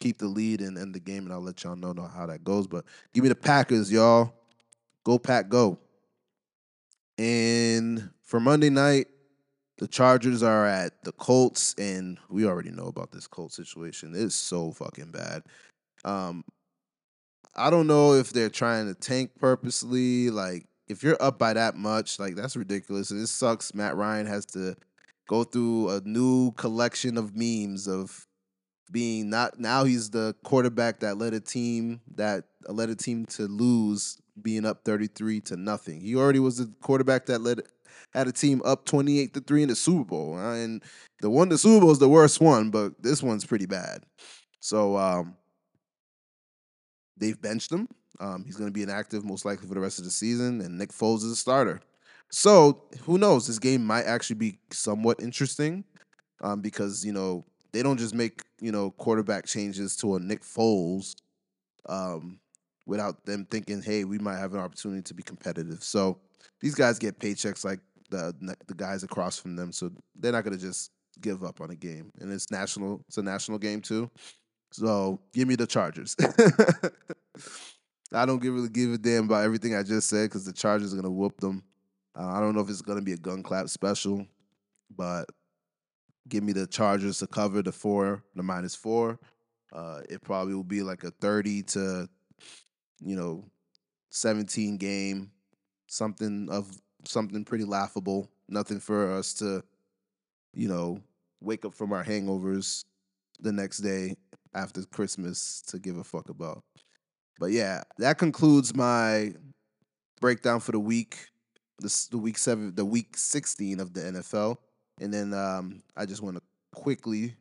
keep 0.00 0.18
the 0.18 0.26
lead 0.26 0.60
and 0.60 0.78
end 0.78 0.94
the 0.94 1.00
game, 1.00 1.24
and 1.24 1.32
I'll 1.32 1.40
let 1.40 1.64
y'all 1.64 1.76
know, 1.76 1.92
know 1.92 2.06
how 2.06 2.26
that 2.26 2.44
goes. 2.44 2.68
But 2.68 2.84
give 3.12 3.24
me 3.24 3.28
the 3.28 3.34
Packers, 3.34 3.90
y'all. 3.90 4.32
Go 5.02 5.18
Pack, 5.18 5.48
go. 5.48 5.78
And 7.18 8.10
for 8.24 8.40
Monday 8.40 8.70
night, 8.70 9.06
the 9.78 9.88
Chargers 9.88 10.42
are 10.42 10.66
at 10.66 11.02
the 11.04 11.12
Colts, 11.12 11.74
and 11.78 12.18
we 12.30 12.46
already 12.46 12.70
know 12.70 12.86
about 12.86 13.10
this 13.10 13.26
Colts 13.26 13.56
situation. 13.56 14.12
It's 14.14 14.34
so 14.34 14.72
fucking 14.72 15.10
bad. 15.10 15.42
Um, 16.04 16.44
I 17.56 17.70
don't 17.70 17.86
know 17.86 18.14
if 18.14 18.32
they're 18.32 18.50
trying 18.50 18.86
to 18.86 18.94
tank 18.94 19.32
purposely. 19.38 20.30
Like, 20.30 20.66
if 20.88 21.02
you're 21.02 21.20
up 21.20 21.38
by 21.38 21.54
that 21.54 21.76
much, 21.76 22.18
like 22.18 22.36
that's 22.36 22.56
ridiculous. 22.56 23.10
And 23.10 23.20
it 23.20 23.28
sucks. 23.28 23.74
Matt 23.74 23.96
Ryan 23.96 24.26
has 24.26 24.46
to 24.46 24.76
go 25.28 25.44
through 25.44 25.90
a 25.90 26.00
new 26.04 26.52
collection 26.52 27.16
of 27.16 27.36
memes 27.36 27.88
of 27.88 28.26
being 28.92 29.30
not 29.30 29.58
now 29.58 29.84
he's 29.84 30.10
the 30.10 30.34
quarterback 30.44 31.00
that 31.00 31.16
led 31.16 31.32
a 31.32 31.40
team 31.40 32.00
that 32.16 32.44
led 32.68 32.90
a 32.90 32.94
team 32.94 33.24
to 33.24 33.46
lose 33.48 34.18
being 34.40 34.64
up 34.64 34.84
33 34.84 35.40
to 35.40 35.56
nothing. 35.56 36.00
He 36.00 36.16
already 36.16 36.40
was 36.40 36.58
the 36.58 36.72
quarterback 36.80 37.26
that 37.26 37.40
led 37.40 37.62
had 38.12 38.28
a 38.28 38.32
team 38.32 38.60
up 38.64 38.84
28 38.84 39.34
to 39.34 39.40
3 39.40 39.62
in 39.62 39.68
the 39.68 39.76
Super 39.76 40.04
Bowl. 40.04 40.38
Uh, 40.38 40.54
and 40.54 40.82
the 41.20 41.30
one 41.30 41.48
the 41.48 41.58
Super 41.58 41.80
Bowl 41.80 41.90
is 41.90 41.98
the 41.98 42.08
worst 42.08 42.40
one, 42.40 42.70
but 42.70 43.00
this 43.02 43.22
one's 43.22 43.44
pretty 43.44 43.66
bad. 43.66 44.04
So 44.60 44.96
um 44.96 45.36
they've 47.16 47.40
benched 47.40 47.72
him. 47.72 47.88
Um, 48.20 48.44
he's 48.44 48.56
going 48.56 48.68
to 48.68 48.72
be 48.72 48.82
inactive 48.82 49.24
most 49.24 49.44
likely 49.44 49.66
for 49.66 49.74
the 49.74 49.80
rest 49.80 49.98
of 49.98 50.04
the 50.04 50.10
season, 50.10 50.60
and 50.60 50.78
Nick 50.78 50.90
Foles 50.90 51.18
is 51.18 51.32
a 51.32 51.36
starter. 51.36 51.80
So 52.30 52.84
who 53.02 53.18
knows? 53.18 53.46
This 53.46 53.58
game 53.58 53.84
might 53.84 54.04
actually 54.04 54.36
be 54.36 54.58
somewhat 54.70 55.20
interesting 55.20 55.84
um, 56.42 56.60
because 56.60 57.04
you 57.04 57.12
know 57.12 57.44
they 57.72 57.82
don't 57.82 57.98
just 57.98 58.14
make 58.14 58.42
you 58.60 58.72
know 58.72 58.90
quarterback 58.92 59.46
changes 59.46 59.96
to 59.96 60.16
a 60.16 60.20
Nick 60.20 60.42
Foles 60.42 61.14
um, 61.86 62.38
without 62.86 63.24
them 63.24 63.46
thinking, 63.50 63.82
hey, 63.82 64.04
we 64.04 64.18
might 64.18 64.38
have 64.38 64.54
an 64.54 64.60
opportunity 64.60 65.02
to 65.02 65.14
be 65.14 65.22
competitive. 65.22 65.82
So 65.82 66.18
these 66.60 66.74
guys 66.74 66.98
get 66.98 67.18
paychecks 67.18 67.64
like 67.64 67.80
the 68.10 68.34
the 68.66 68.74
guys 68.74 69.02
across 69.02 69.38
from 69.38 69.56
them, 69.56 69.72
so 69.72 69.90
they're 70.16 70.32
not 70.32 70.44
going 70.44 70.56
to 70.56 70.62
just 70.62 70.90
give 71.20 71.42
up 71.44 71.60
on 71.60 71.70
a 71.70 71.74
game. 71.74 72.10
And 72.20 72.32
it's 72.32 72.50
national; 72.50 73.04
it's 73.08 73.18
a 73.18 73.22
national 73.22 73.58
game 73.58 73.80
too. 73.80 74.10
So 74.72 75.20
give 75.32 75.46
me 75.48 75.54
the 75.54 75.66
Chargers. 75.66 76.16
I 78.12 78.26
don't 78.26 78.42
give, 78.42 78.54
really 78.54 78.68
give 78.68 78.92
a 78.92 78.98
damn 78.98 79.24
about 79.24 79.44
everything 79.44 79.74
I 79.74 79.82
just 79.82 80.08
said 80.08 80.24
because 80.24 80.44
the 80.44 80.52
Chargers 80.52 80.92
are 80.92 80.96
gonna 80.96 81.10
whoop 81.10 81.40
them. 81.40 81.62
Uh, 82.18 82.28
I 82.28 82.40
don't 82.40 82.54
know 82.54 82.60
if 82.60 82.68
it's 82.68 82.82
gonna 82.82 83.02
be 83.02 83.12
a 83.12 83.16
gun 83.16 83.42
clap 83.42 83.68
special, 83.68 84.26
but 84.96 85.26
give 86.28 86.42
me 86.44 86.52
the 86.52 86.66
Chargers 86.66 87.18
to 87.18 87.26
cover 87.26 87.62
the 87.62 87.72
four, 87.72 88.22
the 88.34 88.42
minus 88.42 88.74
four. 88.74 89.18
Uh, 89.72 90.00
it 90.08 90.22
probably 90.22 90.54
will 90.54 90.62
be 90.64 90.82
like 90.82 91.04
a 91.04 91.10
thirty 91.10 91.62
to, 91.62 92.08
you 93.00 93.16
know, 93.16 93.44
seventeen 94.10 94.76
game, 94.76 95.30
something 95.88 96.48
of 96.50 96.70
something 97.04 97.44
pretty 97.44 97.64
laughable. 97.64 98.28
Nothing 98.48 98.80
for 98.80 99.12
us 99.12 99.34
to, 99.34 99.62
you 100.52 100.68
know, 100.68 101.00
wake 101.40 101.64
up 101.64 101.74
from 101.74 101.92
our 101.92 102.04
hangovers 102.04 102.84
the 103.40 103.52
next 103.52 103.78
day 103.78 104.16
after 104.54 104.82
Christmas 104.84 105.62
to 105.68 105.78
give 105.78 105.96
a 105.96 106.04
fuck 106.04 106.28
about. 106.28 106.62
But 107.38 107.50
yeah, 107.50 107.82
that 107.98 108.18
concludes 108.18 108.74
my 108.74 109.32
breakdown 110.20 110.60
for 110.60 110.72
the 110.72 110.80
week. 110.80 111.26
The 111.80 112.18
week 112.18 112.38
seven, 112.38 112.74
the 112.74 112.84
week 112.84 113.16
sixteen 113.16 113.80
of 113.80 113.92
the 113.92 114.00
NFL, 114.00 114.56
and 115.00 115.12
then 115.12 115.34
um, 115.34 115.82
I 115.96 116.06
just 116.06 116.22
want 116.22 116.36
to 116.36 116.42
quickly 116.72 117.34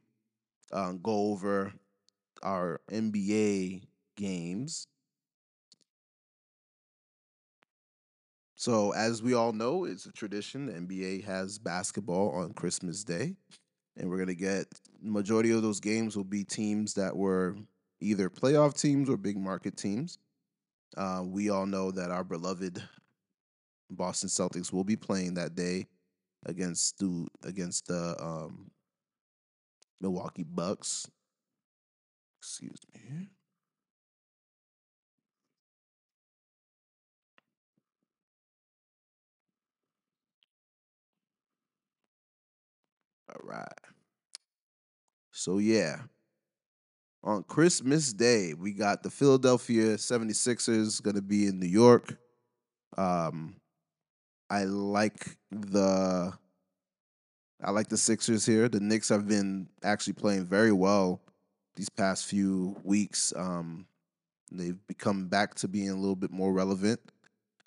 um, 0.71 0.99
go 1.03 1.31
over 1.31 1.71
our 2.41 2.81
NBA 2.91 3.83
games. 4.17 4.87
So, 8.63 8.91
as 8.93 9.21
we 9.21 9.33
all 9.33 9.51
know, 9.51 9.83
it's 9.83 10.05
a 10.05 10.11
tradition. 10.13 10.67
The 10.67 10.71
NBA 10.71 11.25
has 11.25 11.59
basketball 11.59 12.29
on 12.29 12.53
Christmas 12.53 13.03
Day 13.03 13.35
and 13.97 14.09
we're 14.09 14.17
gonna 14.17 14.35
get 14.35 14.67
majority 15.01 15.51
of 15.51 15.61
those 15.61 15.81
games 15.81 16.15
will 16.15 16.23
be 16.23 16.45
teams 16.45 16.93
that 16.93 17.13
were 17.13 17.57
either 17.99 18.29
playoff 18.29 18.79
teams 18.79 19.09
or 19.09 19.17
big 19.17 19.35
market 19.35 19.75
teams. 19.75 20.17
Uh, 20.95 21.23
we 21.25 21.49
all 21.49 21.65
know 21.65 21.91
that 21.91 22.09
our 22.09 22.23
beloved 22.23 22.81
Boston 23.89 24.29
Celtics 24.29 24.71
will 24.71 24.85
be 24.85 24.95
playing 24.95 25.33
that 25.33 25.55
day 25.55 25.87
against 26.45 26.99
the 26.99 27.27
against 27.43 27.87
the 27.87 28.15
um, 28.17 28.71
Milwaukee 29.99 30.45
Bucks. 30.45 31.05
Excuse 32.39 32.79
me. 32.93 33.27
All 43.33 43.49
right. 43.49 43.67
So 45.31 45.57
yeah. 45.57 45.97
On 47.23 47.41
Christmas 47.43 48.11
Day, 48.11 48.53
we 48.53 48.73
got 48.73 49.01
the 49.01 49.09
Philadelphia 49.09 49.95
76ers 49.95 51.01
going 51.01 51.15
to 51.15 51.21
be 51.21 51.47
in 51.47 51.59
New 51.59 51.67
York. 51.67 52.17
Um 52.97 53.55
I 54.49 54.65
like 54.65 55.37
the 55.49 56.33
I 57.63 57.71
like 57.71 57.87
the 57.87 57.97
Sixers 57.97 58.45
here. 58.45 58.69
The 58.69 58.79
Knicks 58.79 59.09
have 59.09 59.27
been 59.27 59.67
actually 59.83 60.13
playing 60.13 60.45
very 60.45 60.73
well 60.73 61.21
these 61.75 61.89
past 61.89 62.25
few 62.25 62.75
weeks. 62.83 63.33
Um 63.35 63.87
they've 64.51 64.85
become 64.87 65.27
back 65.27 65.55
to 65.55 65.67
being 65.67 65.89
a 65.89 65.95
little 65.95 66.15
bit 66.15 66.31
more 66.31 66.53
relevant. 66.53 66.99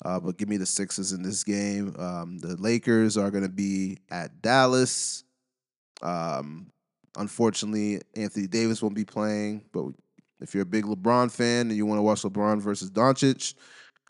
Uh, 0.05 0.21
but 0.21 0.37
give 0.37 0.49
me 0.49 0.59
the 0.59 0.67
Sixers 0.67 1.13
in 1.13 1.23
this 1.23 1.43
game. 1.43 1.95
Um, 1.99 2.39
the 2.39 2.55
Lakers 2.57 3.17
are 3.17 3.31
going 3.31 3.45
to 3.45 3.51
be 3.51 3.97
at 4.11 4.43
Dallas. 4.43 5.25
Um, 6.03 6.71
unfortunately, 7.17 8.01
Anthony 8.15 8.47
Davis 8.47 8.83
won't 8.83 8.95
be 8.95 9.05
playing, 9.05 9.65
but 9.73 9.87
if 10.41 10.55
you're 10.55 10.63
a 10.63 10.67
big 10.67 10.85
LeBron 10.85 11.31
fan 11.31 11.69
and 11.69 11.77
you 11.77 11.87
want 11.87 11.99
to 11.99 12.03
watch 12.03 12.23
LeBron 12.23 12.61
versus 12.61 12.91
Doncic, 12.91 13.55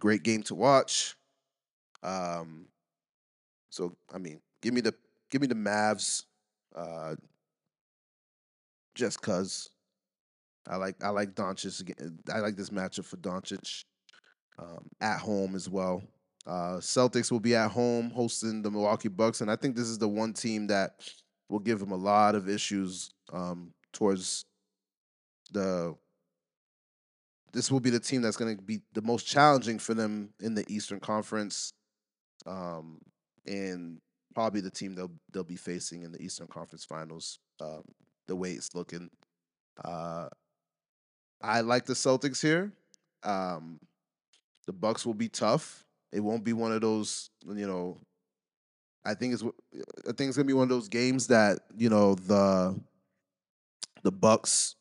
great 0.01 0.23
game 0.23 0.43
to 0.45 0.55
watch. 0.55 1.17
Um, 2.03 2.67
so 3.71 3.97
I 4.13 4.19
mean, 4.19 4.41
give 4.63 4.75
me 4.75 4.81
the 4.81 4.95
give 5.31 5.41
me 5.41 5.47
the 5.47 5.55
Mavs, 5.55 6.25
uh, 6.75 7.15
just 8.95 9.21
cause 9.21 9.71
I 10.69 10.77
like 10.77 10.97
I 11.03 11.11
like 11.11 11.35
Doncic. 11.35 11.93
I 12.33 12.39
like 12.39 12.57
this 12.57 12.71
matchup 12.71 13.05
for 13.05 13.17
Doncic 13.19 13.85
um, 14.59 14.89
at 15.01 15.21
home 15.21 15.55
as 15.55 15.69
well. 15.69 16.03
Uh, 16.47 16.79
Celtics 16.79 17.33
will 17.33 17.41
be 17.41 17.57
at 17.57 17.71
home 17.71 18.11
hosting 18.11 18.63
the 18.63 18.71
Milwaukee 18.71 19.09
Bucks, 19.09 19.41
and 19.41 19.51
I 19.51 19.57
think 19.57 19.77
this 19.77 19.89
is 19.89 19.99
the 19.99 20.09
one 20.09 20.33
team 20.33 20.69
that 20.69 21.01
will 21.49 21.59
give 21.59 21.81
him 21.81 21.93
a 21.93 21.97
lot 21.97 22.35
of 22.35 22.49
issues 22.49 23.11
um, 23.33 23.73
towards 23.93 24.45
the. 25.53 25.95
This 27.53 27.71
will 27.71 27.81
be 27.81 27.91
the 27.91 28.01
team 28.01 28.23
that's 28.23 28.37
going 28.37 28.57
to 28.57 28.63
be 28.63 28.81
the 28.93 29.03
most 29.03 29.27
challenging 29.27 29.79
for 29.79 29.95
them 29.95 30.31
in 30.41 30.55
the 30.55 30.65
Eastern 30.69 31.01
Conference, 31.01 31.73
um, 32.47 32.99
and 33.47 33.99
probably 34.35 34.61
the 34.61 34.71
team 34.71 34.95
they'll 34.95 35.13
they'll 35.33 35.45
be 35.45 35.57
facing 35.57 36.03
in 36.03 36.13
the 36.13 36.21
Eastern 36.21 36.47
Conference 36.47 36.85
Finals. 36.85 37.39
Um, 37.61 37.83
the 38.29 38.37
way 38.37 38.53
it's 38.53 38.75
looking, 38.75 39.09
uh, 39.85 40.29
I 41.41 41.61
like 41.61 41.87
the 41.87 41.95
Celtics 41.95 42.43
here. 42.43 42.73
Um, 43.23 43.79
the 44.67 44.73
Bucks 44.73 45.07
will 45.07 45.15
be 45.15 45.29
tough. 45.29 45.85
It 46.13 46.21
won't 46.21 46.45
be 46.45 46.53
one 46.53 46.73
of 46.73 46.81
those, 46.81 47.31
you 47.45 47.67
know, 47.67 47.99
I 49.07 49.15
think 49.15 49.35
it's 49.35 49.43
I 49.43 50.13
think 50.13 50.29
it's 50.29 50.37
gonna 50.37 50.47
be 50.47 50.53
one 50.53 50.65
of 50.65 50.69
those 50.69 50.89
games 50.89 51.29
that 51.29 51.61
you 51.77 51.89
know 51.89 52.15
the 52.15 52.79
the 54.03 54.13
Bucks, 54.13 54.75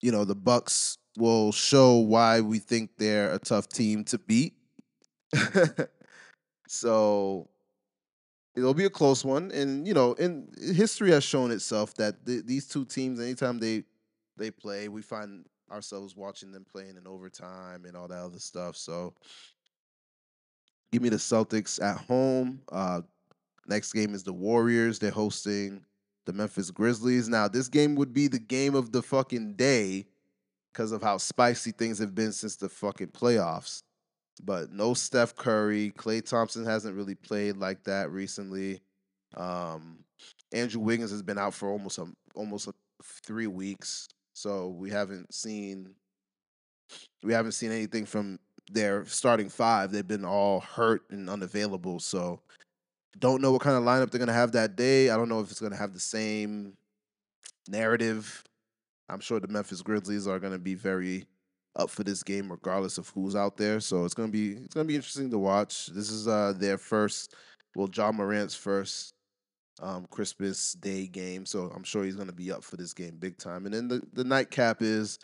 you 0.00 0.12
know 0.12 0.24
the 0.24 0.34
Bucks 0.34 0.98
will 1.16 1.52
show 1.52 1.96
why 1.96 2.40
we 2.40 2.58
think 2.58 2.90
they're 2.98 3.32
a 3.32 3.38
tough 3.38 3.68
team 3.68 4.04
to 4.04 4.18
beat. 4.18 4.54
so 6.68 7.48
it'll 8.56 8.74
be 8.74 8.84
a 8.84 8.90
close 8.90 9.24
one, 9.24 9.50
and 9.52 9.86
you 9.86 9.94
know, 9.94 10.14
and 10.18 10.52
history 10.74 11.10
has 11.12 11.24
shown 11.24 11.50
itself 11.50 11.94
that 11.94 12.26
th- 12.26 12.44
these 12.44 12.66
two 12.66 12.84
teams, 12.84 13.20
anytime 13.20 13.58
they 13.58 13.84
they 14.36 14.50
play, 14.50 14.88
we 14.88 15.02
find 15.02 15.46
ourselves 15.70 16.16
watching 16.16 16.52
them 16.52 16.64
playing 16.70 16.96
in 16.96 17.06
overtime 17.06 17.84
and 17.84 17.96
all 17.96 18.08
that 18.08 18.22
other 18.22 18.38
stuff. 18.38 18.76
So 18.76 19.14
Give 20.94 21.02
me 21.02 21.08
the 21.08 21.16
Celtics 21.16 21.82
at 21.82 21.96
home. 21.96 22.60
Uh, 22.70 23.00
next 23.66 23.92
game 23.94 24.14
is 24.14 24.22
the 24.22 24.32
Warriors. 24.32 25.00
They're 25.00 25.10
hosting 25.10 25.84
the 26.24 26.32
Memphis 26.32 26.70
Grizzlies. 26.70 27.28
Now, 27.28 27.48
this 27.48 27.66
game 27.66 27.96
would 27.96 28.12
be 28.12 28.28
the 28.28 28.38
game 28.38 28.76
of 28.76 28.92
the 28.92 29.02
fucking 29.02 29.54
day 29.54 30.06
because 30.72 30.92
of 30.92 31.02
how 31.02 31.16
spicy 31.16 31.72
things 31.72 31.98
have 31.98 32.14
been 32.14 32.30
since 32.30 32.54
the 32.54 32.68
fucking 32.68 33.08
playoffs. 33.08 33.82
But 34.40 34.70
no 34.70 34.94
Steph 34.94 35.34
Curry. 35.34 35.92
Klay 35.98 36.24
Thompson 36.24 36.64
hasn't 36.64 36.94
really 36.94 37.16
played 37.16 37.56
like 37.56 37.82
that 37.82 38.12
recently. 38.12 38.80
Um, 39.36 40.04
Andrew 40.52 40.80
Wiggins 40.80 41.10
has 41.10 41.22
been 41.24 41.38
out 41.38 41.54
for 41.54 41.70
almost 41.70 41.98
a, 41.98 42.06
almost 42.36 42.68
a, 42.68 42.72
three 43.02 43.48
weeks, 43.48 44.06
so 44.32 44.68
we 44.68 44.90
haven't 44.90 45.34
seen 45.34 45.96
we 47.24 47.32
haven't 47.32 47.52
seen 47.52 47.72
anything 47.72 48.06
from 48.06 48.38
their 48.70 49.04
starting 49.06 49.48
five. 49.48 49.92
They've 49.92 50.06
been 50.06 50.24
all 50.24 50.60
hurt 50.60 51.02
and 51.10 51.28
unavailable, 51.28 52.00
so 52.00 52.40
don't 53.18 53.40
know 53.40 53.52
what 53.52 53.62
kind 53.62 53.76
of 53.76 53.84
lineup 53.84 54.10
they're 54.10 54.18
gonna 54.18 54.32
have 54.32 54.52
that 54.52 54.76
day. 54.76 55.10
I 55.10 55.16
don't 55.16 55.28
know 55.28 55.40
if 55.40 55.50
it's 55.50 55.60
gonna 55.60 55.76
have 55.76 55.94
the 55.94 56.00
same 56.00 56.76
narrative. 57.68 58.42
I'm 59.08 59.20
sure 59.20 59.40
the 59.40 59.48
Memphis 59.48 59.82
Grizzlies 59.82 60.26
are 60.26 60.38
gonna 60.38 60.58
be 60.58 60.74
very 60.74 61.26
up 61.76 61.90
for 61.90 62.04
this 62.04 62.22
game 62.22 62.50
regardless 62.50 62.98
of 62.98 63.08
who's 63.10 63.36
out 63.36 63.56
there. 63.56 63.80
So 63.80 64.04
it's 64.04 64.14
gonna 64.14 64.28
be 64.28 64.52
it's 64.52 64.74
gonna 64.74 64.86
be 64.86 64.96
interesting 64.96 65.30
to 65.30 65.38
watch. 65.38 65.86
This 65.86 66.10
is 66.10 66.28
uh 66.28 66.54
their 66.56 66.78
first 66.78 67.34
well, 67.74 67.90
Ja 67.92 68.12
Morant's 68.12 68.54
first 68.54 69.14
um, 69.80 70.06
Christmas 70.10 70.74
Day 70.74 71.06
game, 71.06 71.44
so 71.44 71.72
I'm 71.74 71.82
sure 71.84 72.04
he's 72.04 72.16
going 72.16 72.28
to 72.28 72.34
be 72.34 72.52
up 72.52 72.62
for 72.62 72.76
this 72.76 72.94
game 72.94 73.16
big 73.18 73.36
time. 73.38 73.66
And 73.66 73.74
then 73.74 73.88
the, 73.88 74.02
the 74.12 74.24
nightcap 74.24 74.82
is, 74.82 75.18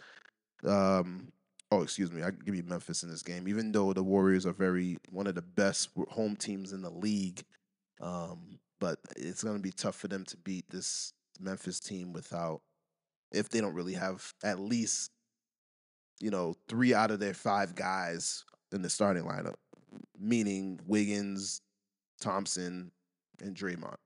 um, 0.67 1.31
oh, 1.71 1.83
excuse 1.83 2.11
me, 2.11 2.23
I 2.23 2.31
give 2.31 2.55
you 2.55 2.63
Memphis 2.65 3.03
in 3.03 3.11
this 3.11 3.23
game, 3.23 3.47
even 3.47 3.73
though 3.73 3.93
the 3.93 4.03
Warriors 4.03 4.47
are 4.47 4.53
very 4.53 4.99
one 5.11 5.27
of 5.27 5.35
the 5.35 5.43
best 5.43 5.91
home 6.09 6.37
teams 6.37 6.73
in 6.73 6.83
the 6.83 6.91
league. 6.91 7.43
Um, 8.01 8.59
but 8.81 8.99
it's 9.17 9.45
going 9.45 9.57
to 9.57 9.63
be 9.63 9.73
tough 9.73 9.95
for 9.95 10.09
them 10.09 10.25
to 10.27 10.37
beat 10.39 10.65
this 10.71 11.13
Memphis 11.39 11.81
team 11.81 12.13
without, 12.13 12.63
if 13.31 13.49
they 13.49 13.61
don't 13.61 13.75
really 13.75 13.95
have 13.95 14.33
at 14.43 14.59
least, 14.59 15.11
you 16.19 16.31
know, 16.31 16.55
three 16.69 16.95
out 16.95 17.11
of 17.11 17.21
their 17.21 17.35
five 17.35 17.75
guys 17.75 18.45
in 18.73 18.83
the 18.83 18.91
starting 18.91 19.25
lineup, 19.25 19.57
meaning 20.19 20.81
Wiggins, 20.87 21.61
Thompson, 22.21 22.91
and 23.41 23.55
Draymond. 23.55 23.97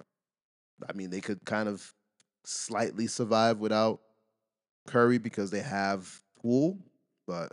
I 0.88 0.92
mean, 0.92 1.10
they 1.10 1.20
could 1.20 1.44
kind 1.44 1.68
of 1.68 1.94
slightly 2.44 3.06
survive 3.06 3.58
without 3.58 4.00
Curry 4.86 5.18
because 5.18 5.50
they 5.50 5.60
have 5.60 6.20
Poole, 6.40 6.78
but 7.26 7.52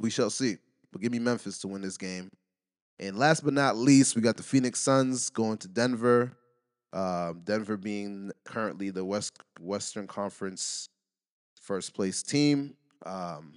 we 0.00 0.10
shall 0.10 0.30
see. 0.30 0.56
But 0.92 1.00
give 1.00 1.12
me 1.12 1.18
Memphis 1.18 1.58
to 1.60 1.68
win 1.68 1.82
this 1.82 1.96
game. 1.96 2.30
And 2.98 3.18
last 3.18 3.44
but 3.44 3.54
not 3.54 3.76
least, 3.76 4.16
we 4.16 4.22
got 4.22 4.36
the 4.36 4.42
Phoenix 4.42 4.80
Suns 4.80 5.30
going 5.30 5.58
to 5.58 5.68
Denver. 5.68 6.32
Um, 6.92 7.42
Denver 7.44 7.76
being 7.76 8.32
currently 8.44 8.90
the 8.90 9.04
West 9.04 9.32
Western 9.60 10.06
Conference 10.06 10.88
first 11.60 11.94
place 11.94 12.22
team. 12.22 12.74
Um, 13.06 13.54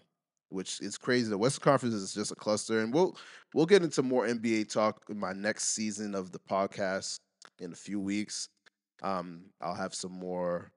which 0.53 0.79
is 0.81 0.97
crazy. 0.97 1.29
The 1.29 1.37
Western 1.37 1.63
Conference 1.63 1.95
is 1.95 2.13
just 2.13 2.31
a 2.31 2.35
cluster, 2.35 2.79
and 2.79 2.93
we'll 2.93 3.17
we'll 3.53 3.65
get 3.65 3.81
into 3.81 4.03
more 4.03 4.27
NBA 4.27 4.71
talk 4.71 5.01
in 5.09 5.19
my 5.19 5.33
next 5.33 5.69
season 5.69 6.13
of 6.15 6.31
the 6.31 6.39
podcast 6.39 7.19
in 7.59 7.73
a 7.73 7.75
few 7.75 7.99
weeks. 7.99 8.49
Um, 9.01 9.45
I'll 9.59 9.75
have 9.75 9.95
some 9.95 10.11
more 10.11 10.71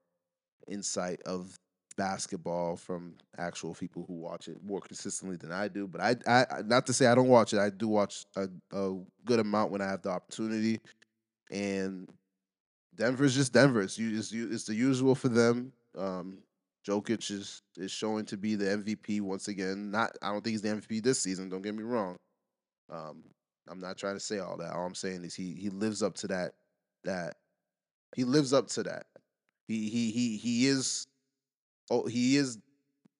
insight 0.67 1.21
of 1.21 1.55
basketball 1.97 2.77
from 2.77 3.15
actual 3.37 3.73
people 3.73 4.05
who 4.07 4.13
watch 4.13 4.47
it 4.47 4.57
more 4.63 4.79
consistently 4.79 5.35
than 5.35 5.51
I 5.51 5.67
do. 5.67 5.87
But 5.87 6.01
I, 6.01 6.15
I 6.27 6.61
not 6.61 6.85
to 6.85 6.93
say 6.93 7.07
I 7.07 7.15
don't 7.15 7.27
watch 7.27 7.53
it. 7.53 7.59
I 7.59 7.69
do 7.69 7.87
watch 7.87 8.25
a, 8.35 8.47
a 8.71 8.95
good 9.25 9.39
amount 9.39 9.71
when 9.71 9.81
I 9.81 9.87
have 9.87 10.03
the 10.03 10.09
opportunity. 10.09 10.79
And 11.51 12.07
Denver's 12.95 13.35
just 13.35 13.53
Denver. 13.53 13.81
It's, 13.81 13.97
it's, 13.99 14.31
it's 14.31 14.65
the 14.65 14.75
usual 14.75 15.15
for 15.15 15.29
them. 15.29 15.73
Um, 15.97 16.39
Jokic 16.87 17.29
is 17.31 17.61
is 17.75 17.91
showing 17.91 18.25
to 18.25 18.37
be 18.37 18.55
the 18.55 18.65
MVP 18.65 19.19
once 19.21 19.49
again. 19.49 19.91
Not 19.91 20.11
I 20.21 20.31
don't 20.31 20.41
think 20.41 20.53
he's 20.53 20.61
the 20.61 20.69
MVP 20.69 21.03
this 21.03 21.19
season. 21.19 21.49
Don't 21.49 21.61
get 21.61 21.75
me 21.75 21.83
wrong. 21.83 22.15
Um, 22.89 23.23
I'm 23.69 23.81
not 23.81 23.97
trying 23.97 24.15
to 24.15 24.21
say 24.21 24.39
all 24.39 24.55
that. 24.57 24.71
All 24.71 24.85
I'm 24.85 24.95
saying 24.95 25.25
is 25.25 25.35
he 25.35 25.53
he 25.53 25.69
lives 25.69 26.01
up 26.01 26.15
to 26.17 26.27
that 26.27 26.53
that 27.03 27.35
he 28.15 28.23
lives 28.23 28.53
up 28.53 28.67
to 28.69 28.83
that. 28.83 29.07
He 29.67 29.89
he 29.89 30.11
he 30.11 30.37
he 30.37 30.67
is 30.67 31.07
oh 31.89 32.05
he 32.07 32.37
is 32.37 32.57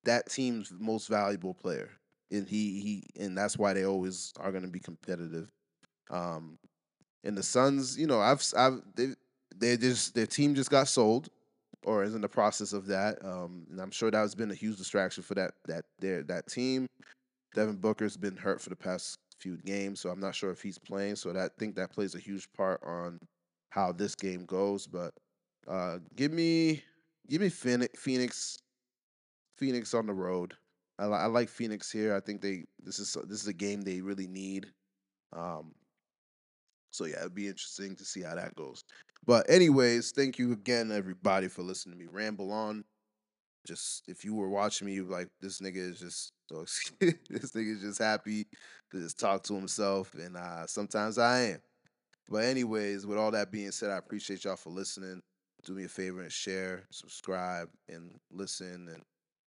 that 0.05 0.29
team's 0.29 0.73
most 0.79 1.07
valuable 1.07 1.53
player. 1.53 1.89
And 2.31 2.47
he 2.47 2.81
he 2.81 3.23
and 3.23 3.37
that's 3.37 3.57
why 3.57 3.73
they 3.73 3.85
always 3.85 4.33
are 4.39 4.51
going 4.51 4.63
to 4.63 4.69
be 4.69 4.79
competitive. 4.79 5.49
Um 6.09 6.57
and 7.23 7.37
the 7.37 7.43
Suns, 7.43 7.97
you 7.97 8.07
know, 8.07 8.19
I've 8.21 8.43
I've 8.55 8.81
they 8.95 9.09
they 9.55 9.77
just 9.77 10.15
their 10.15 10.27
team 10.27 10.55
just 10.55 10.69
got 10.69 10.87
sold 10.87 11.29
or 11.83 12.03
is 12.03 12.15
in 12.15 12.21
the 12.21 12.29
process 12.29 12.73
of 12.73 12.87
that. 12.87 13.23
Um, 13.23 13.65
and 13.71 13.79
I'm 13.79 13.91
sure 13.91 14.11
that 14.11 14.17
has 14.17 14.35
been 14.35 14.51
a 14.51 14.55
huge 14.55 14.77
distraction 14.77 15.23
for 15.23 15.35
that 15.35 15.53
that 15.67 15.85
their 15.99 16.23
that 16.23 16.47
team. 16.47 16.87
Devin 17.55 17.77
Booker's 17.77 18.17
been 18.17 18.37
hurt 18.37 18.61
for 18.61 18.69
the 18.69 18.75
past 18.75 19.17
few 19.39 19.57
games, 19.57 19.99
so 19.99 20.09
I'm 20.09 20.19
not 20.19 20.35
sure 20.35 20.51
if 20.51 20.61
he's 20.61 20.77
playing. 20.77 21.15
So 21.15 21.33
that 21.33 21.51
I 21.51 21.59
think 21.59 21.75
that 21.75 21.91
plays 21.91 22.15
a 22.15 22.19
huge 22.19 22.47
part 22.53 22.81
on 22.83 23.19
how 23.69 23.91
this 23.91 24.15
game 24.15 24.45
goes. 24.45 24.87
But 24.87 25.13
uh, 25.67 25.99
give 26.15 26.31
me 26.31 26.83
give 27.29 27.41
me 27.41 27.49
Phoenix 27.49 28.57
Phoenix 29.57 29.93
on 29.93 30.05
the 30.05 30.13
road. 30.13 30.53
I, 30.99 31.05
I 31.05 31.25
like 31.25 31.49
Phoenix 31.49 31.91
here. 31.91 32.15
I 32.15 32.19
think 32.19 32.41
they 32.41 32.65
this 32.79 32.99
is 32.99 33.15
this 33.27 33.41
is 33.41 33.47
a 33.47 33.53
game 33.53 33.81
they 33.81 34.01
really 34.01 34.27
need. 34.27 34.67
Um, 35.35 35.73
so 36.91 37.05
yeah, 37.05 37.19
it'd 37.19 37.35
be 37.35 37.47
interesting 37.47 37.95
to 37.95 38.05
see 38.05 38.21
how 38.21 38.35
that 38.35 38.55
goes. 38.55 38.83
But 39.25 39.49
anyways, 39.49 40.11
thank 40.11 40.39
you 40.39 40.53
again, 40.53 40.91
everybody, 40.91 41.47
for 41.47 41.61
listening 41.61 41.97
to 41.97 42.03
me 42.03 42.09
ramble 42.11 42.51
on. 42.51 42.83
Just 43.67 44.03
if 44.07 44.23
you 44.23 44.33
were 44.33 44.49
watching 44.49 44.87
me, 44.87 45.01
like 45.01 45.27
this 45.41 45.59
nigga 45.59 45.77
is 45.77 45.99
just 45.99 46.31
so 46.49 46.61
this 46.99 47.51
nigga 47.51 47.75
is 47.75 47.81
just 47.81 47.99
happy 47.99 48.47
to 48.91 49.01
just 49.01 49.19
talk 49.19 49.43
to 49.43 49.53
himself, 49.53 50.13
and 50.13 50.37
uh, 50.37 50.65
sometimes 50.65 51.17
I 51.17 51.39
am. 51.41 51.61
But 52.29 52.45
anyways, 52.45 53.05
with 53.05 53.17
all 53.17 53.31
that 53.31 53.51
being 53.51 53.71
said, 53.71 53.91
I 53.91 53.97
appreciate 53.97 54.45
y'all 54.45 54.55
for 54.55 54.69
listening. 54.69 55.21
Do 55.65 55.73
me 55.73 55.85
a 55.85 55.89
favor 55.89 56.21
and 56.21 56.31
share, 56.31 56.85
subscribe, 56.91 57.69
and 57.89 58.11
listen, 58.31 58.89
and 58.93 59.01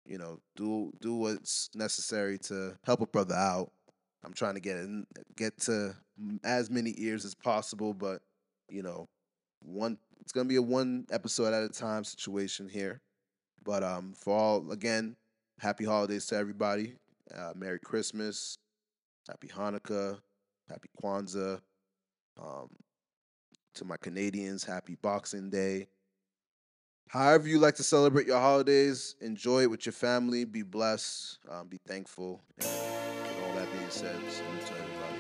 you 0.06 0.18
know, 0.18 0.40
do 0.56 0.92
do 1.02 1.16
what's 1.16 1.70
necessary 1.76 2.38
to 2.40 2.78
help 2.84 3.02
a 3.02 3.08
brother 3.08 3.36
out. 3.36 3.72
I'm 4.24 4.34
trying 4.34 4.56
to 4.56 4.60
get 4.60 4.78
in, 4.78 5.06
get 5.38 5.58
to 5.62 5.96
as 6.44 6.70
many 6.70 6.94
ears 6.98 7.26
as 7.26 7.36
possible, 7.36 7.94
but 7.94 8.22
you 8.70 8.84
know, 8.84 9.08
one 9.62 9.98
it's 10.20 10.32
gonna 10.32 10.50
be 10.50 10.58
a 10.58 10.62
one 10.62 11.06
episode 11.12 11.54
at 11.54 11.64
a 11.64 11.70
time 11.70 12.04
situation 12.04 12.68
here. 12.68 13.02
But 13.64 13.84
um, 13.84 14.14
for 14.16 14.36
all 14.36 14.72
again, 14.72 15.16
happy 15.60 15.86
holidays 15.86 16.26
to 16.28 16.36
everybody. 16.36 16.96
Uh, 17.36 17.54
Merry 17.56 17.80
Christmas, 17.80 18.58
Happy 19.28 19.48
Hanukkah, 19.48 20.18
Happy 20.68 20.90
Kwanzaa. 21.02 21.62
Um, 22.42 22.70
to 23.76 23.86
my 23.86 23.98
Canadians, 23.98 24.64
Happy 24.64 24.96
Boxing 25.02 25.50
Day. 25.50 25.88
However 27.10 27.48
you 27.48 27.58
like 27.58 27.74
to 27.78 27.84
celebrate 27.84 28.28
your 28.28 28.40
holidays, 28.40 29.16
enjoy 29.20 29.64
it 29.64 29.72
with 29.72 29.84
your 29.84 29.94
family. 29.94 30.46
Be 30.46 30.62
blessed. 30.62 31.40
Um, 31.50 31.68
be 31.68 31.80
thankful. 31.88 32.40
And 32.60 32.68
with 32.68 33.44
all 33.44 33.56
that 33.56 33.68
being 33.74 33.90
said, 33.90 34.16
salute 34.30 34.66
to 34.68 34.74
everybody. 34.74 35.18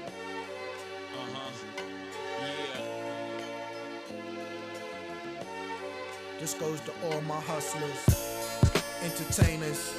This 6.40 6.54
goes 6.54 6.80
to 6.82 6.92
all 7.06 7.22
my 7.22 7.42
hustlers, 7.42 8.06
entertainers, 9.04 9.92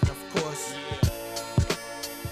and 0.00 0.10
of 0.10 0.30
course, 0.32 0.74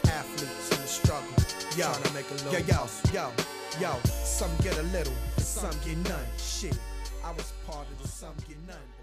athletes 0.06 0.70
in 0.70 0.80
the 0.80 0.86
struggle. 0.86 1.34
Yo, 1.76 1.92
to 1.92 2.14
make 2.14 2.30
a 2.30 2.34
little 2.34 2.52
yo, 2.52 2.60
yo, 2.60 2.86
yo, 3.12 3.32
yo. 3.80 3.98
Some 4.06 4.52
get 4.62 4.78
a 4.78 4.82
little, 4.84 5.12
and 5.36 5.44
some 5.44 5.74
get 5.84 5.98
none. 6.08 6.24
Shit, 6.38 6.78
I 7.28 7.32
was 7.32 7.52
part 7.66 7.86
of 7.90 8.00
the 8.00 8.08
some 8.08 8.32
get 8.48 8.56
none. 8.66 8.97